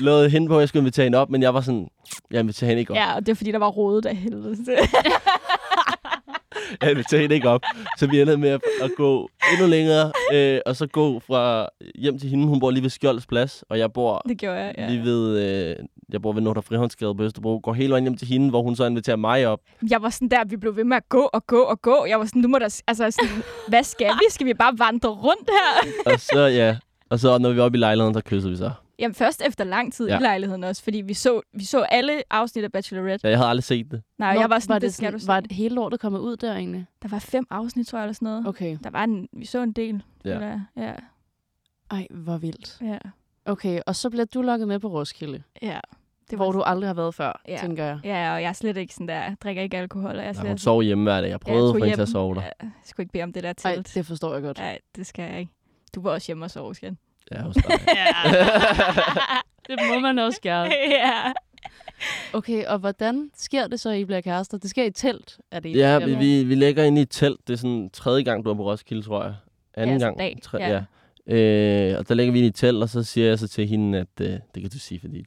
lavede 0.00 0.30
hende 0.30 0.48
på, 0.48 0.54
at 0.56 0.60
jeg 0.60 0.68
skulle 0.68 0.80
invitere 0.82 1.04
hende 1.04 1.18
op, 1.18 1.30
men 1.30 1.42
jeg 1.42 1.54
var 1.54 1.60
sådan, 1.60 1.88
jeg 2.30 2.40
inviterer 2.40 2.68
hende 2.68 2.80
ikke 2.80 2.90
op. 2.92 2.96
Ja, 2.96 3.14
og 3.14 3.20
det 3.26 3.32
er 3.32 3.36
fordi, 3.36 3.52
der 3.52 3.58
var 3.58 3.68
rodet 3.68 4.06
af 4.06 4.16
helvede. 4.16 4.56
Jeg 6.80 6.90
inviterer 6.90 7.20
hende 7.20 7.34
ikke 7.34 7.48
op. 7.48 7.60
Så 7.98 8.06
vi 8.06 8.20
endte 8.20 8.36
med 8.36 8.48
at, 8.48 8.60
at 8.82 8.90
gå 8.96 9.28
endnu 9.52 9.66
længere, 9.66 10.12
øh, 10.32 10.60
og 10.66 10.76
så 10.76 10.86
gå 10.86 11.20
fra 11.26 11.68
hjem 11.94 12.18
til 12.18 12.28
hende. 12.28 12.46
Hun 12.46 12.60
bor 12.60 12.70
lige 12.70 12.82
ved 12.82 12.90
Skjolds 12.90 13.26
Plads, 13.26 13.64
og 13.68 13.78
jeg 13.78 13.92
bor 13.92 14.22
det 14.28 14.38
gjorde 14.38 14.56
jeg, 14.56 14.74
ja. 14.78 14.88
lige 14.88 15.02
ved, 15.02 15.38
øh, 15.38 15.76
jeg 16.12 16.22
bor 16.22 16.32
ved 16.32 16.42
Nordre 16.42 16.62
Frihåndsgade 16.62 17.14
på 17.14 17.22
Østerbro. 17.22 17.60
Går 17.62 17.72
hele 17.72 17.90
vejen 17.90 18.04
hjem 18.04 18.16
til 18.16 18.28
hende, 18.28 18.50
hvor 18.50 18.62
hun 18.62 18.76
så 18.76 18.84
inviterer 18.84 19.16
mig 19.16 19.46
op. 19.46 19.60
Jeg 19.90 20.02
var 20.02 20.10
sådan 20.10 20.28
der, 20.28 20.44
vi 20.44 20.56
blev 20.56 20.76
ved 20.76 20.84
med 20.84 20.96
at 20.96 21.08
gå 21.08 21.30
og 21.32 21.46
gå 21.46 21.60
og 21.60 21.82
gå. 21.82 22.04
Jeg 22.08 22.18
var 22.18 22.24
sådan, 22.24 22.42
nu 22.42 22.48
må 22.48 22.58
der... 22.58 22.80
Altså 22.86 23.10
sådan, 23.10 23.42
hvad 23.68 23.82
skal 23.82 24.06
vi? 24.06 24.24
Skal 24.30 24.46
vi 24.46 24.54
bare 24.54 24.74
vandre 24.78 25.08
rundt 25.08 25.50
her? 25.50 26.12
Og 26.12 26.20
så, 26.20 26.40
ja, 26.46 26.76
og 27.10 27.18
så 27.18 27.38
når 27.38 27.52
vi 27.52 27.58
er 27.58 27.62
oppe 27.62 27.78
i 27.78 27.80
lejligheden, 27.80 28.14
så 28.14 28.20
kysser 28.20 28.50
vi 28.50 28.56
så. 28.56 28.70
Jamen 28.98 29.14
først 29.14 29.42
efter 29.46 29.64
lang 29.64 29.92
tid 29.92 30.06
Ja. 30.06 30.12
ja. 30.14 30.18
i 30.18 30.22
lejligheden 30.22 30.64
også, 30.64 30.82
fordi 30.82 31.00
vi 31.00 31.14
så, 31.14 31.40
vi 31.52 31.64
så 31.64 31.80
alle 31.80 32.22
afsnit 32.30 32.64
af 32.64 32.72
Bachelorette. 32.72 33.26
Ja, 33.26 33.30
jeg 33.30 33.38
havde 33.38 33.48
aldrig 33.50 33.64
set 33.64 33.90
det. 33.90 34.02
Nej, 34.18 34.34
Nå, 34.34 34.40
jeg 34.40 34.50
var 34.50 34.58
sådan, 34.58 34.72
var 34.74 34.78
det, 34.78 34.94
skal 34.94 35.20
sådan. 35.20 35.26
Var 35.34 35.40
det 35.40 35.52
hele 35.52 35.74
lortet 35.74 36.00
kommet 36.00 36.18
ud 36.20 36.36
der 36.36 36.54
egentlig? 36.56 36.86
Der 37.02 37.08
var 37.08 37.18
fem 37.18 37.46
afsnit, 37.50 37.86
tror 37.86 37.98
jeg, 37.98 38.04
eller 38.04 38.14
sådan 38.14 38.26
noget. 38.26 38.46
Okay. 38.46 38.78
Der 38.84 38.90
var 38.90 39.04
en, 39.04 39.28
vi 39.32 39.44
så 39.44 39.62
en 39.62 39.72
del. 39.72 40.02
Ja. 40.24 40.30
Eller, 40.34 40.60
ja, 40.76 40.92
Ej, 41.90 42.06
hvor 42.10 42.36
vildt. 42.38 42.78
ja, 42.80 42.98
Okay, 43.44 43.80
og 43.86 43.96
så 43.96 44.10
bliver 44.10 44.24
du 44.24 44.42
lukket 44.42 44.68
med 44.68 44.78
på 44.78 44.88
Roskilde, 44.88 45.42
ja. 45.62 45.80
det 46.30 46.38
hvor 46.38 46.52
du 46.52 46.60
aldrig 46.62 46.88
har 46.88 46.94
været 46.94 47.14
før, 47.14 47.40
Ja. 47.48 47.58
tænker 47.60 47.84
jeg. 47.84 48.00
Ja, 48.04 48.34
og 48.34 48.42
jeg 48.42 48.48
er 48.48 48.52
slet 48.52 48.76
ikke 48.76 48.94
sådan 48.94 49.08
der, 49.08 49.14
jeg 49.14 49.36
drikker 49.42 49.62
ikke 49.62 49.76
alkohol. 49.76 50.10
Og 50.10 50.16
jeg 50.16 50.22
er 50.22 50.26
Ja, 50.26 50.32
slet 50.32 50.48
hun 50.48 50.58
sov 50.58 50.82
hjemme 50.82 51.04
hver 51.04 51.20
dag. 51.20 51.30
Jeg 51.30 51.40
prøvede 51.40 51.68
at 51.68 51.74
få 51.74 51.78
hende 51.84 51.96
til 51.96 52.02
at 52.02 52.08
sove 52.08 52.34
der. 52.34 52.40
Ja, 52.42 52.48
jeg 52.60 52.70
skulle 52.84 53.04
ikke 53.04 53.12
bede 53.12 53.22
om 53.22 53.32
det 53.32 53.42
der 53.42 53.54
Ej, 53.64 53.74
telt. 53.74 53.94
det 53.94 54.06
forstår 54.06 54.34
jeg 54.34 54.42
godt. 54.42 54.58
Nej, 54.58 54.78
det 54.96 55.06
skal 55.06 55.30
jeg 55.30 55.40
ikke. 55.40 55.52
Du 55.94 56.02
var 56.02 56.10
også 56.10 56.26
hjemme 56.26 56.44
og 56.44 56.50
sove, 56.50 56.74
skal 56.74 56.96
Ja, 57.32 57.42
hos 57.42 57.54
dig. 57.68 57.80
det 59.68 59.78
må 59.88 60.00
man 60.00 60.18
også 60.18 60.40
gerne. 60.42 60.70
ja. 60.90 61.32
Okay, 62.32 62.64
og 62.64 62.78
hvordan 62.78 63.30
sker 63.36 63.66
det 63.66 63.80
så, 63.80 63.90
at 63.90 63.98
I 63.98 64.04
bliver 64.04 64.20
kærester? 64.20 64.58
Det 64.58 64.70
sker 64.70 64.84
i 64.84 64.90
telt, 64.90 65.38
er 65.50 65.60
det 65.60 65.76
ja, 65.76 65.98
vi, 65.98 66.14
vi, 66.14 66.44
vi 66.44 66.54
ligger 66.54 66.84
inde 66.84 67.00
i 67.00 67.02
et 67.02 67.10
telt. 67.10 67.40
Det 67.46 67.52
er 67.52 67.56
sådan 67.56 67.90
tredje 67.92 68.22
gang, 68.22 68.44
du 68.44 68.50
er 68.50 68.54
på 68.54 68.62
Roskilde, 68.70 69.02
tror 69.02 69.24
jeg. 69.24 69.34
Anden 69.74 69.94
altså 69.94 70.06
gang. 70.06 70.18
dag, 70.18 70.38
Tre, 70.42 70.58
ja. 70.58 70.68
ja. 70.68 70.82
Øh, 71.34 71.98
og 71.98 72.08
der 72.08 72.14
ligger 72.14 72.32
vi 72.32 72.38
inde 72.38 72.46
i 72.46 72.48
et 72.48 72.54
telt, 72.54 72.82
og 72.82 72.88
så 72.88 73.02
siger 73.02 73.28
jeg 73.28 73.38
så 73.38 73.48
til 73.48 73.68
hende, 73.68 73.98
at 73.98 74.20
øh, 74.20 74.26
det 74.54 74.62
kan 74.62 74.70
du 74.70 74.78
sige, 74.78 75.00
fordi... 75.00 75.24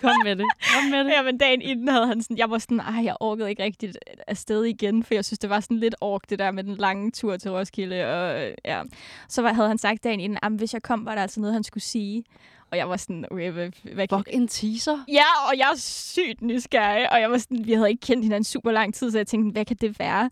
Kom 0.00 0.10
med 0.24 0.36
det. 0.36 0.46
Kom 0.74 0.90
med 0.90 1.04
det. 1.04 1.10
Ja, 1.10 1.22
men 1.22 1.38
dagen 1.38 1.62
inden 1.62 1.88
havde 1.88 2.06
han 2.06 2.22
sådan, 2.22 2.38
jeg 2.38 2.50
var 2.50 2.58
sådan, 2.58 2.80
ej, 2.80 3.04
jeg 3.04 3.16
orkede 3.20 3.50
ikke 3.50 3.62
rigtigt 3.62 3.98
afsted 4.26 4.64
igen, 4.64 5.02
for 5.02 5.14
jeg 5.14 5.24
synes, 5.24 5.38
det 5.38 5.50
var 5.50 5.60
sådan 5.60 5.76
lidt 5.76 5.94
ork, 6.00 6.30
det 6.30 6.38
der 6.38 6.50
med 6.50 6.64
den 6.64 6.76
lange 6.76 7.10
tur 7.10 7.36
til 7.36 7.50
Roskilde. 7.50 8.06
Og, 8.06 8.44
øh, 8.44 8.54
ja. 8.64 8.82
Så 9.28 9.42
var, 9.42 9.52
havde 9.52 9.68
han 9.68 9.78
sagt 9.78 10.04
dagen 10.04 10.20
inden, 10.20 10.38
at 10.42 10.52
hvis 10.52 10.74
jeg 10.74 10.82
kom, 10.82 11.04
var 11.04 11.14
der 11.14 11.22
altså 11.22 11.40
noget, 11.40 11.54
han 11.54 11.64
skulle 11.64 11.84
sige. 11.84 12.24
Og 12.70 12.78
jeg 12.78 12.88
var 12.88 12.96
sådan, 12.96 13.24
okay, 13.30 13.50
hvad, 13.50 13.70
hvad 13.94 14.08
kan 14.08 14.18
Fuck, 14.18 14.28
en 14.32 14.48
teaser. 14.48 15.04
Ja, 15.08 15.48
og 15.50 15.58
jeg 15.58 15.70
er 15.72 15.78
sygt 15.78 16.42
nysgerrig, 16.42 17.12
og 17.12 17.20
jeg 17.20 17.30
var 17.30 17.38
sådan, 17.38 17.66
vi 17.66 17.72
havde 17.72 17.90
ikke 17.90 18.06
kendt 18.06 18.24
hinanden 18.24 18.44
super 18.44 18.72
lang 18.72 18.94
tid, 18.94 19.10
så 19.10 19.18
jeg 19.18 19.26
tænkte, 19.26 19.52
hvad 19.52 19.64
kan 19.64 19.76
det 19.76 19.98
være? 19.98 20.30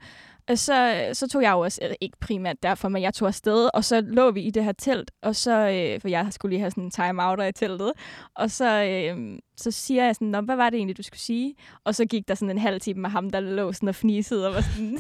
Og 0.49 0.59
så, 0.59 1.09
så 1.13 1.29
tog 1.29 1.43
jeg 1.43 1.53
jo 1.53 1.61
også, 1.61 1.97
ikke 2.01 2.19
primært 2.21 2.63
derfor, 2.63 2.89
men 2.89 3.03
jeg 3.03 3.15
tog 3.15 3.29
afsted, 3.29 3.69
og 3.75 3.85
så 3.85 4.01
lå 4.01 4.31
vi 4.31 4.43
i 4.43 4.51
det 4.51 4.65
her 4.65 4.73
telt, 4.73 5.11
og 5.23 5.37
så, 5.37 5.53
øh, 5.69 6.01
for 6.01 6.09
jeg 6.09 6.27
skulle 6.31 6.51
lige 6.51 6.61
have 6.61 6.71
sådan 6.71 6.85
en 6.85 6.91
time-outer 6.91 7.45
i 7.45 7.53
teltet, 7.53 7.93
og 8.35 8.51
så, 8.51 8.83
øh, 8.83 9.39
så 9.57 9.71
siger 9.71 10.05
jeg 10.05 10.15
sådan, 10.15 10.45
hvad 10.45 10.57
var 10.57 10.71
det 10.71 10.77
egentlig, 10.77 10.97
du 10.97 11.03
skulle 11.03 11.21
sige? 11.21 11.55
Og 11.85 11.95
så 11.95 12.05
gik 12.05 12.29
der 12.29 12.35
sådan 12.35 12.51
en 12.51 12.59
halv 12.59 12.81
time 12.81 13.01
med 13.01 13.11
ham, 13.11 13.31
der 13.31 13.41
lå 13.41 13.73
sådan 13.73 13.89
og 13.89 13.95
fnisede, 13.95 14.49
og 14.49 14.55
var 14.55 14.61
sådan, 14.61 14.99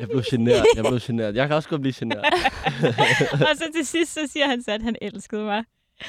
Jeg 0.00 0.08
blev 0.08 0.22
generet. 0.30 0.64
Jeg 0.76 0.84
blev 0.84 1.00
generet. 1.00 1.36
Jeg 1.36 1.46
kan 1.48 1.56
også 1.56 1.68
godt 1.68 1.80
blive 1.80 1.94
generet. 1.96 2.24
og 3.50 3.56
så 3.56 3.64
til 3.74 3.86
sidst, 3.86 4.14
så 4.14 4.20
siger 4.26 4.46
han 4.46 4.62
så, 4.62 4.70
at 4.70 4.82
han 4.82 4.96
elskede 5.02 5.44
mig. 5.44 5.64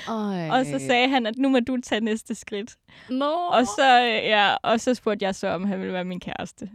Ej. 0.07 0.49
Og 0.49 0.65
så 0.65 0.85
sagde 0.87 1.09
han, 1.09 1.25
at 1.25 1.37
nu 1.37 1.49
må 1.49 1.59
du 1.59 1.77
tage 1.83 2.01
næste 2.01 2.35
skridt. 2.35 2.75
Nå. 3.09 3.31
Og 3.31 3.65
så, 3.67 4.01
øh, 4.03 4.29
ja, 4.29 4.55
og 4.63 4.79
så 4.79 4.93
spurgte 4.93 5.25
jeg 5.25 5.35
så, 5.35 5.47
om 5.47 5.65
han 5.65 5.79
ville 5.79 5.93
være 5.93 6.05
min 6.05 6.19
kæreste. 6.19 6.69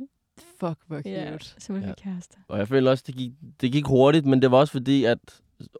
Fuck, 0.68 0.78
hvor 0.86 0.96
cute. 0.96 1.10
Ja, 1.10 1.36
så 1.58 1.72
var 1.72 1.80
vi 1.80 1.86
Ja. 1.86 1.92
kærester. 1.94 2.38
Og 2.48 2.58
jeg 2.58 2.68
føler 2.68 2.90
også, 2.90 3.04
det 3.06 3.14
gik, 3.14 3.32
det 3.60 3.72
gik 3.72 3.84
hurtigt, 3.86 4.26
men 4.26 4.42
det 4.42 4.50
var 4.50 4.58
også 4.58 4.72
fordi, 4.72 5.04
at 5.04 5.18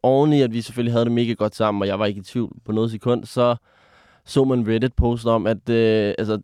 oven 0.03 0.33
i, 0.33 0.43
at 0.43 0.53
vi 0.53 0.61
selvfølgelig 0.61 0.93
havde 0.93 1.05
det 1.05 1.13
mega 1.13 1.33
godt 1.33 1.55
sammen, 1.55 1.83
og 1.83 1.89
jeg 1.89 1.99
var 1.99 2.07
ikke 2.07 2.19
i 2.21 2.23
tvivl 2.25 2.53
på 2.65 2.73
noget 2.73 2.91
sekund, 2.91 3.25
så 3.25 3.57
så 4.25 4.45
man 4.45 4.69
Reddit-post 4.69 5.27
om, 5.27 5.47
at 5.47 5.69
øh, 5.69 6.15
altså, 6.19 6.41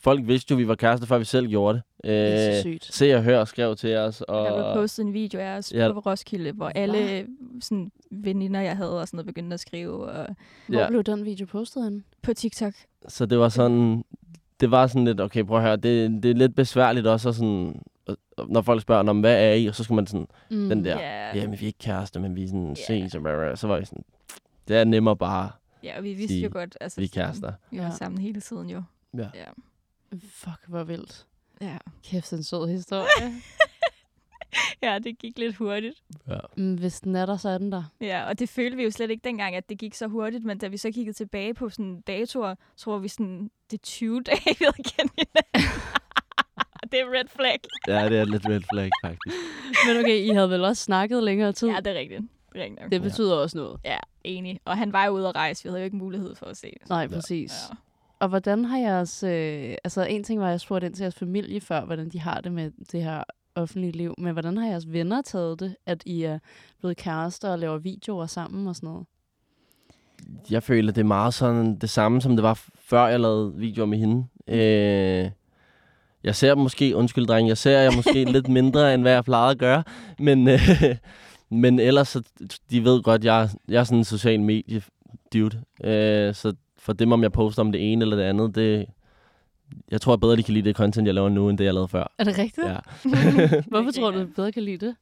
folk 0.00 0.26
vidste 0.26 0.50
jo, 0.52 0.56
at 0.56 0.58
vi 0.62 0.68
var 0.68 0.74
kærester, 0.74 1.06
før 1.06 1.18
vi 1.18 1.24
selv 1.24 1.48
gjorde 1.48 1.74
det. 1.74 1.82
Det 2.04 2.10
er 2.12 2.52
så 2.62 2.68
Øh, 2.68 2.74
sygt. 2.74 2.94
Se 2.94 3.14
og 3.16 3.22
hør 3.22 3.44
skrev 3.44 3.76
til 3.76 3.96
os. 3.96 4.20
Og, 4.20 4.46
Der 4.46 4.72
blev 4.74 4.82
postet 4.82 5.04
en 5.06 5.12
video 5.12 5.40
af 5.40 5.56
os 5.56 5.72
Ja. 5.72 5.86
ja. 5.86 5.92
på 5.92 5.98
Roskilde, 5.98 6.52
hvor 6.52 6.68
alle 6.68 7.26
sådan, 7.60 7.92
veninder, 8.10 8.60
jeg 8.60 8.76
havde, 8.76 9.00
og 9.00 9.08
sådan 9.08 9.16
noget, 9.16 9.26
begyndte 9.26 9.54
at 9.54 9.60
skrive 9.60 10.04
og 10.04 10.26
Hvor 10.66 10.78
ja, 10.78 10.88
blev 10.88 11.02
den 11.04 11.24
video 11.24 11.46
postet 11.46 11.84
henne? 11.84 12.02
på 12.22 12.34
TikTok. 12.34 12.74
så 13.08 13.26
det 13.26 13.38
var 13.38 13.48
sådan, 13.48 14.04
det 14.60 14.70
var 14.70 14.86
sådan 14.86 15.04
lidt, 15.04 15.20
okay, 15.20 15.44
prøv 15.44 15.56
at 15.56 15.62
høre, 15.62 15.76
det, 15.76 16.22
det 16.22 16.30
er 16.30 16.34
lidt 16.34 16.54
besværligt 16.54 17.06
også, 17.06 17.32
sådan, 17.32 17.82
og- 18.06 18.16
og 18.36 18.48
når 18.48 18.62
folk 18.62 18.82
spørger, 18.82 19.02
"Nå, 19.02 19.12
men 19.12 19.20
hvad 19.20 19.48
er 19.48 19.52
I? 19.54 19.66
Og 19.66 19.74
så 19.74 19.84
skal 19.84 19.94
man 19.94 20.06
sådan, 20.06 20.26
Mm. 20.50 20.68
den 20.68 20.84
der, 20.84 21.00
Ja. 21.00 21.36
jamen 21.36 21.52
vi 21.60 21.64
er 21.64 21.66
ikke 21.66 21.78
kærester, 21.78 22.20
men 22.20 22.36
vi 22.36 22.44
er 22.44 22.48
sådan 22.48 22.68
Ja. 22.68 22.74
ses, 22.86 23.14
og 23.14 23.22
blah, 23.22 23.36
blah. 23.38 23.56
så 23.56 23.66
var 23.66 23.76
jeg 23.76 23.86
sådan, 23.86 24.04
det 24.68 24.76
er 24.76 24.84
nemmere 24.84 25.16
bare, 25.16 25.50
Ja, 25.84 25.96
og 25.98 26.04
vi 26.04 26.08
vidste 26.12 26.28
sige, 26.34 26.42
jo 26.44 26.50
godt, 26.52 26.76
altså, 26.80 27.00
vi 27.00 27.04
er 27.04 27.08
sådan, 27.08 27.24
kærester. 27.24 27.52
Vi 27.70 27.78
var 27.78 27.84
Ja. 27.84 27.90
sammen 27.90 28.20
hele 28.20 28.40
tiden 28.40 28.70
jo. 28.70 28.82
Ja. 29.16 29.22
Ja. 29.34 29.44
Fuck, 30.32 30.66
hvor 30.68 30.84
vildt. 30.84 31.26
Ja. 31.60 31.76
Kæft, 32.04 32.32
en 32.32 32.42
sød 32.42 32.68
historie. 32.68 33.06
ja, 34.82 34.98
det 34.98 35.18
gik 35.18 35.38
lidt 35.38 35.56
hurtigt. 35.56 36.02
Ja. 36.28 36.38
Mm, 36.56 36.74
Hvis 36.74 37.00
den 37.00 37.16
er 37.16 37.26
der, 37.26 37.36
så 37.36 37.48
er 37.48 37.58
den 37.58 37.72
der. 37.72 37.82
Ja, 38.00 38.28
og 38.28 38.38
det 38.38 38.48
følte 38.48 38.76
vi 38.76 38.84
jo 38.84 38.90
slet 38.90 39.10
ikke 39.10 39.24
dengang, 39.24 39.56
at 39.56 39.68
det 39.68 39.78
gik 39.78 39.94
så 39.94 40.06
hurtigt, 40.06 40.44
men 40.44 40.58
da 40.58 40.68
vi 40.68 40.76
så 40.76 40.90
kiggede 40.90 41.16
tilbage 41.16 41.54
på 41.54 41.68
sådan 41.68 42.00
datoer, 42.00 42.54
tror 42.76 42.98
vi 42.98 43.08
sådan, 43.08 43.50
det 43.70 43.78
er 43.78 43.82
20 43.82 44.22
dage, 44.22 44.40
vi 44.44 44.56
havde 44.64 44.72
kendt 44.76 45.12
hinanden. 45.16 45.80
det 46.92 47.00
er 47.00 47.18
red 47.18 47.28
flag. 47.28 47.58
Ja, 47.88 48.08
det 48.08 48.18
er 48.18 48.24
lidt 48.24 48.46
red 48.48 48.60
flag, 48.72 48.90
faktisk. 49.04 49.36
Men 49.86 49.96
okay, 49.96 50.18
I 50.18 50.28
havde 50.28 50.50
vel 50.50 50.64
også 50.64 50.82
snakket 50.82 51.22
længere 51.22 51.52
tid? 51.52 51.68
Ja, 51.68 51.76
det 51.76 51.86
er 51.86 51.98
rigtigt. 51.98 52.22
Det 52.54 52.72
nok. 52.80 52.90
det 52.90 53.02
betyder 53.02 53.34
også 53.34 53.58
noget. 53.58 53.80
Ja, 53.84 53.98
enig. 54.24 54.60
Og 54.64 54.76
han 54.78 54.92
var 54.92 55.04
jo 55.04 55.12
ude 55.12 55.28
at 55.28 55.34
rejse. 55.34 55.62
Vi 55.64 55.68
havde 55.68 55.80
jo 55.80 55.84
ikke 55.84 55.96
mulighed 55.96 56.34
for 56.34 56.46
at 56.46 56.56
se. 56.56 56.72
Nej, 56.88 57.08
præcis. 57.08 57.52
Ja. 57.70 57.76
Og 58.18 58.28
hvordan 58.28 58.64
har 58.64 58.78
jeres... 58.78 59.22
Øh, 59.22 59.74
altså, 59.84 60.02
en 60.04 60.24
ting 60.24 60.40
var, 60.40 60.46
at 60.46 60.50
jeg 60.50 60.60
spurgte 60.60 60.86
ind 60.86 60.94
til 60.94 61.02
jeres 61.02 61.14
familie 61.14 61.60
før, 61.60 61.84
hvordan 61.84 62.08
de 62.08 62.20
har 62.20 62.40
det 62.40 62.52
med 62.52 62.70
det 62.92 63.02
her 63.04 63.24
offentlige 63.54 63.92
liv. 63.92 64.14
Men 64.18 64.32
hvordan 64.32 64.56
har 64.56 64.66
jeres 64.66 64.92
venner 64.92 65.22
taget 65.22 65.60
det, 65.60 65.76
at 65.86 66.02
I 66.06 66.22
er 66.22 66.38
blevet 66.80 66.96
kærester 66.96 67.48
og 67.48 67.58
laver 67.58 67.78
videoer 67.78 68.26
sammen 68.26 68.66
og 68.66 68.76
sådan 68.76 68.88
noget? 68.88 69.06
Jeg 70.50 70.62
føler, 70.62 70.92
det 70.92 71.00
er 71.00 71.04
meget 71.04 71.34
sådan 71.34 71.78
det 71.78 71.90
samme, 71.90 72.20
som 72.20 72.36
det 72.36 72.42
var 72.42 72.62
før 72.78 73.06
jeg 73.06 73.20
lavede 73.20 73.54
videoer 73.54 73.86
med 73.86 73.98
hende. 73.98 74.26
Øh, 74.48 75.30
jeg 76.24 76.34
ser 76.34 76.54
måske, 76.54 76.96
undskyld 76.96 77.26
dreng, 77.26 77.48
jeg 77.48 77.58
ser 77.58 77.78
jeg 77.78 77.92
måske 77.96 78.24
lidt 78.32 78.48
mindre, 78.48 78.94
end 78.94 79.02
hvad 79.02 79.12
jeg 79.12 79.24
plejede 79.24 79.50
at 79.50 79.58
gøre. 79.58 79.82
Men, 80.18 80.48
øh, 80.48 80.60
men 81.62 81.78
ellers, 81.80 82.08
så, 82.08 82.22
de 82.70 82.84
ved 82.84 83.02
godt, 83.02 83.24
jeg, 83.24 83.48
jeg 83.68 83.80
er 83.80 83.84
sådan 83.84 83.98
en 83.98 84.04
social 84.04 84.40
medie 84.40 84.82
dude. 85.32 85.62
Øh, 85.84 86.34
så 86.34 86.54
for 86.78 86.92
dem, 86.92 87.12
om 87.12 87.22
jeg 87.22 87.32
poster 87.32 87.62
om 87.62 87.72
det 87.72 87.92
ene 87.92 88.02
eller 88.02 88.16
det 88.16 88.24
andet, 88.24 88.54
det, 88.54 88.86
jeg 89.90 90.00
tror 90.00 90.12
jeg 90.12 90.20
bedre, 90.20 90.36
de 90.36 90.42
kan 90.42 90.54
lide 90.54 90.68
det 90.68 90.76
content, 90.76 91.06
jeg 91.06 91.14
laver 91.14 91.28
nu, 91.28 91.48
end 91.48 91.58
det, 91.58 91.64
jeg 91.64 91.74
lavede 91.74 91.88
før. 91.88 92.12
Er 92.18 92.24
det 92.24 92.38
rigtigt? 92.38 92.66
Ja. 92.66 92.78
Hvorfor 93.72 93.90
tror 93.90 94.10
du, 94.10 94.20
du 94.20 94.26
bedre 94.36 94.52
kan 94.52 94.62
lide 94.62 94.86
det? 94.86 94.96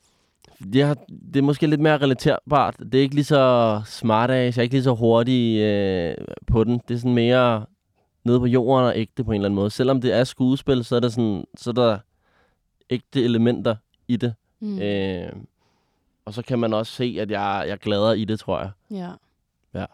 Det 0.72 0.82
er, 0.82 0.94
det 1.08 1.36
er 1.36 1.42
måske 1.42 1.66
lidt 1.66 1.80
mere 1.80 1.98
relaterbart. 1.98 2.76
Det 2.78 2.94
er 2.94 3.02
ikke 3.02 3.14
lige 3.14 3.24
så 3.24 3.82
smart 3.86 4.30
af, 4.30 4.44
jeg 4.44 4.58
er 4.58 4.62
ikke 4.62 4.74
lige 4.74 4.82
så 4.82 4.94
hurtig 4.94 5.58
øh, 5.60 6.14
på 6.46 6.64
den. 6.64 6.80
Det 6.88 6.94
er 6.94 6.98
sådan 6.98 7.14
mere 7.14 7.66
nede 8.24 8.40
på 8.40 8.46
jorden 8.46 8.86
og 8.86 8.92
ægte 8.96 9.24
på 9.24 9.30
en 9.30 9.34
eller 9.34 9.48
anden 9.48 9.54
måde. 9.56 9.70
Selvom 9.70 10.00
det 10.00 10.12
er 10.12 10.24
skuespil, 10.24 10.84
så 10.84 10.96
er 10.96 11.00
der, 11.00 11.08
sådan, 11.08 11.44
så 11.56 11.70
er 11.70 11.74
der 11.74 11.98
ægte 12.90 13.24
elementer 13.24 13.76
i 14.08 14.16
det. 14.16 14.34
Mm. 14.60 14.78
Øh, 14.78 15.32
og 16.24 16.34
så 16.34 16.42
kan 16.42 16.58
man 16.58 16.74
også 16.74 16.92
se, 16.92 17.16
at 17.20 17.30
jeg, 17.30 17.64
jeg 17.68 17.78
glæder 17.78 18.12
i 18.12 18.24
det, 18.24 18.40
tror 18.40 18.60
jeg. 18.60 18.70
Ja. 18.90 19.10
Ja. 19.80 19.86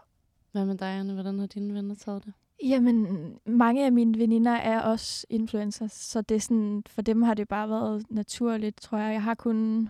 Hvad 0.52 0.64
med 0.64 0.78
dig, 0.78 0.88
Anne? 0.88 1.12
Hvordan 1.12 1.38
har 1.38 1.46
dine 1.46 1.74
venner 1.74 1.94
taget 1.94 2.24
det? 2.24 2.32
Jamen, 2.62 3.38
mange 3.46 3.84
af 3.86 3.92
mine 3.92 4.18
veninder 4.18 4.52
er 4.52 4.80
også 4.80 5.26
influencers, 5.30 5.92
så 5.92 6.20
det 6.20 6.34
er 6.34 6.40
sådan, 6.40 6.82
for 6.86 7.02
dem 7.02 7.22
har 7.22 7.34
det 7.34 7.48
bare 7.48 7.68
været 7.68 8.10
naturligt, 8.10 8.80
tror 8.80 8.98
jeg. 8.98 9.12
Jeg 9.12 9.22
har 9.22 9.34
kun 9.34 9.88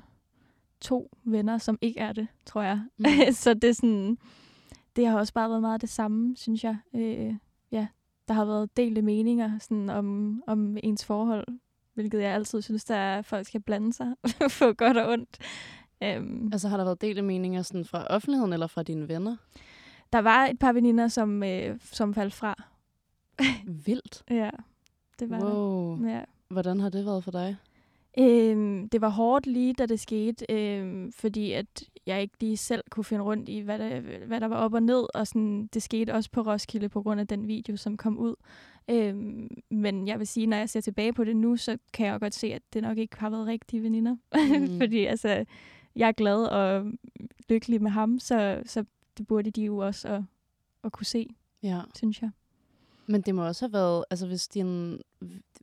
to 0.81 1.11
venner, 1.25 1.59
som 1.59 1.79
ikke 1.81 2.01
er 2.01 2.13
det, 2.13 2.29
tror 2.47 2.63
jeg. 2.63 2.81
Mm. 2.99 3.05
så 3.33 3.55
det 3.55 3.71
er 3.71 3.75
sådan, 3.75 4.19
det 4.97 5.07
har 5.07 5.19
også 5.19 5.33
bare 5.33 5.49
været 5.49 5.61
meget 5.61 5.81
det 5.81 5.89
samme, 5.89 6.37
synes 6.37 6.65
jeg. 6.65 6.77
Øh, 6.95 7.35
ja, 7.73 7.87
der 8.29 8.35
har 8.35 8.45
været 8.45 8.77
delte 8.77 9.03
meninger 9.03 9.59
sådan, 9.59 9.91
om, 9.91 10.43
om 10.47 10.77
ens 10.83 11.05
forhold, 11.05 11.47
hvilket 11.95 12.23
jeg 12.23 12.35
altid 12.35 12.63
synes, 12.63 12.85
der 12.85 12.95
er, 12.95 13.19
at 13.19 13.27
folk 13.27 13.47
skal 13.47 13.61
blande 13.61 13.93
sig 13.93 14.15
på 14.59 14.73
godt 14.85 14.97
og 14.97 15.13
ondt. 15.13 15.39
Um, 16.01 16.51
Altså 16.53 16.69
har 16.69 16.77
der 16.77 16.85
været 16.85 17.01
delte 17.01 17.23
meninger 17.23 17.63
sådan 17.63 17.85
fra 17.85 18.07
offentligheden 18.07 18.53
eller 18.53 18.67
fra 18.67 18.83
dine 18.83 19.09
venner? 19.09 19.37
Der 20.15 20.21
var 20.21 20.47
et 20.47 20.59
par 20.59 20.73
veninder, 20.73 21.09
som, 21.09 21.43
øh, 21.43 21.77
som 21.81 22.15
faldt 22.15 22.35
fra. 22.35 22.63
Vildt. 23.87 24.23
Ja, 24.31 24.51
det 25.19 25.31
var 25.31 25.41
Wow. 25.45 25.99
der. 26.03 26.11
Ja. 26.15 26.21
Hvordan 26.49 26.81
har 26.81 26.89
det 26.89 27.07
været 27.07 27.25
for 27.25 27.31
dig? 27.31 27.57
Øhm, 28.19 28.89
det 28.89 29.01
var 29.01 29.09
hårdt 29.09 29.47
lige, 29.47 29.73
da 29.73 29.87
det 29.87 30.01
skete, 30.01 30.45
øhm, 30.51 31.13
fordi 31.13 31.53
at 31.53 31.85
jeg 32.07 32.23
ikke 32.23 32.35
lige 32.41 32.57
selv 32.57 32.83
kunne 32.91 33.05
finde 33.05 33.25
rundt 33.25 33.49
i, 33.49 33.59
hvad 33.59 33.79
der, 33.79 34.01
hvad 34.27 34.41
der 34.41 34.47
var 34.49 34.57
op 34.57 34.75
og 34.75 34.83
ned, 34.83 35.07
og 35.15 35.27
sådan, 35.27 35.67
det 35.75 35.83
skete 35.83 36.15
også 36.15 36.31
på 36.31 36.41
Roskilde 36.41 36.89
på 36.89 37.03
grund 37.03 37.21
af 37.21 37.27
den 37.27 37.49
video, 37.49 37.77
som 37.77 37.97
kom 37.97 38.19
ud. 38.19 38.35
Øhm, 38.91 39.49
men 39.71 40.09
jeg 40.09 40.19
vil 40.19 40.27
sige, 40.27 40.47
når 40.47 40.57
jeg 40.57 40.69
ser 40.69 40.81
tilbage 40.81 41.13
på 41.13 41.25
det 41.25 41.37
nu, 41.37 41.57
så 41.57 41.79
kan 41.93 42.07
jeg 42.07 42.21
godt 42.21 42.35
se, 42.35 42.47
at 42.55 42.63
det 42.73 42.83
nok 42.83 42.99
ikke 42.99 43.17
har 43.19 43.31
været 43.31 43.47
rigtige 43.47 43.83
veninder. 43.83 44.17
Mm. 44.61 44.79
fordi 44.79 45.05
altså, 45.05 45.45
jeg 45.97 46.09
er 46.09 46.13
glad 46.13 46.45
og 46.45 46.93
lykkelig 47.49 47.83
med 47.83 47.91
ham, 47.91 48.19
så, 48.19 48.63
så 48.67 48.85
det 49.19 49.27
burde 49.27 49.51
de 49.51 49.63
jo 49.63 49.79
også 49.79 50.09
at, 50.09 50.23
at 50.85 50.93
kunne 50.93 51.07
se, 51.07 51.29
Ja. 51.63 51.81
synes 51.95 52.23
jeg. 52.23 52.31
Men 53.07 53.21
det 53.23 53.35
må 53.35 53.47
også 53.47 53.65
have 53.67 53.73
været, 53.73 54.05
altså 54.11 54.27
hvis, 54.27 54.49
din, 54.49 55.01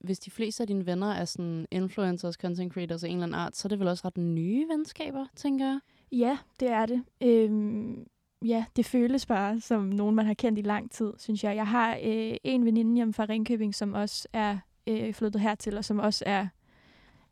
hvis 0.01 0.19
de 0.19 0.31
fleste 0.31 0.63
af 0.63 0.67
dine 0.67 0.85
venner 0.85 1.07
er 1.07 1.25
sådan 1.25 1.65
influencers, 1.71 2.35
content 2.35 2.73
creators 2.73 3.03
af 3.03 3.07
en 3.07 3.13
eller 3.13 3.23
anden 3.23 3.39
art, 3.39 3.55
så 3.57 3.67
er 3.67 3.69
det 3.69 3.79
vel 3.79 3.87
også 3.87 4.07
ret 4.07 4.17
nye 4.17 4.67
venskaber, 4.69 5.25
tænker 5.35 5.65
jeg. 5.65 5.79
Ja, 6.11 6.37
det 6.59 6.67
er 6.69 6.85
det. 6.85 7.03
Øhm, 7.21 8.05
ja, 8.45 8.65
det 8.75 8.85
føles 8.85 9.25
bare 9.25 9.59
som 9.59 9.83
nogen, 9.83 10.15
man 10.15 10.25
har 10.25 10.33
kendt 10.33 10.59
i 10.59 10.61
lang 10.61 10.91
tid, 10.91 11.13
synes 11.17 11.43
jeg. 11.43 11.55
Jeg 11.55 11.67
har 11.67 11.97
øh, 12.03 12.35
en 12.43 12.65
veninde 12.65 12.95
hjemme 12.95 13.13
fra 13.13 13.25
Ringkøbing, 13.29 13.75
som 13.75 13.93
også 13.93 14.27
er 14.33 14.57
øh, 14.87 15.13
flyttet 15.13 15.41
hertil, 15.41 15.77
og 15.77 15.85
som 15.85 15.99
også 15.99 16.23
er 16.27 16.47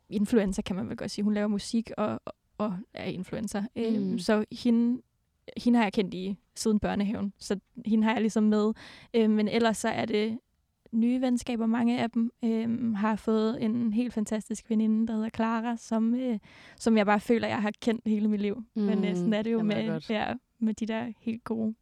influencer, 0.08 0.62
kan 0.62 0.76
man 0.76 0.88
vel 0.88 0.96
godt 0.96 1.10
sige. 1.10 1.22
Hun 1.24 1.34
laver 1.34 1.48
musik 1.48 1.90
og, 1.96 2.20
og 2.58 2.76
er 2.94 3.04
influencer. 3.04 3.60
Mm. 3.60 3.82
Mm. 3.82 3.82
Øhm, 4.10 4.18
så 4.18 4.44
hende, 4.52 5.02
hende 5.56 5.76
har 5.78 5.84
jeg 5.84 5.92
kendt 5.92 6.14
i 6.14 6.36
siden 6.54 6.80
børnehaven, 6.80 7.32
så 7.38 7.60
hende 7.86 8.04
har 8.04 8.12
jeg 8.12 8.20
ligesom 8.20 8.42
med. 8.42 8.72
Øhm, 9.14 9.30
men 9.32 9.48
ellers 9.48 9.76
så 9.76 9.88
er 9.88 10.04
det 10.04 10.38
nye 10.92 11.20
venskaber. 11.20 11.66
Mange 11.66 12.00
af 12.00 12.10
dem 12.10 12.30
øhm, 12.44 12.94
har 12.94 13.16
fået 13.16 13.62
en 13.64 13.92
helt 13.92 14.14
fantastisk 14.14 14.70
veninde, 14.70 15.06
der 15.06 15.14
hedder 15.14 15.28
Clara, 15.34 15.76
som, 15.76 16.14
øh, 16.14 16.38
som 16.76 16.96
jeg 16.96 17.06
bare 17.06 17.20
føler, 17.20 17.48
jeg 17.48 17.62
har 17.62 17.72
kendt 17.82 18.02
hele 18.06 18.28
mit 18.28 18.40
liv. 18.40 18.64
Mm, 18.76 18.82
Men 18.82 19.04
øh, 19.04 19.16
sådan 19.16 19.32
er 19.32 19.42
det 19.42 19.52
jo 19.52 19.62
med, 19.62 19.88
godt. 19.88 20.10
ja, 20.10 20.34
med 20.58 20.74
de 20.74 20.86
der 20.86 21.12
helt 21.20 21.44
gode. 21.44 21.74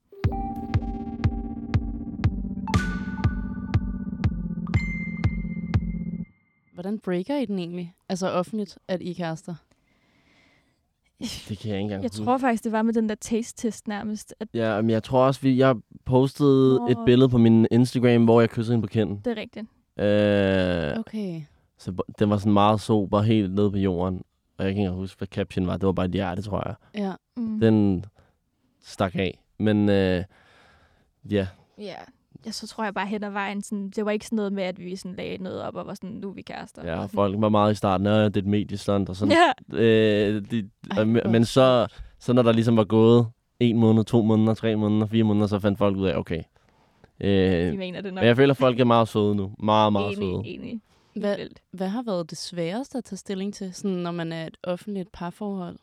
Hvordan 6.75 6.99
breaker 6.99 7.37
I 7.37 7.45
den 7.45 7.59
egentlig? 7.59 7.95
Altså 8.09 8.31
offentligt, 8.31 8.79
at 8.89 9.03
I 9.03 9.11
er 9.11 9.14
kærester? 9.14 9.55
Det 11.49 11.59
kan 11.59 11.71
jeg 11.71 11.77
ikke 11.79 11.83
engang 11.83 12.03
Jeg 12.03 12.11
huske. 12.12 12.25
tror 12.25 12.39
faktisk, 12.39 12.64
det 12.64 12.73
var 12.73 12.83
med 12.83 12.95
den 12.95 13.09
der 13.09 13.14
taste-test 13.14 13.89
nærmest. 13.89 14.35
At 14.41 14.49
Ja, 14.55 14.81
men 14.81 14.91
jeg 14.91 15.03
tror 15.03 15.27
også, 15.27 15.41
vi, 15.41 15.59
jeg 15.59 15.77
postede 16.05 16.79
Nå. 16.79 16.89
et 16.89 16.99
billede 17.07 17.29
på 17.29 17.39
min 17.39 17.66
Instagram, 17.71 18.25
hvor 18.25 18.41
jeg 18.41 18.51
kyssede 18.51 18.75
hende 18.77 18.87
på 18.89 18.91
kinden. 18.93 19.21
det 19.25 19.39
er 19.39 19.41
rigtigt. 19.41 19.66
Øh, 19.99 20.99
Okay. 21.01 21.43
Så 21.79 21.93
den 22.19 22.31
var 22.31 22.37
sådan 22.37 22.53
meget 22.53 22.81
sober, 22.81 23.23
helt 23.23 23.55
nede 23.55 23.71
på 23.71 23.77
jorden. 23.79 24.23
Og 24.59 24.64
jeg 24.64 24.75
kan 24.75 24.83
ikke 24.83 24.93
huske, 24.95 25.19
hvad 25.19 25.29
caption 25.29 25.66
var. 25.66 25.77
Det 25.77 25.87
var 25.87 25.93
bare 25.93 26.07
et 26.07 26.12
hjerte, 26.12 26.43
tror 26.43 26.62
jeg. 26.69 26.75
Ja. 27.05 27.12
Mm. 27.37 27.61
Den 27.61 28.05
stak 28.85 29.14
af. 29.14 29.43
Men 29.59 29.89
øh, 29.89 30.25
ja, 31.31 31.47
Ja. 31.79 31.95
Ja, 32.47 32.51
så 32.51 32.66
tror 32.66 32.84
jeg 32.84 32.95
bare 32.95 33.07
hen 33.07 33.24
ad 33.24 33.30
vejen, 33.30 33.62
sådan, 33.62 33.91
det 33.91 34.05
var 34.05 34.11
ikke 34.11 34.24
sådan 34.26 34.36
noget 34.36 34.53
med, 34.53 34.62
at 34.62 34.78
vi 34.78 34.97
sådan 34.97 35.16
lagde 35.16 35.43
noget 35.43 35.62
op 35.62 35.74
og 35.74 35.86
var 35.86 35.95
sådan, 35.95 36.11
nu 36.11 36.28
er 36.28 36.32
vi 36.32 36.43
kærester. 36.43 36.84
ja, 36.84 37.01
Og 37.01 37.11
folk 37.11 37.34
var 37.41 37.49
meget 37.49 37.72
i 37.72 37.74
starten, 37.74 38.07
at 38.07 38.34
det 38.34 38.41
er 38.41 38.45
et 38.45 38.51
mediestunt 38.51 39.09
og 39.09 39.16
sådan. 39.16 39.34
Ja, 39.72 39.78
Øh, 39.78 40.43
de, 40.51 40.70
Ej, 40.91 41.05
men 41.05 41.45
så, 41.45 41.86
så 42.18 42.32
når 42.32 42.43
der 42.43 42.53
ligesom 42.53 42.76
var 42.76 42.84
gået 42.84 43.26
en 43.61 43.78
måned, 43.78 44.05
to 44.05 44.22
måneder, 44.22 44.55
tre 44.55 44.76
måneder, 44.76 45.07
fire 45.07 45.24
måneder, 45.24 45.47
så 45.47 45.59
fandt 45.59 45.78
folk 45.78 45.97
ud 45.97 46.07
af, 46.07 46.16
okay. 46.16 46.43
Øh, 47.20 47.72
de 47.72 47.76
mener 47.78 48.01
det 48.01 48.14
nok. 48.14 48.20
men 48.22 48.26
jeg 48.28 48.36
føler, 48.36 48.51
at 48.55 48.57
folk 48.59 48.80
er 48.80 48.84
meget 48.84 49.09
søde 49.09 49.34
nu. 49.34 49.55
Meget, 49.59 49.93
meget 49.93 50.16
søde. 50.16 50.26
enig, 50.26 50.55
enig. 50.55 50.68
Helt 51.14 51.24
Hvad, 51.24 51.36
hvad 51.70 51.89
har 51.89 52.03
været 52.03 52.30
det 52.30 52.39
sværeste 52.39 52.99
at 52.99 53.05
tage 53.05 53.16
stilling 53.16 53.55
til, 53.55 53.74
sådan, 53.74 53.97
når 53.97 54.11
man 54.11 54.32
er 54.32 54.47
et 54.47 54.57
offentligt 54.62 55.12
parforhold? 55.12 55.76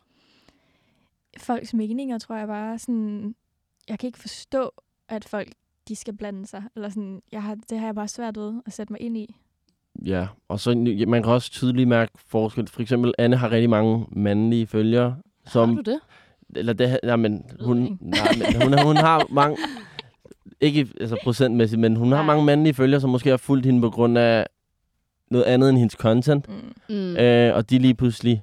Folks 1.38 1.74
meninger, 1.74 2.18
tror 2.18 2.36
jeg 2.36 2.46
bare, 2.46 2.78
sådan, 2.78 3.34
jeg 3.88 3.98
kan 3.98 4.06
ikke 4.06 4.18
forstå, 4.18 4.70
at 5.08 5.24
folk, 5.24 5.48
de 5.88 5.96
skal 5.96 6.16
blande 6.16 6.46
sig. 6.46 6.62
Eller 6.76 6.88
sådan, 6.88 7.22
jeg 7.32 7.42
har, 7.42 7.56
det 7.70 7.78
har 7.78 7.86
jeg 7.86 7.94
bare 7.94 8.08
svært 8.08 8.36
ved 8.38 8.62
at 8.66 8.72
sætte 8.72 8.92
mig 8.92 9.00
ind 9.02 9.16
i. 9.16 9.36
Ja, 10.04 10.26
og 10.48 10.60
så 10.60 10.70
ja, 10.70 11.06
man 11.06 11.22
kan 11.22 11.32
også 11.32 11.50
tydeligt 11.50 11.88
mærke 11.88 12.12
forskel. 12.26 12.68
For 12.68 12.82
eksempel, 12.82 13.14
Anne 13.18 13.36
har 13.36 13.50
rigtig 13.50 13.70
mange 13.70 14.06
mandlige 14.12 14.66
følgere. 14.66 15.16
Som, 15.46 15.68
Har 15.76 15.82
du 15.82 15.90
det? 15.90 16.00
Eller 16.56 16.72
det, 16.72 17.00
ja, 17.02 17.16
men 17.16 17.44
hun, 17.60 17.98
nej, 18.00 18.28
men 18.38 18.62
hun, 18.62 18.78
hun 18.86 18.96
har 18.96 19.26
mange, 19.30 19.56
ikke 20.60 20.88
altså 21.00 21.16
procentmæssigt, 21.22 21.80
men 21.80 21.96
hun 21.96 22.08
har 22.12 22.18
Nej. 22.18 22.26
mange 22.26 22.44
mandlige 22.44 22.74
følgere, 22.74 23.00
som 23.00 23.10
måske 23.10 23.30
har 23.30 23.36
fulgt 23.36 23.66
hende 23.66 23.80
på 23.80 23.90
grund 23.90 24.18
af 24.18 24.46
noget 25.30 25.44
andet 25.44 25.68
end 25.70 25.78
hendes 25.78 25.92
content. 25.92 26.48
Mm. 26.48 26.54
Mm. 26.88 27.16
Øh, 27.16 27.54
og 27.56 27.70
de 27.70 27.78
lige 27.78 27.94
pludselig, 27.94 28.42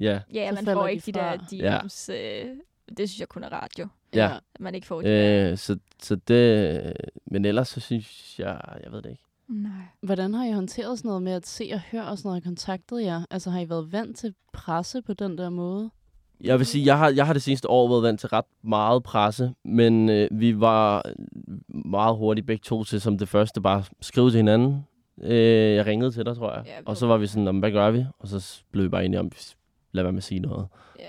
ja, 0.00 0.20
Ja, 0.34 0.48
Så 0.48 0.64
man 0.64 0.74
får 0.74 0.82
de 0.86 0.92
ikke 0.92 1.06
de 1.06 1.12
fra. 1.18 1.36
der 1.36 1.80
DM's. 1.82 2.12
Øh, 2.12 2.56
det 2.98 3.08
synes 3.08 3.20
jeg 3.20 3.28
kun 3.28 3.44
er 3.44 3.48
radio. 3.48 3.86
Ja. 4.14 4.36
At 4.54 4.60
man 4.60 4.74
ikke 4.74 4.86
får 4.86 5.00
de 5.02 5.08
der. 5.08 5.50
Øh, 5.50 5.58
så, 5.58 5.78
så 6.02 6.16
det, 6.16 6.92
men 7.26 7.44
ellers 7.44 7.68
så 7.68 7.80
synes 7.80 8.38
jeg, 8.38 8.60
jeg 8.84 8.92
ved 8.92 9.02
det 9.02 9.10
ikke. 9.10 9.22
Nej. 9.48 9.72
Hvordan 10.02 10.34
har 10.34 10.44
I 10.44 10.52
håndteret 10.52 10.98
sådan 10.98 11.08
noget 11.08 11.22
med 11.22 11.32
at 11.32 11.46
se 11.46 11.70
og 11.74 11.80
høre 11.92 12.06
og 12.06 12.18
sådan 12.18 12.28
noget? 12.28 12.44
Kontaktet 12.44 13.02
jer? 13.02 13.22
Altså 13.30 13.50
har 13.50 13.60
I 13.60 13.68
været 13.68 13.92
vant 13.92 14.16
til 14.16 14.34
presse 14.52 15.02
på 15.02 15.12
den 15.12 15.38
der 15.38 15.50
måde? 15.50 15.90
Jeg 16.40 16.58
vil 16.58 16.66
sige, 16.66 16.86
jeg 16.86 16.98
har, 16.98 17.10
jeg 17.10 17.26
har 17.26 17.32
det 17.32 17.42
seneste 17.42 17.70
år 17.70 17.88
været 17.88 18.02
vant 18.02 18.20
til 18.20 18.28
ret 18.28 18.44
meget 18.62 19.02
presse, 19.02 19.54
men 19.64 20.08
øh, 20.08 20.28
vi 20.32 20.60
var 20.60 21.02
meget 21.68 22.16
hurtigt 22.16 22.46
begge 22.46 22.62
to 22.64 22.84
til 22.84 23.00
som 23.00 23.18
det 23.18 23.28
første 23.28 23.60
bare 23.60 23.84
skrive 24.00 24.30
til 24.30 24.36
hinanden. 24.36 24.86
Øh, 25.22 25.74
jeg 25.74 25.86
ringede 25.86 26.10
til 26.10 26.26
dig, 26.26 26.36
tror 26.36 26.52
jeg. 26.54 26.62
Ja, 26.66 26.72
og 26.86 26.96
så 26.96 27.06
var 27.06 27.16
vi 27.16 27.26
sådan, 27.26 27.44
"Nå, 27.44 27.52
hvad 27.52 27.70
gør 27.70 27.90
vi? 27.90 28.04
Og 28.18 28.28
så 28.28 28.62
blev 28.70 28.84
vi 28.84 28.88
bare 28.88 29.04
enige 29.04 29.20
om, 29.20 29.32
lad 29.92 30.02
være 30.02 30.12
med 30.12 30.18
at 30.18 30.24
sige 30.24 30.40
noget. 30.40 30.66
Ja. 30.98 31.04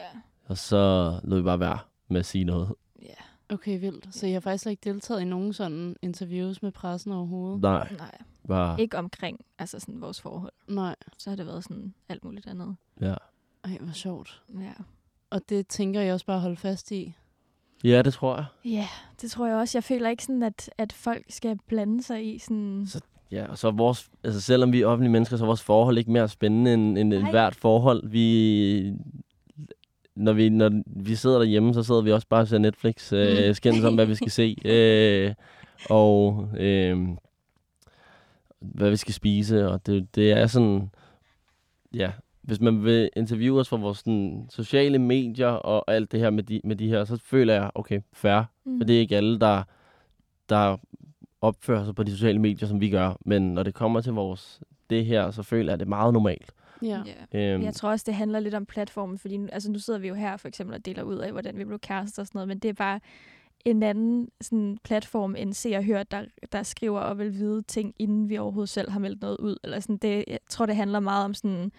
Og 0.47 0.57
så 0.57 1.13
lod 1.23 1.37
vi 1.37 1.43
bare 1.43 1.59
være 1.59 1.77
med 2.07 2.19
at 2.19 2.25
sige 2.25 2.43
noget. 2.43 2.69
Okay, 3.49 3.79
vildt. 3.79 4.07
Så 4.15 4.27
I 4.27 4.31
har 4.31 4.39
faktisk 4.39 4.67
ikke 4.67 4.81
deltaget 4.93 5.21
i 5.21 5.25
nogen 5.25 5.53
sådan 5.53 5.95
interviews 6.01 6.61
med 6.61 6.71
pressen 6.71 7.11
overhovedet? 7.11 7.61
Nej, 7.61 7.87
Nej. 7.97 8.17
bare, 8.47 8.81
Ikke 8.81 8.97
omkring 8.97 9.39
altså 9.59 9.79
sådan 9.79 10.01
vores 10.01 10.21
forhold. 10.21 10.51
Nej. 10.67 10.95
Så 11.17 11.29
har 11.29 11.37
det 11.37 11.45
været 11.45 11.63
sådan 11.63 11.93
alt 12.09 12.23
muligt 12.23 12.47
andet. 12.47 12.75
ja. 13.01 13.13
Ej, 13.63 13.77
hvor 13.81 13.93
sjovt. 13.93 14.41
Ja. 14.61 14.71
Og 15.29 15.41
det 15.49 15.67
tænker 15.67 16.01
jeg 16.01 16.13
også 16.13 16.25
bare 16.25 16.35
at 16.35 16.41
holde 16.41 16.55
fast 16.57 16.91
i. 16.91 17.13
Ja, 17.83 18.01
det 18.01 18.13
tror 18.13 18.35
jeg. 18.35 18.45
Ja, 18.65 18.87
det 19.21 19.31
tror 19.31 19.47
jeg 19.47 19.55
også. 19.55 19.77
Jeg 19.77 19.83
føler 19.83 20.09
ikke 20.09 20.23
sådan, 20.23 20.43
at, 20.43 20.69
at 20.77 20.93
folk 20.93 21.25
skal 21.29 21.57
blande 21.67 22.03
sig 22.03 22.35
i 22.35 22.39
sådan... 22.39 22.83
Så- 22.87 23.01
Ja, 23.31 23.45
og 23.49 23.57
så 23.57 23.67
er 23.67 23.71
vores, 23.71 24.09
altså 24.23 24.41
selvom 24.41 24.71
vi 24.71 24.81
er 24.81 24.87
offentlige 24.87 25.11
mennesker, 25.11 25.37
så 25.37 25.43
er 25.43 25.47
vores 25.47 25.61
forhold 25.63 25.97
ikke 25.97 26.11
mere 26.11 26.29
spændende 26.29 26.73
end, 26.73 26.97
end 26.97 27.13
et 27.13 27.29
hvert 27.29 27.55
forhold. 27.55 28.07
Vi, 28.09 28.93
når 30.19 30.33
vi, 30.33 30.49
når 30.49 30.81
vi 30.85 31.15
sidder 31.15 31.37
derhjemme, 31.37 31.73
så 31.73 31.83
sidder 31.83 32.01
vi 32.01 32.11
også 32.11 32.27
bare 32.27 32.41
og 32.41 32.47
ser 32.47 32.57
Netflix, 32.57 33.13
øh, 33.13 33.47
Mm. 33.47 33.53
skændes 33.53 33.83
om, 33.83 33.95
hvad 33.95 34.05
vi 34.05 34.15
skal 34.15 34.31
se, 34.31 34.55
øh, 34.65 35.33
og 35.89 36.49
øh, 36.57 37.07
hvad 38.59 38.89
vi 38.89 38.95
skal 38.95 39.13
spise, 39.13 39.67
og 39.69 39.85
det, 39.85 40.15
det 40.15 40.31
er 40.31 40.47
sådan, 40.47 40.89
ja, 41.93 42.11
hvis 42.41 42.59
man 42.61 42.83
vil 42.83 43.09
interviewe 43.15 43.59
os 43.59 43.69
for 43.69 43.77
vores 43.77 43.97
sådan, 43.97 44.45
sociale 44.49 44.99
medier 44.99 45.47
og 45.47 45.93
alt 45.93 46.11
det 46.11 46.19
her 46.19 46.29
med 46.29 46.43
de, 46.43 46.61
med 46.63 46.75
de 46.75 46.87
her, 46.87 47.03
så 47.05 47.17
føler 47.25 47.53
jeg, 47.53 47.71
okay, 47.75 48.01
fair, 48.13 48.41
Mm. 48.65 48.79
for 48.79 48.85
det 48.85 48.95
er 48.95 48.99
ikke 48.99 49.17
alle, 49.17 49.39
der, 49.39 49.63
der 50.49 50.77
opfører 51.41 51.85
sig 51.85 51.95
på 51.95 52.03
de 52.03 52.11
sociale 52.11 52.39
medier, 52.39 52.67
som 52.67 52.81
vi 52.81 52.89
gør. 52.89 53.17
Men 53.25 53.53
når 53.53 53.63
det 53.63 53.73
kommer 53.73 54.01
til 54.01 54.13
vores 54.13 54.61
det 54.89 55.05
her, 55.05 55.31
så 55.31 55.43
føler 55.43 55.65
jeg, 55.65 55.73
at 55.73 55.79
det 55.79 55.85
er 55.85 55.89
meget 55.89 56.13
normalt. 56.13 56.51
Ja. 56.83 57.01
Øhm, 57.33 57.63
Jeg 57.63 57.73
tror 57.73 57.89
også, 57.89 58.03
det 58.07 58.13
handler 58.15 58.39
lidt 58.39 58.53
om 58.55 58.65
platformen, 58.65 59.17
fordi 59.17 59.37
nu, 59.37 59.47
altså, 59.51 59.71
nu 59.71 59.79
sidder 59.79 59.99
vi 59.99 60.07
jo 60.07 60.13
her 60.13 60.37
for 60.37 60.47
eksempel 60.47 60.75
og 60.75 60.85
deler 60.85 61.03
ud 61.03 61.15
af, 61.15 61.31
hvordan 61.31 61.57
vi 61.57 61.65
blev 61.65 61.79
kærester 61.79 62.21
og 62.23 62.27
sådan 62.27 62.37
noget, 62.37 62.47
men 62.47 62.59
det 62.59 62.69
er 62.69 62.73
bare 62.73 62.99
en 63.65 63.83
anden 63.83 64.29
sådan, 64.41 64.77
platform 64.83 65.35
end 65.35 65.53
se 65.53 65.75
og 65.75 65.83
høre, 65.83 66.03
der, 66.11 66.25
der 66.51 66.63
skriver 66.63 66.99
og 66.99 67.17
vil 67.17 67.33
vide 67.33 67.61
ting, 67.61 67.93
inden 67.99 68.29
vi 68.29 68.37
overhovedet 68.37 68.69
selv 68.69 68.89
har 68.91 68.99
meldt 68.99 69.21
noget 69.21 69.37
ud. 69.37 69.57
Eller 69.63 69.79
sådan, 69.79 69.97
det, 69.97 70.23
jeg 70.27 70.39
tror, 70.49 70.65
det 70.65 70.75
handler 70.75 70.99
meget 70.99 71.25
om 71.25 71.33
sådan, 71.33 71.71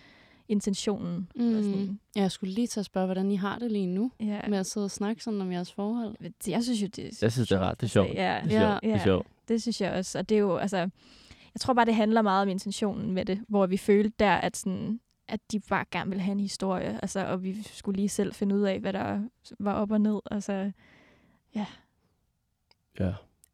intentionen. 0.48 1.28
Eller 1.34 1.62
sådan, 1.62 1.78
Mm. 1.80 1.98
Ja, 2.16 2.20
jeg 2.20 2.30
skulle 2.30 2.52
lige 2.54 2.66
til 2.66 2.80
at 2.80 2.86
spørge, 2.86 3.06
hvordan 3.06 3.30
I 3.30 3.36
har 3.36 3.58
det 3.58 3.72
lige 3.72 3.86
nu 3.86 4.10
ja. 4.20 4.40
med 4.48 4.58
at 4.58 4.66
sidde 4.66 4.84
og 4.84 4.90
snakke 4.90 5.24
sådan 5.24 5.40
om 5.40 5.52
jeres 5.52 5.72
forhold. 5.72 6.16
Jeg 6.48 6.64
synes 6.64 6.82
jo, 6.82 6.86
det 6.86 7.04
er 7.06 7.18
jeg 7.22 7.32
synes, 7.32 7.48
det 7.48 7.56
er 7.56 7.60
rart. 7.60 7.80
Det 7.80 7.86
er 7.86 7.90
sjovt. 7.90 8.08
Ja, 8.14 8.40
Det 8.44 8.52
er 8.52 8.60
sjovt. 8.60 8.82
Ja. 8.82 8.88
Det 8.88 8.94
er 8.94 9.04
sjovt. 9.04 9.26
det 9.48 9.62
synes 9.62 9.80
jeg 9.80 9.92
også. 9.92 10.18
Og 10.18 10.28
det 10.28 10.34
er 10.34 10.38
jo, 10.40 10.56
altså, 10.56 10.88
jeg 11.54 11.60
tror 11.60 11.74
bare, 11.74 11.84
det 11.84 11.94
handler 11.94 12.22
meget 12.22 12.42
om 12.42 12.48
intentionen 12.48 13.12
med 13.12 13.24
det, 13.24 13.44
hvor 13.48 13.66
vi 13.66 13.76
følte 13.76 14.12
der, 14.18 14.34
at, 14.34 14.56
sådan, 14.56 15.00
at 15.28 15.40
de 15.52 15.60
bare 15.60 15.84
gerne 15.90 16.10
ville 16.10 16.22
have 16.22 16.32
en 16.32 16.40
historie, 16.40 16.98
altså, 17.02 17.26
og 17.26 17.42
vi 17.42 17.62
skulle 17.62 17.96
lige 17.96 18.08
selv 18.08 18.34
finde 18.34 18.56
ud 18.56 18.62
af, 18.62 18.80
hvad 18.80 18.92
der 18.92 19.22
var 19.60 19.72
op 19.74 19.90
og 19.90 20.00
ned. 20.00 20.20
Altså, 20.30 20.72
Ja. 21.54 21.66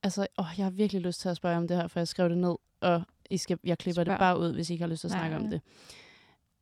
Altså, 0.02 0.26
åh, 0.38 0.46
jeg 0.56 0.66
har 0.66 0.70
virkelig 0.70 1.02
lyst 1.02 1.20
til 1.20 1.28
at 1.28 1.36
spørge 1.36 1.56
om 1.56 1.68
det 1.68 1.76
her, 1.76 1.86
for 1.86 2.00
jeg 2.00 2.08
skrev 2.08 2.28
det 2.28 2.38
ned, 2.38 2.54
og 2.80 3.02
I 3.30 3.36
skal, 3.36 3.58
jeg 3.64 3.78
klipper 3.78 4.02
Spørg. 4.02 4.06
det 4.06 4.18
bare 4.18 4.38
ud, 4.38 4.52
hvis 4.52 4.70
I 4.70 4.72
ikke 4.72 4.82
har 4.82 4.88
lyst 4.88 5.00
til 5.00 5.08
at 5.08 5.12
Nej, 5.12 5.20
snakke 5.20 5.36
om 5.44 5.50
det. 5.50 5.60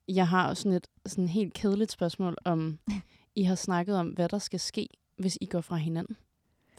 Jeg 0.09 0.29
har 0.29 0.49
også 0.49 0.63
sådan 0.63 0.77
et 0.77 0.87
sådan 1.07 1.29
helt 1.29 1.55
kedeligt 1.55 1.93
spørgsmål, 1.93 2.37
om 2.45 2.79
I 3.37 3.43
har 3.43 3.55
snakket 3.55 3.97
om, 3.97 4.09
hvad 4.09 4.29
der 4.29 4.39
skal 4.39 4.61
ske, 4.61 4.89
hvis 5.17 5.39
I 5.41 5.47
går 5.47 5.61
fra 5.61 5.77
hinanden. 5.77 6.17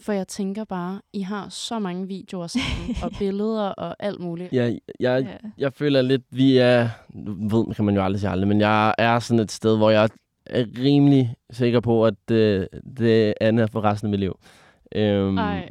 For 0.01 0.13
jeg 0.13 0.27
tænker 0.27 0.63
bare, 0.63 1.01
I 1.13 1.21
har 1.21 1.49
så 1.49 1.79
mange 1.79 2.07
videoer 2.07 2.47
sammen, 2.47 2.95
og 3.03 3.11
billeder 3.19 3.67
og 3.69 3.95
alt 3.99 4.19
muligt. 4.19 4.53
Jeg, 4.53 4.79
jeg, 4.99 5.23
ja. 5.23 5.49
jeg 5.57 5.73
føler 5.73 6.01
lidt, 6.01 6.23
vi 6.31 6.57
er... 6.57 6.89
Ved 7.49 7.75
kan 7.75 7.85
man 7.85 7.95
jo 7.95 8.03
aldrig 8.03 8.19
sige 8.19 8.29
aldrig, 8.29 8.47
men 8.47 8.59
jeg 8.61 8.93
er 8.97 9.19
sådan 9.19 9.39
et 9.39 9.51
sted, 9.51 9.77
hvor 9.77 9.89
jeg 9.89 10.09
er 10.45 10.65
rimelig 10.83 11.35
sikker 11.51 11.79
på, 11.79 12.05
at 12.05 12.31
øh, 12.31 12.65
det 12.97 13.33
Anne 13.41 13.61
er 13.61 13.67
for 13.67 13.83
resten 13.83 14.07
af 14.07 14.09
mit 14.11 14.19
liv. 14.19 14.39
Øhm, 14.95 15.37
Ej. 15.37 15.67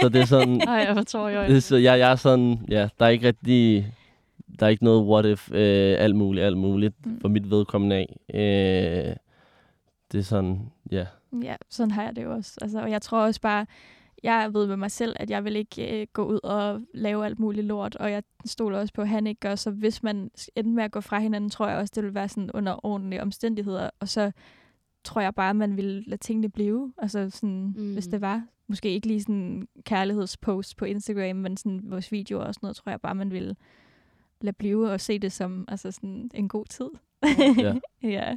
så 0.00 0.08
det 0.08 0.20
er 0.20 0.24
sådan... 0.24 0.60
Ej, 0.68 0.74
jeg 0.74 1.04
er 1.14 1.14
øjnene. 1.38 1.60
så 1.60 1.76
jeg, 1.76 1.98
jeg 1.98 2.10
er 2.10 2.16
sådan... 2.16 2.58
Ja, 2.70 2.88
der 2.98 3.04
er 3.04 3.08
ikke 3.08 3.26
rigtig... 3.26 3.92
Der 4.60 4.66
er 4.66 4.70
ikke 4.70 4.84
noget 4.84 5.06
what 5.06 5.24
if, 5.24 5.52
øh, 5.52 5.96
alt 5.98 6.16
muligt, 6.16 6.46
alt 6.46 6.56
muligt, 6.56 6.94
Mm. 7.06 7.20
for 7.20 7.28
mit 7.28 7.50
vedkommende 7.50 7.96
af. 7.96 8.16
Øh, 9.08 9.16
det 10.12 10.18
er 10.18 10.22
sådan, 10.22 10.70
ja. 10.90 11.06
Ja, 11.42 11.56
sådan 11.70 11.90
har 11.90 12.02
jeg 12.02 12.16
det 12.16 12.24
jo 12.24 12.32
også. 12.32 12.58
Altså, 12.62 12.80
og 12.82 12.90
jeg 12.90 13.02
tror 13.02 13.18
også 13.24 13.40
bare, 13.40 13.66
jeg 14.22 14.54
ved 14.54 14.66
med 14.66 14.76
mig 14.76 14.90
selv, 14.90 15.16
at 15.20 15.30
jeg 15.30 15.44
vil 15.44 15.56
ikke 15.56 16.00
øh, 16.00 16.06
gå 16.12 16.24
ud 16.24 16.40
og 16.42 16.80
lave 16.94 17.24
alt 17.24 17.38
muligt 17.38 17.66
lort, 17.66 17.96
og 17.96 18.10
jeg 18.12 18.22
stoler 18.44 18.78
også 18.78 18.94
på, 18.94 19.02
at 19.02 19.08
han 19.08 19.26
ikke 19.26 19.40
gør. 19.40 19.54
Så 19.54 19.70
hvis 19.70 20.02
man 20.02 20.30
endte 20.56 20.70
med 20.72 20.84
at 20.84 20.90
gå 20.92 21.00
fra 21.00 21.18
hinanden, 21.18 21.50
tror 21.50 21.68
jeg 21.68 21.78
også, 21.78 21.92
det 21.96 22.04
vil 22.04 22.14
være 22.14 22.28
sådan 22.28 22.50
under 22.54 22.86
ordentlige 22.86 23.22
omstændigheder. 23.22 23.90
Og 24.00 24.08
så 24.08 24.32
tror 25.04 25.20
jeg 25.20 25.34
bare, 25.34 25.54
man 25.54 25.76
ville 25.76 26.04
lade 26.06 26.20
tingene 26.20 26.48
blive. 26.50 26.92
Altså 26.98 27.30
sådan, 27.30 27.74
Mm. 27.76 27.82
mm. 27.82 27.92
hvis 27.92 28.06
det 28.06 28.20
var. 28.20 28.46
Måske 28.66 28.90
ikke 28.90 29.06
lige 29.06 29.22
sådan 29.22 29.68
kærlighedspost 29.84 30.76
på 30.76 30.84
Instagram, 30.84 31.36
men 31.36 31.56
sådan 31.56 31.80
vores 31.84 32.12
videoer 32.12 32.44
og 32.44 32.54
sådan 32.54 32.66
noget, 32.66 32.76
tror 32.76 32.90
jeg 32.90 33.00
bare, 33.00 33.14
man 33.14 33.30
ville 33.32 33.56
lade 34.40 34.56
blive 34.56 34.90
og 34.90 35.00
se 35.00 35.18
det 35.18 35.32
som 35.32 35.64
altså 35.68 35.90
sådan 35.90 36.30
en 36.34 36.48
god 36.48 36.64
tid. 36.64 36.88
Ja. 37.58 37.74
ja. 38.02 38.36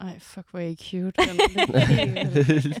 Ej, 0.00 0.18
fuck, 0.18 0.46
hvor 0.50 0.60
er 0.60 0.66
I 0.66 0.74
cute. 0.74 1.12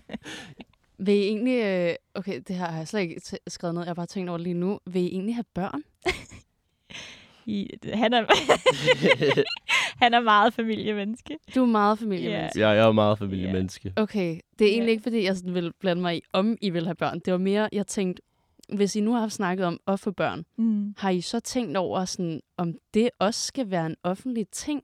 Vil 0.98 1.14
I 1.14 1.22
egentlig... 1.22 1.62
øh, 1.64 1.94
Okay, 2.14 2.40
det 2.48 2.56
her 2.56 2.66
har 2.66 2.76
jeg 2.78 2.88
slet 2.88 3.00
ikke 3.00 3.20
t- 3.24 3.36
skrevet 3.48 3.74
ned. 3.74 3.82
Jeg 3.82 3.88
har 3.88 3.94
bare 3.94 4.06
tænkt 4.06 4.28
over 4.30 4.38
lige 4.38 4.54
nu. 4.54 4.78
Vil 4.86 5.02
I 5.02 5.06
egentlig 5.06 5.34
have 5.34 5.44
børn? 5.54 5.82
I, 7.48 7.70
han, 7.94 8.12
er, 8.12 8.24
han 10.04 10.14
er 10.14 10.20
meget 10.20 10.54
familiemenneske. 10.54 11.38
Du 11.54 11.62
er 11.62 11.66
meget 11.66 11.98
familiemenneske. 11.98 12.60
jeg 12.60 12.78
er 12.78 12.92
meget 12.92 13.18
familiemenneske. 13.18 13.92
Okay, 13.96 14.38
det 14.58 14.64
er 14.66 14.70
egentlig 14.70 14.86
Ja. 14.86 14.90
ikke, 14.90 15.02
fordi 15.02 15.24
jeg 15.24 15.36
sådan 15.36 15.54
vil 15.54 15.72
blande 15.80 16.02
mig 16.02 16.16
i, 16.16 16.20
om 16.32 16.56
I 16.60 16.70
vil 16.70 16.84
have 16.84 16.94
børn. 16.94 17.20
Det 17.24 17.32
var 17.32 17.38
mere, 17.38 17.68
jeg 17.72 17.86
tænkte, 17.86 18.22
hvis 18.74 18.96
I 18.96 19.00
nu 19.00 19.12
har 19.12 19.28
snakket 19.28 19.66
om 19.66 19.80
at 19.86 20.00
få 20.00 20.10
børn, 20.10 20.44
Mm. 20.56 20.94
har 20.98 21.10
I 21.10 21.20
så 21.20 21.40
tænkt 21.40 21.76
over, 21.76 22.04
sådan, 22.04 22.40
om 22.56 22.74
det 22.94 23.10
også 23.18 23.46
skal 23.46 23.70
være 23.70 23.86
en 23.86 23.96
offentlig 24.02 24.46
ting? 24.52 24.82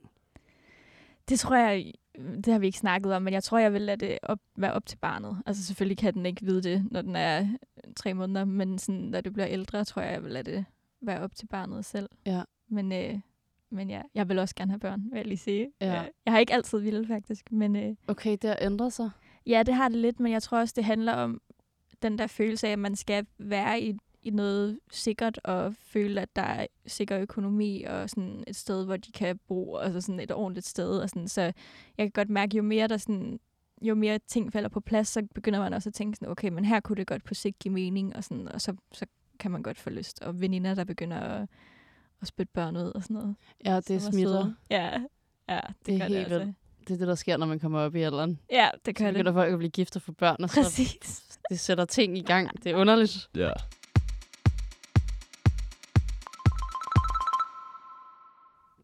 Det 1.29 1.39
tror 1.41 1.57
jeg, 1.57 1.93
det 2.17 2.47
har 2.47 2.59
vi 2.59 2.67
ikke 2.67 2.79
snakket 2.79 3.15
om, 3.15 3.23
men 3.23 3.35
jeg 3.35 3.43
tror, 3.45 3.59
jeg 3.59 3.73
vil 3.73 3.83
lade 3.83 4.07
det 4.07 4.19
op, 4.23 4.39
være 4.57 4.73
op 4.73 4.87
til 4.87 4.97
barnet. 4.97 5.43
Altså 5.47 5.65
selvfølgelig 5.65 5.99
kan 5.99 6.15
den 6.15 6.27
ikke 6.27 6.45
vide 6.45 6.63
det, 6.63 6.87
når 6.91 7.03
den 7.03 7.17
er 7.17 7.49
tre 7.97 8.15
måneder, 8.15 8.45
men 8.45 8.79
sådan, 8.79 9.01
når 9.01 9.21
det 9.21 9.33
bliver 9.33 9.47
ældre, 9.49 9.85
tror 9.85 10.03
jeg, 10.03 10.13
jeg 10.13 10.23
vil 10.23 10.33
lade 10.33 10.51
det 10.53 10.65
være 11.01 11.21
op 11.21 11.35
til 11.35 11.47
barnet 11.47 11.85
selv. 11.85 12.09
Ja. 12.27 12.43
Men, 12.69 12.93
øh, 12.93 13.21
men 13.71 13.91
ja, 13.91 14.03
jeg 14.15 14.29
vil 14.29 14.39
også 14.39 14.55
gerne 14.55 14.71
have 14.71 14.81
børn, 14.81 15.03
vil 15.11 15.17
jeg 15.17 15.27
lige 15.27 15.39
sige. 15.39 15.71
Ja. 15.81 15.93
Jeg 16.27 16.33
har 16.33 16.39
ikke 16.39 16.55
altid 16.55 16.79
ville, 16.79 17.07
faktisk, 17.07 17.53
men 17.53 17.77
øh, 17.77 17.95
Okay, 18.09 18.37
det 18.43 18.51
har 18.51 18.59
ændret 18.61 18.93
sig. 18.93 19.11
ja, 19.47 19.63
det 19.67 19.75
har 19.75 19.89
det 19.89 19.99
lidt, 19.99 20.21
men 20.21 20.33
jeg 20.33 20.43
tror 20.43 20.59
også, 20.59 20.73
det 20.77 20.85
handler 20.85 21.13
om 21.13 21.41
den 22.03 22.19
der 22.19 22.27
følelse 22.27 22.69
af, 22.69 22.73
at 22.73 22.79
man 22.79 22.97
skal 22.97 23.27
være 23.39 23.81
i, 23.81 23.97
i 24.23 24.31
noget 24.31 24.79
sikkert 24.91 25.41
og 25.45 25.75
føle, 25.79 26.21
at 26.21 26.37
der 26.37 26.43
er 26.43 26.67
sikker 26.87 27.19
økonomi 27.19 27.83
og 27.83 28.11
sådan 28.11 28.45
et 28.47 28.57
sted, 28.57 28.85
hvor 28.85 28.97
de 28.97 29.13
kan 29.13 29.41
bo, 29.49 29.77
altså 29.77 30.01
sådan 30.01 30.21
et 30.21 30.31
ordentligt 30.33 30.67
sted. 30.67 30.99
Og 30.99 31.09
sådan. 31.09 31.29
Så 31.29 31.41
jeg 31.43 31.53
kan 31.99 32.11
godt 32.11 32.31
mærke, 32.31 32.57
jo 32.57 32.63
mere 32.63 32.89
der 32.89 32.97
sådan, 32.97 33.41
jo 33.83 33.95
mere 33.95 34.19
ting 34.19 34.53
falder 34.53 34.69
på 34.69 34.81
plads, 34.81 35.09
så 35.09 35.23
begynder 35.35 35.59
man 35.61 35.75
også 35.75 35.89
at 35.89 35.95
tænke 35.95 36.17
sådan, 36.17 36.29
okay, 36.29 36.49
men 36.49 36.65
her 36.65 36.81
kunne 36.81 36.97
det 36.97 37.07
godt 37.07 37.25
på 37.25 37.35
sigt 37.35 37.59
give 37.59 37.75
mening, 37.75 38.17
og, 38.17 38.25
sådan, 38.25 38.49
og 38.49 38.61
så, 38.61 38.75
så 38.93 39.07
kan 39.39 39.51
man 39.51 39.63
godt 39.63 39.79
få 39.79 39.91
lyst. 39.91 40.23
Og 40.23 40.41
veninder, 40.41 40.75
der 40.75 40.85
begynder 40.85 41.17
at, 41.21 41.49
at 42.23 42.29
spytte 42.29 42.53
børn 42.55 42.77
ud 42.77 42.93
og 42.95 43.03
sådan 43.03 43.15
noget. 43.15 43.37
Ja, 43.65 43.77
det 43.77 43.91
er 43.91 43.99
smitter. 43.99 44.43
søde. 44.43 44.55
Ja, 44.71 45.03
ja 45.49 45.61
det, 45.69 45.87
Det 45.87 45.95
er 45.95 45.99
gør 45.99 46.05
helt 46.07 46.15
det 46.15 46.17
altså. 46.25 46.39
vildt. 46.39 46.57
Det 46.89 46.95
er 46.95 46.99
det, 46.99 47.09
der 47.09 47.15
sker, 47.15 47.37
når 47.37 47.47
man 47.47 47.59
kommer 47.59 47.81
op 47.81 47.95
i 47.95 48.01
alderen. 48.03 48.39
Ja, 48.51 48.69
det 48.87 48.99
Så 48.99 49.05
gør 49.05 49.05
det. 49.11 49.15
begynder 49.15 49.33
folk 49.33 49.53
at 49.53 49.59
blive 49.59 49.71
gift 49.71 49.97
og 49.97 50.03
få 50.03 50.13
børn, 50.13 50.37
og 50.43 50.51
så 50.51 50.63
Præcis. 50.63 51.39
det 51.51 51.61
sætter 51.61 51.85
ting 51.85 52.19
i 52.19 52.23
gang. 52.23 52.65
Det 52.65 52.73
er 52.73 52.77
underligt. 52.77 53.31
Ja. 53.37 53.51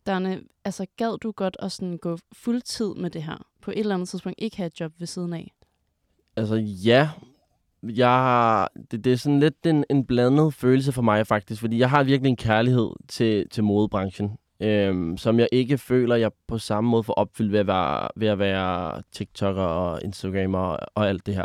Darne, 0.08 0.40
altså 0.64 0.86
gad 0.96 1.18
du 1.18 1.32
godt 1.32 1.56
at 1.60 1.72
sådan 1.72 1.98
gå 1.98 2.18
fuldtid 2.32 2.94
med 2.94 3.10
det 3.10 3.22
her? 3.22 3.46
På 3.62 3.70
et 3.70 3.78
eller 3.78 3.94
andet 3.94 4.08
tidspunkt 4.08 4.38
ikke 4.38 4.56
have 4.56 4.66
et 4.66 4.80
job 4.80 4.92
ved 4.98 5.06
siden 5.06 5.32
af? 5.32 5.52
Altså, 6.36 6.54
ja. 6.84 7.10
Jeg 7.82 8.08
har, 8.08 8.72
det, 8.90 9.04
det 9.04 9.12
er 9.12 9.16
sådan 9.16 9.40
lidt 9.40 9.66
en, 9.66 9.84
en 9.90 10.04
blandet 10.04 10.54
følelse 10.54 10.92
for 10.92 11.02
mig, 11.02 11.26
faktisk. 11.26 11.60
Fordi 11.60 11.78
jeg 11.78 11.90
har 11.90 12.02
virkelig 12.02 12.30
en 12.30 12.36
kærlighed 12.36 12.90
til, 13.08 13.48
til 13.48 13.64
modebranchen, 13.64 14.38
øhm, 14.60 15.16
som 15.16 15.38
jeg 15.38 15.48
ikke 15.52 15.78
føler, 15.78 16.16
jeg 16.16 16.30
på 16.48 16.58
samme 16.58 16.90
måde 16.90 17.02
får 17.02 17.12
opfyldt 17.12 17.52
ved 17.52 17.58
at 17.58 17.66
være, 17.66 18.08
ved 18.16 18.28
at 18.28 18.38
være 18.38 19.02
TikToker 19.12 19.62
og 19.62 20.00
Instagrammer 20.04 20.58
og, 20.58 20.78
og 20.94 21.08
alt 21.08 21.26
det 21.26 21.34
her. 21.34 21.44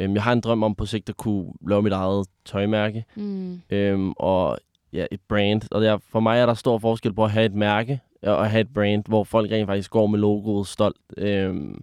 Øhm, 0.00 0.14
jeg 0.14 0.22
har 0.22 0.32
en 0.32 0.40
drøm 0.40 0.62
om 0.62 0.74
på 0.74 0.86
sigt 0.86 1.08
at 1.08 1.16
kunne 1.16 1.52
lave 1.68 1.82
mit 1.82 1.92
eget 1.92 2.26
tøjmærke. 2.44 3.04
Mm. 3.16 3.60
øhm, 3.70 4.12
og 4.12 4.58
ja, 4.92 5.06
et 5.10 5.20
brand. 5.28 5.62
Og 5.70 5.82
der, 5.82 5.98
for 5.98 6.20
mig 6.20 6.40
er 6.40 6.46
der 6.46 6.54
stor 6.54 6.78
forskel 6.78 7.12
på 7.12 7.24
at 7.24 7.30
have 7.30 7.46
et 7.46 7.54
mærke 7.54 8.00
og 8.22 8.44
at 8.44 8.50
have 8.50 8.60
et 8.60 8.74
brand, 8.74 9.04
hvor 9.08 9.24
folk 9.24 9.50
rent 9.50 9.66
faktisk 9.66 9.90
går 9.90 10.06
med 10.06 10.18
logoet 10.18 10.66
stolt. 10.66 10.96
Øhm, 11.16 11.80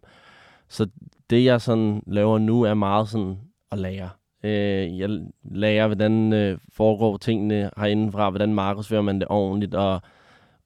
så 0.70 0.88
det, 1.30 1.46
jeg 1.46 1.62
sådan 1.62 2.04
laver 2.08 2.40
nu, 2.40 2.62
er 2.62 2.74
meget 2.74 3.10
sådan 3.10 3.38
at 3.72 3.80
lære. 3.80 4.10
Øh, 4.44 5.00
jeg 5.00 5.10
lærer, 5.44 5.88
hvordan 5.88 6.34
øh, 6.34 6.58
foregår 6.74 7.18
tingene 7.18 7.70
herindefra, 7.78 8.30
hvordan 8.30 8.54
markedsfører 8.54 9.02
man 9.02 9.20
det 9.20 9.28
ordentligt, 9.30 9.76
og, 9.76 10.02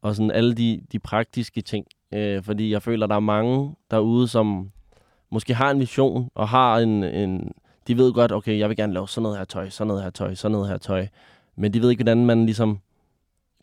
og 0.02 0.16
sådan 0.16 0.32
alle 0.32 0.56
de, 0.56 0.82
de 0.92 1.00
praktiske 1.00 1.62
ting. 1.62 1.86
Øh, 2.14 2.44
fordi 2.44 2.72
jeg 2.72 2.82
føler, 2.82 3.08
der 3.08 3.16
er 3.16 3.20
mange 3.20 3.76
derude, 3.92 4.28
som 4.28 4.72
måske 5.32 5.54
har 5.54 5.72
en 5.72 5.80
vision, 5.80 6.30
og 6.36 6.48
har 6.48 6.78
en, 6.78 7.04
en 7.04 7.52
de 7.88 7.98
ved 7.98 8.14
godt, 8.14 8.32
okay, 8.32 8.60
jeg 8.60 8.70
vil 8.70 8.78
gerne 8.78 8.94
lave 8.94 9.08
sådan 9.08 9.24
noget 9.24 9.38
her 9.38 9.46
tøj, 9.46 9.70
sådan 9.70 9.88
noget 9.88 10.04
her 10.04 10.10
tøj, 10.10 10.36
sådan 10.36 10.52
noget 10.52 10.70
her 10.70 10.78
tøj. 10.78 11.08
Men 11.60 11.74
de 11.74 11.82
ved 11.82 11.90
ikke, 11.90 12.04
hvordan 12.04 12.26
man 12.26 12.46
ligesom 12.46 12.80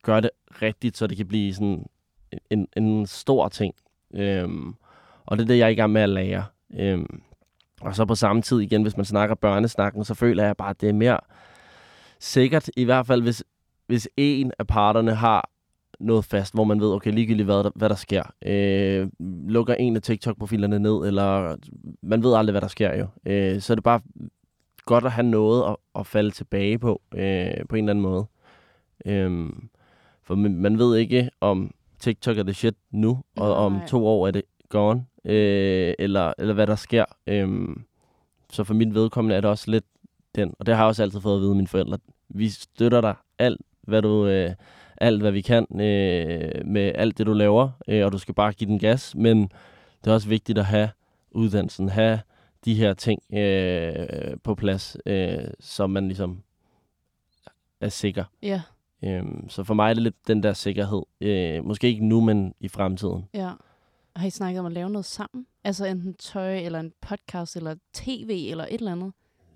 gør 0.03 0.21
det 0.21 0.31
rigtigt, 0.63 0.97
så 0.97 1.07
det 1.07 1.17
kan 1.17 1.27
blive 1.27 1.55
sådan 1.55 1.87
en, 2.51 2.67
en 2.77 3.07
stor 3.07 3.49
ting. 3.49 3.75
Øhm, 4.15 4.75
og 5.27 5.37
det 5.37 5.43
er 5.45 5.47
det, 5.47 5.59
jeg 5.59 5.65
er 5.65 5.69
i 5.69 5.75
gang 5.75 5.93
med 5.93 6.03
at 6.03 6.09
lære. 6.09 6.45
Øhm, 6.75 7.23
og 7.81 7.97
så 7.97 8.05
på 8.05 8.15
samme 8.15 8.43
tid 8.43 8.61
igen, 8.61 8.83
hvis 8.83 8.97
man 8.97 9.05
snakker 9.05 9.35
børnesnakken, 9.35 10.05
så 10.05 10.15
føler 10.15 10.45
jeg 10.45 10.57
bare, 10.57 10.71
at 10.71 10.81
det 10.81 10.89
er 10.89 10.93
mere 10.93 11.19
sikkert, 12.21 12.71
i 12.77 12.85
hvert 12.85 13.07
fald 13.07 13.23
hvis, 13.23 13.45
hvis 13.87 14.09
en 14.17 14.53
af 14.59 14.67
parterne 14.67 15.15
har 15.15 15.51
noget 16.01 16.25
fast, 16.25 16.55
hvor 16.55 16.65
man 16.65 16.81
ved, 16.81 16.93
okay, 16.93 17.13
ligegyldigt 17.13 17.47
hvad 17.47 17.65
der, 17.65 17.71
hvad 17.75 17.89
der 17.89 17.95
sker. 17.95 18.23
Øh, 18.47 19.09
lukker 19.49 19.75
en 19.75 19.97
af 19.97 20.03
TikTok-profilerne 20.03 20.79
ned, 20.79 21.07
eller 21.07 21.57
man 22.03 22.23
ved 22.23 22.35
aldrig, 22.35 22.53
hvad 22.53 22.61
der 22.61 22.69
sker 22.69 22.97
jo. 22.99 23.07
Øh, 23.27 23.61
så 23.61 23.73
er 23.73 23.75
det 23.75 23.85
bare 23.85 24.01
godt 24.87 25.05
at 25.05 25.13
have 25.13 25.27
noget 25.27 25.71
at, 25.71 25.77
at 25.95 26.07
falde 26.07 26.31
tilbage 26.31 26.79
på, 26.79 27.03
øh, 27.15 27.51
på 27.69 27.77
en 27.77 27.85
eller 27.85 27.91
anden 27.91 28.03
måde. 28.03 28.27
Øh, 29.07 29.51
for 30.23 30.35
man, 30.35 30.55
man 30.55 30.79
ved 30.79 30.97
ikke, 30.97 31.31
om 31.41 31.71
TikTok 31.99 32.39
er 32.39 32.43
det 32.43 32.57
shit 32.57 32.75
nu, 32.91 33.23
og 33.37 33.55
om 33.55 33.73
Nej. 33.73 33.87
to 33.87 34.07
år 34.07 34.27
er 34.27 34.31
det 34.31 34.43
gone, 34.69 35.07
øh, 35.25 35.95
eller, 35.99 36.33
eller 36.39 36.55
hvad 36.55 36.67
der 36.67 36.77
sker. 36.77 37.05
Øh, 37.27 37.69
så 38.53 38.65
for 38.65 38.75
mit 38.75 38.95
vedkommende 38.95 39.37
er 39.37 39.41
det 39.41 39.51
også 39.51 39.71
lidt 39.71 39.85
den, 40.35 40.55
og 40.59 40.67
det 40.67 40.75
har 40.75 40.83
jeg 40.83 40.89
også 40.89 41.03
altid 41.03 41.21
fået 41.21 41.35
at 41.35 41.41
vide 41.41 41.51
af 41.51 41.57
mine 41.57 41.69
forældre. 41.69 41.99
Vi 42.29 42.49
støtter 42.49 43.01
dig 43.01 43.15
alt, 43.39 43.61
hvad 43.83 44.03
du, 44.03 44.27
øh, 44.27 44.51
alt, 44.97 45.21
hvad 45.21 45.33
vi 45.33 45.41
kan 45.41 45.67
øh, 45.81 46.67
med 46.67 46.93
alt 46.95 47.19
det, 47.19 47.27
du 47.27 47.33
laver, 47.33 47.71
øh, 47.89 48.05
og 48.05 48.13
du 48.13 48.19
skal 48.19 48.35
bare 48.35 48.53
give 48.53 48.71
den 48.71 48.79
gas. 48.79 49.15
Men 49.15 49.43
det 50.05 50.11
er 50.11 50.15
også 50.15 50.29
vigtigt 50.29 50.59
at 50.59 50.65
have 50.65 50.89
uddannelsen, 51.31 51.89
have 51.89 52.21
de 52.67 52.75
her 52.75 52.95
ting 52.95 53.23
øh, 53.35 54.37
på 54.45 54.55
plads, 54.55 54.97
øh, 55.07 55.39
så 55.61 55.87
man 55.87 56.07
ligesom 56.09 56.43
er 57.81 57.89
sikker. 57.89 58.25
Ja, 58.43 58.63
Øhm, 59.05 59.49
så 59.49 59.65
for 59.65 59.75
mig 59.75 59.91
er 59.91 59.95
det 59.95 60.03
lidt 60.03 60.29
den 60.29 60.43
der 60.43 60.53
sikkerhed. 60.53 61.03
Øh, 61.21 61.65
måske 61.65 61.87
ikke 61.89 62.05
nu, 62.05 62.21
men 62.21 62.55
i 62.61 62.69
fremtiden. 62.69 63.25
ja. 63.35 63.51
Har 64.17 64.27
I 64.27 64.31
snakket 64.31 64.61
om 64.61 64.67
at 64.67 64.73
lave 64.73 64.91
noget 64.91 65.05
sammen? 65.05 65.47
Altså 65.65 65.85
enten 65.87 66.15
tøj, 66.15 66.59
eller 66.59 66.81
en 66.81 66.93
podcast, 67.01 67.57
eller 67.57 67.75
tv, 67.93 68.47
eller 68.51 68.65
et 68.65 68.75
eller 68.75 68.93
andet? 68.93 69.13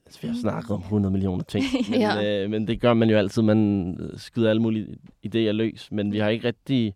Altså, 0.07 0.21
vi 0.23 0.29
har 0.29 0.35
snakket 0.41 0.71
om 0.71 0.81
100 0.81 1.13
millioner 1.13 1.45
ting. 1.45 1.65
Men, 1.91 2.01
Ja. 2.01 2.43
øh, 2.45 2.51
men 2.51 2.67
det 2.67 2.81
gør 2.81 2.95
man 2.95 3.11
jo 3.11 3.17
altid. 3.19 3.43
Man 3.43 3.97
skyder 4.17 4.51
alle 4.51 4.63
mulige 4.63 4.97
idéer 5.27 5.51
løs. 5.53 5.93
Men 5.93 6.13
vi 6.13 6.19
har 6.19 6.29
ikke 6.29 6.47
rigtig 6.49 6.95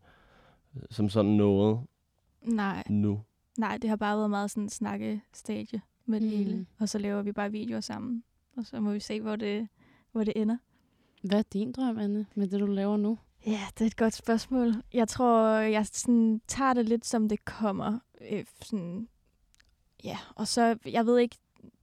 øh, 0.77 0.83
som 0.91 1.09
sådan 1.09 1.31
noget 1.31 1.79
Nej, 2.43 2.83
nu. 2.91 3.21
nej, 3.59 3.79
det 3.83 3.91
har 3.91 3.97
bare 3.97 4.17
været 4.19 4.31
meget 4.31 4.51
sådan 4.51 4.63
en 4.63 4.69
snakkestadie 4.71 5.81
med 6.07 6.21
det 6.21 6.31
Mm. 6.31 6.37
hele. 6.37 6.67
Og 6.79 6.89
så 6.89 6.99
laver 6.99 7.23
vi 7.23 7.33
bare 7.33 7.51
videoer 7.51 7.81
sammen. 7.81 8.25
Og 8.57 8.67
så 8.67 8.81
må 8.81 8.93
vi 8.93 9.01
se, 9.01 9.21
hvor 9.21 9.37
det, 9.37 9.69
hvor 10.13 10.25
det 10.25 10.33
ender. 10.37 10.57
Hvad 11.23 11.39
er 11.39 11.43
din 11.53 11.73
drøm, 11.73 11.99
Anne, 11.99 12.27
med 12.35 12.49
det, 12.49 12.61
du 12.61 12.67
laver 12.67 12.97
nu? 12.97 13.19
Ja, 13.47 13.61
det 13.79 13.81
er 13.85 13.87
et 13.87 13.97
godt 13.97 14.15
spørgsmål. 14.15 14.75
Jeg 14.93 15.09
tror, 15.09 15.49
jeg 15.59 15.87
sådan, 15.87 16.41
tager 16.49 16.75
det 16.75 16.89
lidt, 16.89 17.07
som 17.07 17.29
det 17.29 17.45
kommer. 17.45 17.99
Øh, 18.31 18.45
sådan, 18.63 19.09
ja, 20.05 20.19
og 20.35 20.49
så, 20.49 20.79
jeg 20.87 21.07
ved 21.07 21.19
ikke, 21.19 21.37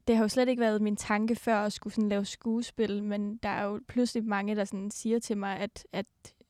det 0.07 0.15
har 0.15 0.23
jo 0.23 0.27
slet 0.27 0.47
ikke 0.49 0.59
været 0.59 0.81
min 0.81 0.95
tanke 0.95 1.35
før 1.35 1.55
at 1.57 1.73
skulle 1.73 1.93
sådan 1.93 2.09
lave 2.09 2.25
skuespil, 2.25 3.03
men 3.03 3.37
der 3.37 3.49
er 3.49 3.63
jo 3.63 3.79
pludselig 3.87 4.25
mange, 4.25 4.55
der 4.55 4.65
sådan 4.65 4.91
siger 4.91 5.19
til 5.19 5.37
mig, 5.37 5.57
at, 5.57 5.87
at 5.93 6.05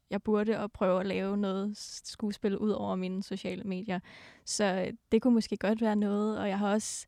jeg 0.09 0.21
burde 0.23 0.57
at 0.57 0.71
prøve 0.71 0.99
at 0.99 1.05
lave 1.05 1.37
noget 1.37 1.77
skuespil 2.03 2.57
ud 2.57 2.69
over 2.69 2.95
mine 2.95 3.23
sociale 3.23 3.63
medier. 3.63 3.99
Så 4.45 4.85
øh, 4.87 4.93
det 5.11 5.21
kunne 5.21 5.33
måske 5.33 5.57
godt 5.57 5.81
være 5.81 5.95
noget, 5.95 6.39
og 6.39 6.49
jeg 6.49 6.59
har 6.59 6.71
også 6.73 7.05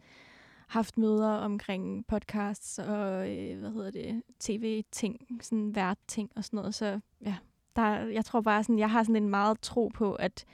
haft 0.74 0.97
møder 0.97 1.30
omkring 1.32 2.07
podcasts 2.07 2.80
og, 2.80 3.30
øh, 3.38 3.59
hvad 3.59 3.71
hedder 3.71 3.91
det, 3.91 4.24
tv-ting, 4.39 5.39
sådan 5.41 5.76
vært-ting 5.76 6.32
og 6.36 6.43
sådan 6.43 6.57
noget, 6.57 6.76
så 6.76 6.99
ja, 7.26 7.36
der, 7.76 7.97
jeg 7.97 8.26
tror 8.26 8.41
bare 8.41 8.63
sådan, 8.63 8.80
jeg 8.80 8.91
har 8.91 9.03
sådan 9.03 9.15
en 9.24 9.30
meget 9.30 9.61
tro 9.61 9.91
på, 9.93 10.13
at, 10.13 10.45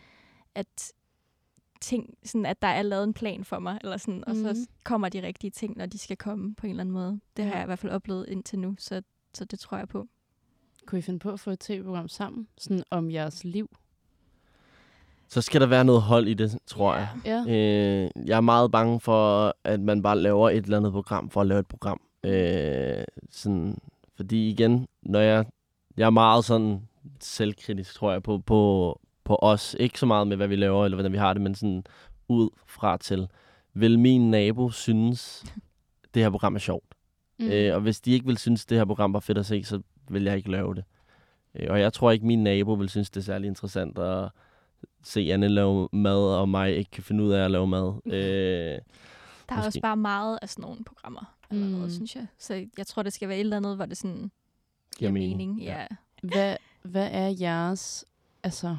at 0.56 0.94
ting, 1.82 2.18
sådan 2.24 2.46
at 2.46 2.62
der 2.62 2.68
er 2.68 2.82
lavet 2.82 3.04
en 3.04 3.14
plan 3.14 3.44
for 3.44 3.60
mig, 3.60 3.80
eller 3.84 3.98
sådan, 3.98 4.24
og 4.28 4.36
Mhm. 4.36 4.44
så 4.56 4.68
kommer 4.84 5.10
de 5.10 5.22
rigtige 5.22 5.52
ting, 5.52 5.78
når 5.78 5.86
de 5.86 5.98
skal 5.98 6.18
komme 6.18 6.56
på 6.56 6.66
en 6.66 6.70
eller 6.70 6.82
anden 6.82 6.94
måde. 6.94 7.20
Det 7.38 7.46
har 7.46 7.54
jeg 7.54 7.64
i 7.64 7.66
hvert 7.66 7.80
fald 7.80 7.92
oplevet 7.92 8.26
indtil 8.30 8.60
nu, 8.60 8.76
så, 8.78 9.02
så 9.34 9.46
det 9.46 9.60
tror 9.60 9.78
jeg 9.78 9.88
på. 9.88 10.08
Kunne 10.86 11.00
I 11.00 11.02
finde 11.02 11.20
på 11.20 11.32
at 11.32 11.40
få 11.40 11.52
et 11.52 11.60
tv-program 11.60 12.08
sammen? 12.08 12.48
Sådan 12.58 12.84
om 12.90 13.12
jeres 13.12 13.44
liv? 13.44 13.70
Så 15.30 15.42
skal 15.42 15.62
der 15.62 15.68
være 15.68 15.86
noget 15.86 16.02
hold 16.02 16.28
i 16.28 16.34
det, 16.34 16.58
tror 16.68 16.96
jeg. 16.96 17.08
Ja. 17.26 17.44
Øh, 17.48 18.10
jeg 18.26 18.38
er 18.38 18.42
meget 18.42 18.72
bange 18.72 19.00
for, 19.00 19.56
at 19.64 19.80
man 19.80 20.02
bare 20.02 20.20
laver 20.20 20.50
et 20.50 20.64
eller 20.64 20.78
andet 20.78 20.92
program 20.92 21.30
for 21.30 21.42
at 21.42 21.48
lave 21.48 21.60
et 21.60 21.68
program. 21.68 22.02
Øh, 22.24 23.04
sådan, 23.32 23.78
fordi 24.16 24.50
igen, 24.50 24.88
når 25.04 25.20
jeg, 25.20 25.46
jeg 25.98 26.06
er 26.06 26.10
meget 26.10 26.46
sådan 26.46 26.82
selvkritisk, 27.20 27.96
tror 27.96 28.12
jeg, 28.12 28.24
på, 28.24 28.38
på, 28.38 29.02
på 29.24 29.38
os. 29.42 29.76
Ikke 29.80 30.00
så 30.00 30.06
meget 30.06 30.28
med, 30.28 30.38
hvad 30.38 30.48
vi 30.48 30.56
laver, 30.56 30.86
eller 30.86 30.96
hvordan 30.96 31.12
vi 31.12 31.18
har 31.18 31.34
det, 31.34 31.42
men 31.42 31.56
sådan 31.56 31.84
ud 32.28 32.50
fra 32.68 32.98
til. 32.98 33.28
Vil 33.74 34.00
min 34.00 34.32
nabo 34.32 34.70
synes, 34.70 35.46
det 36.14 36.24
her 36.24 36.30
program 36.30 36.56
er 36.56 36.60
sjovt? 36.60 36.96
Mm. 37.40 37.48
Øh, 37.48 37.76
og 37.76 37.82
hvis 37.82 38.02
de 38.02 38.12
ikke 38.12 38.26
vil 38.26 38.38
synes, 38.38 38.66
det 38.66 38.78
her 38.78 38.86
program 38.86 39.14
var 39.14 39.20
fedt 39.20 39.38
at 39.38 39.46
se, 39.46 39.64
så 39.64 39.82
vil 40.10 40.24
jeg 40.24 40.38
ikke 40.38 40.52
lave 40.52 40.76
det. 40.76 40.84
Øh, 41.56 41.68
og 41.70 41.80
jeg 41.80 41.94
tror 41.94 42.12
ikke, 42.12 42.26
min 42.26 42.44
nabo 42.44 42.74
vil 42.74 42.90
synes, 42.90 43.10
det 43.10 43.20
er 43.20 43.26
særlig 43.26 43.48
interessant 43.48 44.00
at 44.00 44.30
se 45.04 45.30
Anne 45.34 45.48
lave 45.48 45.90
mad, 45.92 46.18
og 46.40 46.50
mig 46.50 46.76
ikke 46.78 46.92
kan 46.92 47.04
finde 47.04 47.24
ud 47.24 47.32
af 47.32 47.46
at 47.46 47.52
lave 47.52 47.68
mad. 47.68 47.94
Øh, 48.06 48.14
Der 48.14 49.56
er 49.56 49.56
Måske. 49.56 49.68
også 49.68 49.82
bare 49.82 49.98
meget 49.98 50.40
af 50.42 50.50
sådan 50.50 50.62
nogle 50.62 50.84
programmer, 50.84 51.36
allerede, 51.52 51.76
Mm. 51.78 51.82
mm. 51.84 51.90
synes 51.90 52.16
jeg. 52.16 52.28
Så 52.38 52.66
jeg 52.78 52.88
tror, 52.88 53.04
det 53.04 53.14
skal 53.14 53.28
være 53.30 53.38
et 53.38 53.42
eller 53.42 53.58
andet, 53.58 53.76
hvor 53.76 53.86
det 53.86 53.98
sådan 53.98 54.32
giver 54.98 55.12
mening. 55.12 55.38
mening. 55.38 55.62
Ja. 55.62 55.80
Ja. 55.80 55.88
Hvad, 56.24 56.56
hvad 56.84 57.10
er 57.12 57.36
jeres... 57.42 58.06
Altså, 58.44 58.78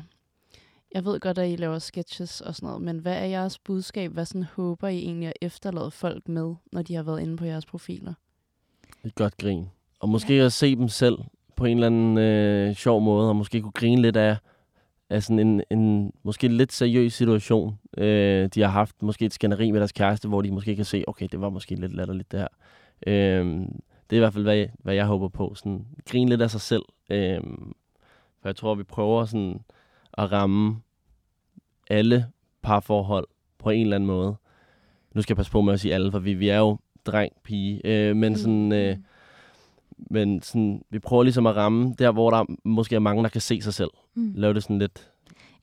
jeg 0.95 1.05
ved 1.05 1.21
godt, 1.21 1.39
at 1.39 1.51
I 1.53 1.57
laver 1.57 1.79
sketches 1.79 2.41
og 2.41 2.55
sådan 2.55 2.67
noget, 2.67 2.83
men 2.83 2.99
hvad 2.99 3.17
er 3.17 3.25
jeres 3.25 3.59
budskab? 3.59 4.13
Hvad 4.13 4.25
sådan 4.25 4.43
håber 4.43 4.89
I 4.89 4.99
egentlig 4.99 5.27
at 5.29 5.33
efterlade 5.41 5.91
folk 5.91 6.29
med, 6.29 6.55
når 6.73 6.83
de 6.83 6.95
har 6.95 7.03
været 7.03 7.21
inde 7.21 7.37
på 7.37 7.45
jeres 7.45 7.67
profiler? 7.67 8.15
et 9.05 9.15
godt 9.15 9.37
grin. 9.37 9.67
Og 10.01 10.09
måske 10.09 10.37
ja. 10.37 10.45
at 10.45 10.53
se 10.53 10.77
dem 10.77 10.89
selv 10.89 11.19
på 11.57 11.65
en 11.65 11.77
eller 11.77 11.87
anden 11.87 12.19
øh, 12.19 12.75
sjov 12.75 13.01
måde, 13.03 13.29
og 13.29 13.37
måske 13.37 13.61
kunne 13.61 13.73
grine 13.73 14.03
lidt 14.03 14.17
af, 14.17 14.37
af 15.11 15.23
sådan 15.23 15.39
en, 15.39 15.63
en 15.71 16.13
måske 16.23 16.49
lidt 16.49 16.73
seriøs 16.73 17.13
situation, 17.13 17.79
øh, 17.99 18.49
de 18.55 18.61
har 18.61 18.69
haft. 18.69 19.03
Måske 19.03 19.25
et 19.25 19.33
skænderi 19.33 19.71
med 19.71 19.81
deres 19.81 19.93
kæreste, 19.93 20.29
hvor 20.29 20.43
de 20.43 20.51
måske 20.51 20.77
kan 20.77 20.85
se, 20.85 21.05
okay, 21.07 21.29
det 21.33 21.41
var 21.41 21.51
måske 21.51 21.75
lidt 21.75 21.95
latterligt 21.95 22.33
det 22.33 22.41
her. 22.41 22.49
Øh, 23.07 23.45
det 24.11 24.17
er 24.17 24.17
i 24.17 24.19
hvert 24.19 24.33
fald, 24.33 24.45
hvad 24.45 24.55
jeg, 24.55 24.71
hvad 24.79 24.95
jeg 24.95 25.07
håber 25.07 25.29
på. 25.29 25.55
Sådan, 25.55 25.87
grine 26.09 26.31
lidt 26.31 26.43
af 26.43 26.51
sig 26.51 26.61
selv. 26.61 26.83
Øh, 27.11 27.41
for 28.41 28.49
jeg 28.49 28.57
tror, 28.57 28.75
vi 28.75 28.83
prøver 28.83 29.25
sådan 29.25 29.61
at 30.19 30.33
ramme 30.33 30.81
alle 31.91 32.27
parforhold 32.63 33.27
på 33.59 33.71
en 33.71 33.81
eller 33.81 33.97
anden 33.97 34.07
måde. 34.07 34.37
Nu 35.15 35.23
skal 35.23 35.33
jeg 35.33 35.37
passe 35.37 35.53
på 35.53 35.61
med 35.61 35.73
at 35.73 35.81
sige 35.81 35.95
alle, 35.95 36.11
for 36.11 36.19
vi, 36.19 36.35
vi 36.35 36.49
er 36.49 36.59
jo 36.59 36.79
dreng, 37.07 37.33
pige. 37.45 37.81
Øh, 37.85 38.17
men 38.17 38.37
sådan... 38.37 38.73
Øh, 38.73 38.97
men 40.11 40.43
sådan, 40.43 40.83
vi 40.91 40.99
prøver 40.99 41.23
ligesom 41.23 41.47
at 41.47 41.57
ramme 41.57 41.95
der, 41.99 42.13
hvor 42.13 42.31
der 42.31 42.45
måske 42.65 42.95
er 42.95 43.01
mange, 43.01 43.23
der 43.23 43.29
kan 43.29 43.41
se 43.41 43.63
sig 43.63 43.75
selv. 43.75 43.91
Mm. 44.15 44.33
Lave 44.35 44.55
det 44.55 44.63
sådan 44.63 44.79
lidt... 44.79 45.11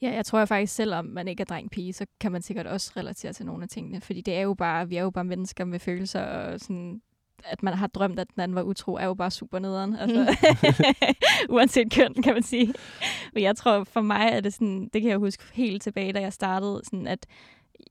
Ja, 0.01 0.13
jeg 0.13 0.25
tror 0.25 0.39
jeg 0.39 0.47
faktisk, 0.47 0.75
selvom 0.75 1.05
man 1.05 1.27
ikke 1.27 1.41
er 1.41 1.45
dreng-pige, 1.45 1.93
så 1.93 2.05
kan 2.19 2.31
man 2.31 2.41
sikkert 2.41 2.67
også 2.67 2.91
relatere 2.97 3.33
til 3.33 3.45
nogle 3.45 3.63
af 3.63 3.69
tingene. 3.69 4.01
Fordi 4.01 4.21
det 4.21 4.33
er 4.33 4.41
jo 4.41 4.53
bare, 4.53 4.89
vi 4.89 4.97
er 4.97 5.03
jo 5.03 5.09
bare 5.09 5.23
mennesker 5.23 5.65
med 5.65 5.79
følelser, 5.79 6.21
og 6.21 6.59
sådan, 6.59 7.01
at 7.43 7.63
man 7.63 7.73
har 7.73 7.87
drømt, 7.87 8.19
at 8.19 8.27
den 8.35 8.41
anden 8.41 8.55
var 8.55 8.61
utro, 8.61 8.93
er 8.93 9.05
jo 9.05 9.13
bare 9.13 9.31
super 9.31 9.59
nederen. 9.59 9.95
Altså, 9.95 10.35
uanset 11.53 11.93
køn, 11.93 12.13
kan 12.23 12.33
man 12.33 12.43
sige. 12.43 12.73
Men 13.33 13.43
jeg 13.43 13.55
tror, 13.55 13.83
for 13.83 14.01
mig 14.01 14.29
er 14.33 14.39
det 14.39 14.53
sådan, 14.53 14.89
det 14.93 15.01
kan 15.01 15.11
jeg 15.11 15.17
huske 15.17 15.43
helt 15.53 15.81
tilbage, 15.81 16.13
da 16.13 16.19
jeg 16.21 16.33
startede, 16.33 16.81
sådan 16.83 17.07
at 17.07 17.25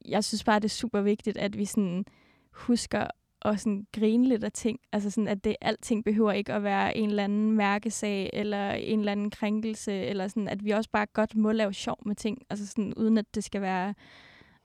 jeg 0.05 0.25
synes 0.25 0.45
bare, 0.45 0.59
det 0.59 0.65
er 0.65 0.69
super 0.69 1.01
vigtigt, 1.01 1.37
at 1.37 1.59
vi 1.59 1.65
sådan 1.65 2.05
husker 2.53 3.07
og 3.41 3.61
sådan 3.61 3.87
grine 3.93 4.29
lidt 4.29 4.45
af 4.45 4.53
ting. 4.53 4.79
Altså 4.93 5.11
sådan, 5.11 5.29
at 5.29 5.45
det, 5.45 5.57
alting 5.61 6.05
behøver 6.05 6.33
ikke 6.33 6.53
at 6.53 6.63
være 6.63 6.97
en 6.97 7.09
eller 7.09 7.25
anden 7.25 7.53
mærkesag, 7.53 8.31
eller 8.33 8.71
en 8.71 8.99
eller 8.99 9.13
anden 9.13 9.31
krænkelse, 9.31 9.93
eller 9.93 10.29
sådan, 10.29 10.49
at 10.49 10.65
vi 10.65 10.71
også 10.71 10.91
bare 10.91 11.07
godt 11.07 11.37
må 11.37 11.53
lave 11.53 11.73
sjov 11.73 11.99
med 12.07 12.15
ting, 12.15 12.39
altså 12.51 12.67
sådan, 12.67 12.95
uden 12.95 13.19
at 13.19 13.35
det 13.35 13.45
skal 13.45 13.61
være, 13.61 13.95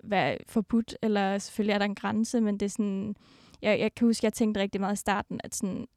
være 0.03 0.37
forbudt, 0.47 0.95
eller 1.01 1.37
selvfølgelig 1.37 1.73
er 1.73 1.77
der 1.77 1.85
en 1.85 1.95
grænse, 1.95 2.41
men 2.41 2.57
det 2.57 2.65
er 2.65 2.69
sådan, 2.69 3.15
jeg, 3.61 3.79
jeg 3.79 3.95
kan 3.95 4.07
huske, 4.07 4.25
jeg 4.25 4.33
tænkte 4.33 4.61
rigtig 4.61 4.81
meget 4.81 4.93
i 4.93 4.97
starten, 4.97 5.41
at 5.43 5.55
sådan, 5.55 5.87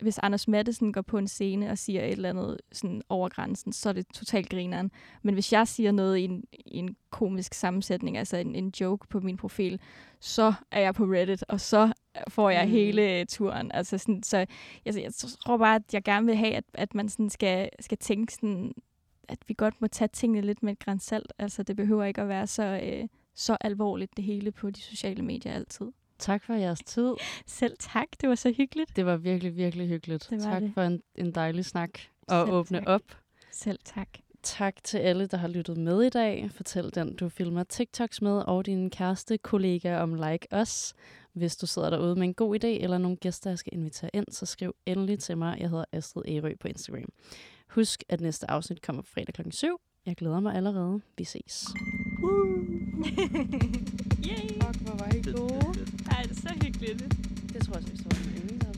hvis 0.00 0.18
Anders 0.18 0.48
Mattesen 0.48 0.92
går 0.92 1.02
på 1.02 1.18
en 1.18 1.28
scene 1.28 1.70
og 1.70 1.78
siger 1.78 2.02
et 2.04 2.12
eller 2.12 2.30
andet 2.30 2.60
sådan 2.72 3.02
over 3.08 3.28
grænsen, 3.28 3.72
så 3.72 3.88
er 3.88 3.92
det 3.92 4.06
totalt 4.14 4.50
grineren. 4.50 4.90
Men 5.22 5.34
hvis 5.34 5.52
jeg 5.52 5.68
siger 5.68 5.92
noget 5.92 6.16
i 6.18 6.24
en, 6.24 6.44
i 6.52 6.76
en 6.76 6.96
komisk 7.10 7.54
sammensætning, 7.54 8.18
altså 8.18 8.36
en, 8.36 8.54
en 8.54 8.72
joke 8.80 9.08
på 9.08 9.20
min 9.20 9.36
profil, 9.36 9.80
så 10.20 10.54
er 10.70 10.80
jeg 10.80 10.94
på 10.94 11.04
Reddit, 11.04 11.44
og 11.48 11.60
så 11.60 11.92
får 12.28 12.50
jeg 12.50 12.64
Mm. 12.64 12.70
hele 12.70 13.24
turen. 13.24 13.72
Altså 13.72 13.98
sådan, 13.98 14.22
så 14.22 14.46
altså, 14.86 15.00
jeg 15.00 15.14
tror 15.14 15.56
bare, 15.56 15.74
at 15.74 15.82
jeg 15.94 16.02
gerne 16.02 16.26
vil 16.26 16.36
have, 16.36 16.52
at, 16.54 16.64
at 16.74 16.94
man 16.94 17.08
sådan 17.08 17.30
skal, 17.30 17.68
skal 17.80 17.98
tænke 17.98 18.34
sådan, 18.34 18.74
at 19.28 19.38
vi 19.46 19.54
godt 19.58 19.80
må 19.80 19.86
tage 19.86 20.08
tingene 20.08 20.40
lidt 20.46 20.62
med 20.62 20.72
et 20.72 20.78
græns 20.78 21.02
salt. 21.02 21.32
Altså 21.38 21.62
det 21.62 21.76
behøver 21.76 22.04
ikke 22.04 22.20
at 22.22 22.28
være 22.28 22.46
så, 22.46 22.80
øh, 22.82 23.08
så 23.34 23.56
alvorligt 23.60 24.16
det 24.16 24.24
hele 24.24 24.52
på 24.52 24.70
de 24.70 24.80
sociale 24.80 25.22
medier 25.22 25.52
altid. 25.52 25.86
Tak 26.18 26.44
for 26.44 26.54
jeres 26.54 26.80
tid. 26.86 27.14
Selv 27.46 27.76
tak, 27.78 28.06
det 28.20 28.28
var 28.28 28.34
så 28.34 28.52
hyggeligt. 28.56 28.96
Det 28.96 29.06
var 29.06 29.16
virkelig, 29.16 29.56
virkelig 29.56 29.88
hyggeligt. 29.88 30.26
Det 30.30 30.38
var 30.38 30.44
tak 30.50 30.62
det. 30.62 30.70
for 30.74 30.82
en, 30.82 31.02
en 31.14 31.32
dejlig 31.32 31.64
snak 31.64 31.90
og 32.28 32.46
Selv 32.46 32.54
åbne 32.54 32.78
tak. 32.78 32.86
op. 32.88 33.02
Selv 33.50 33.78
tak. 33.84 34.08
Tak 34.42 34.74
til 34.84 34.98
alle, 34.98 35.26
der 35.26 35.36
har 35.36 35.48
lyttet 35.48 35.76
med 35.76 36.02
i 36.02 36.08
dag. 36.08 36.50
Fortæl 36.50 36.94
den, 36.94 37.16
du 37.16 37.28
filmer 37.28 37.64
TikToks 37.64 38.22
med, 38.22 38.32
og 38.32 38.66
din 38.66 38.90
kæreste 38.90 39.38
kollega 39.38 39.98
om 39.98 40.14
Like 40.14 40.46
Us. 40.60 40.94
Hvis 41.32 41.56
du 41.56 41.66
sidder 41.66 41.90
derude 41.90 42.14
med 42.16 42.22
en 42.22 42.34
god 42.34 42.64
idé, 42.64 42.66
eller 42.66 42.98
nogle 42.98 43.16
gæster, 43.16 43.50
jeg 43.50 43.58
skal 43.58 43.72
invitere 43.74 44.10
ind, 44.14 44.26
så 44.30 44.46
skriv 44.46 44.74
endelig 44.86 45.18
til 45.18 45.38
mig. 45.38 45.56
Jeg 45.60 45.70
hedder 45.70 45.84
Astrid 45.92 46.22
Ærø 46.28 46.54
på 46.60 46.68
Instagram. 46.68 47.08
Husk, 47.68 48.04
at 48.08 48.20
næste 48.20 48.50
afsnit 48.50 48.82
kommer 48.82 49.02
fredag 49.02 49.34
kl. 49.34 49.50
7. 49.50 49.76
Jeg 50.06 50.16
glæder 50.16 50.40
mig 50.40 50.54
allerede. 50.54 51.00
Vi 51.18 51.24
ses. 51.24 51.66
Yay! 54.28 54.48
Fuck, 54.62 54.80
hvor 54.82 54.96
var 54.96 55.12
I 55.14 55.22
gode. 55.36 55.83
Så 56.44 56.54
hyggeligt. 56.62 57.00
Det 57.52 57.62
tror 57.64 57.74
jeg, 57.74 57.76
også, 57.76 57.90
vi 57.90 57.96
står 57.96 58.10
en 58.10 58.73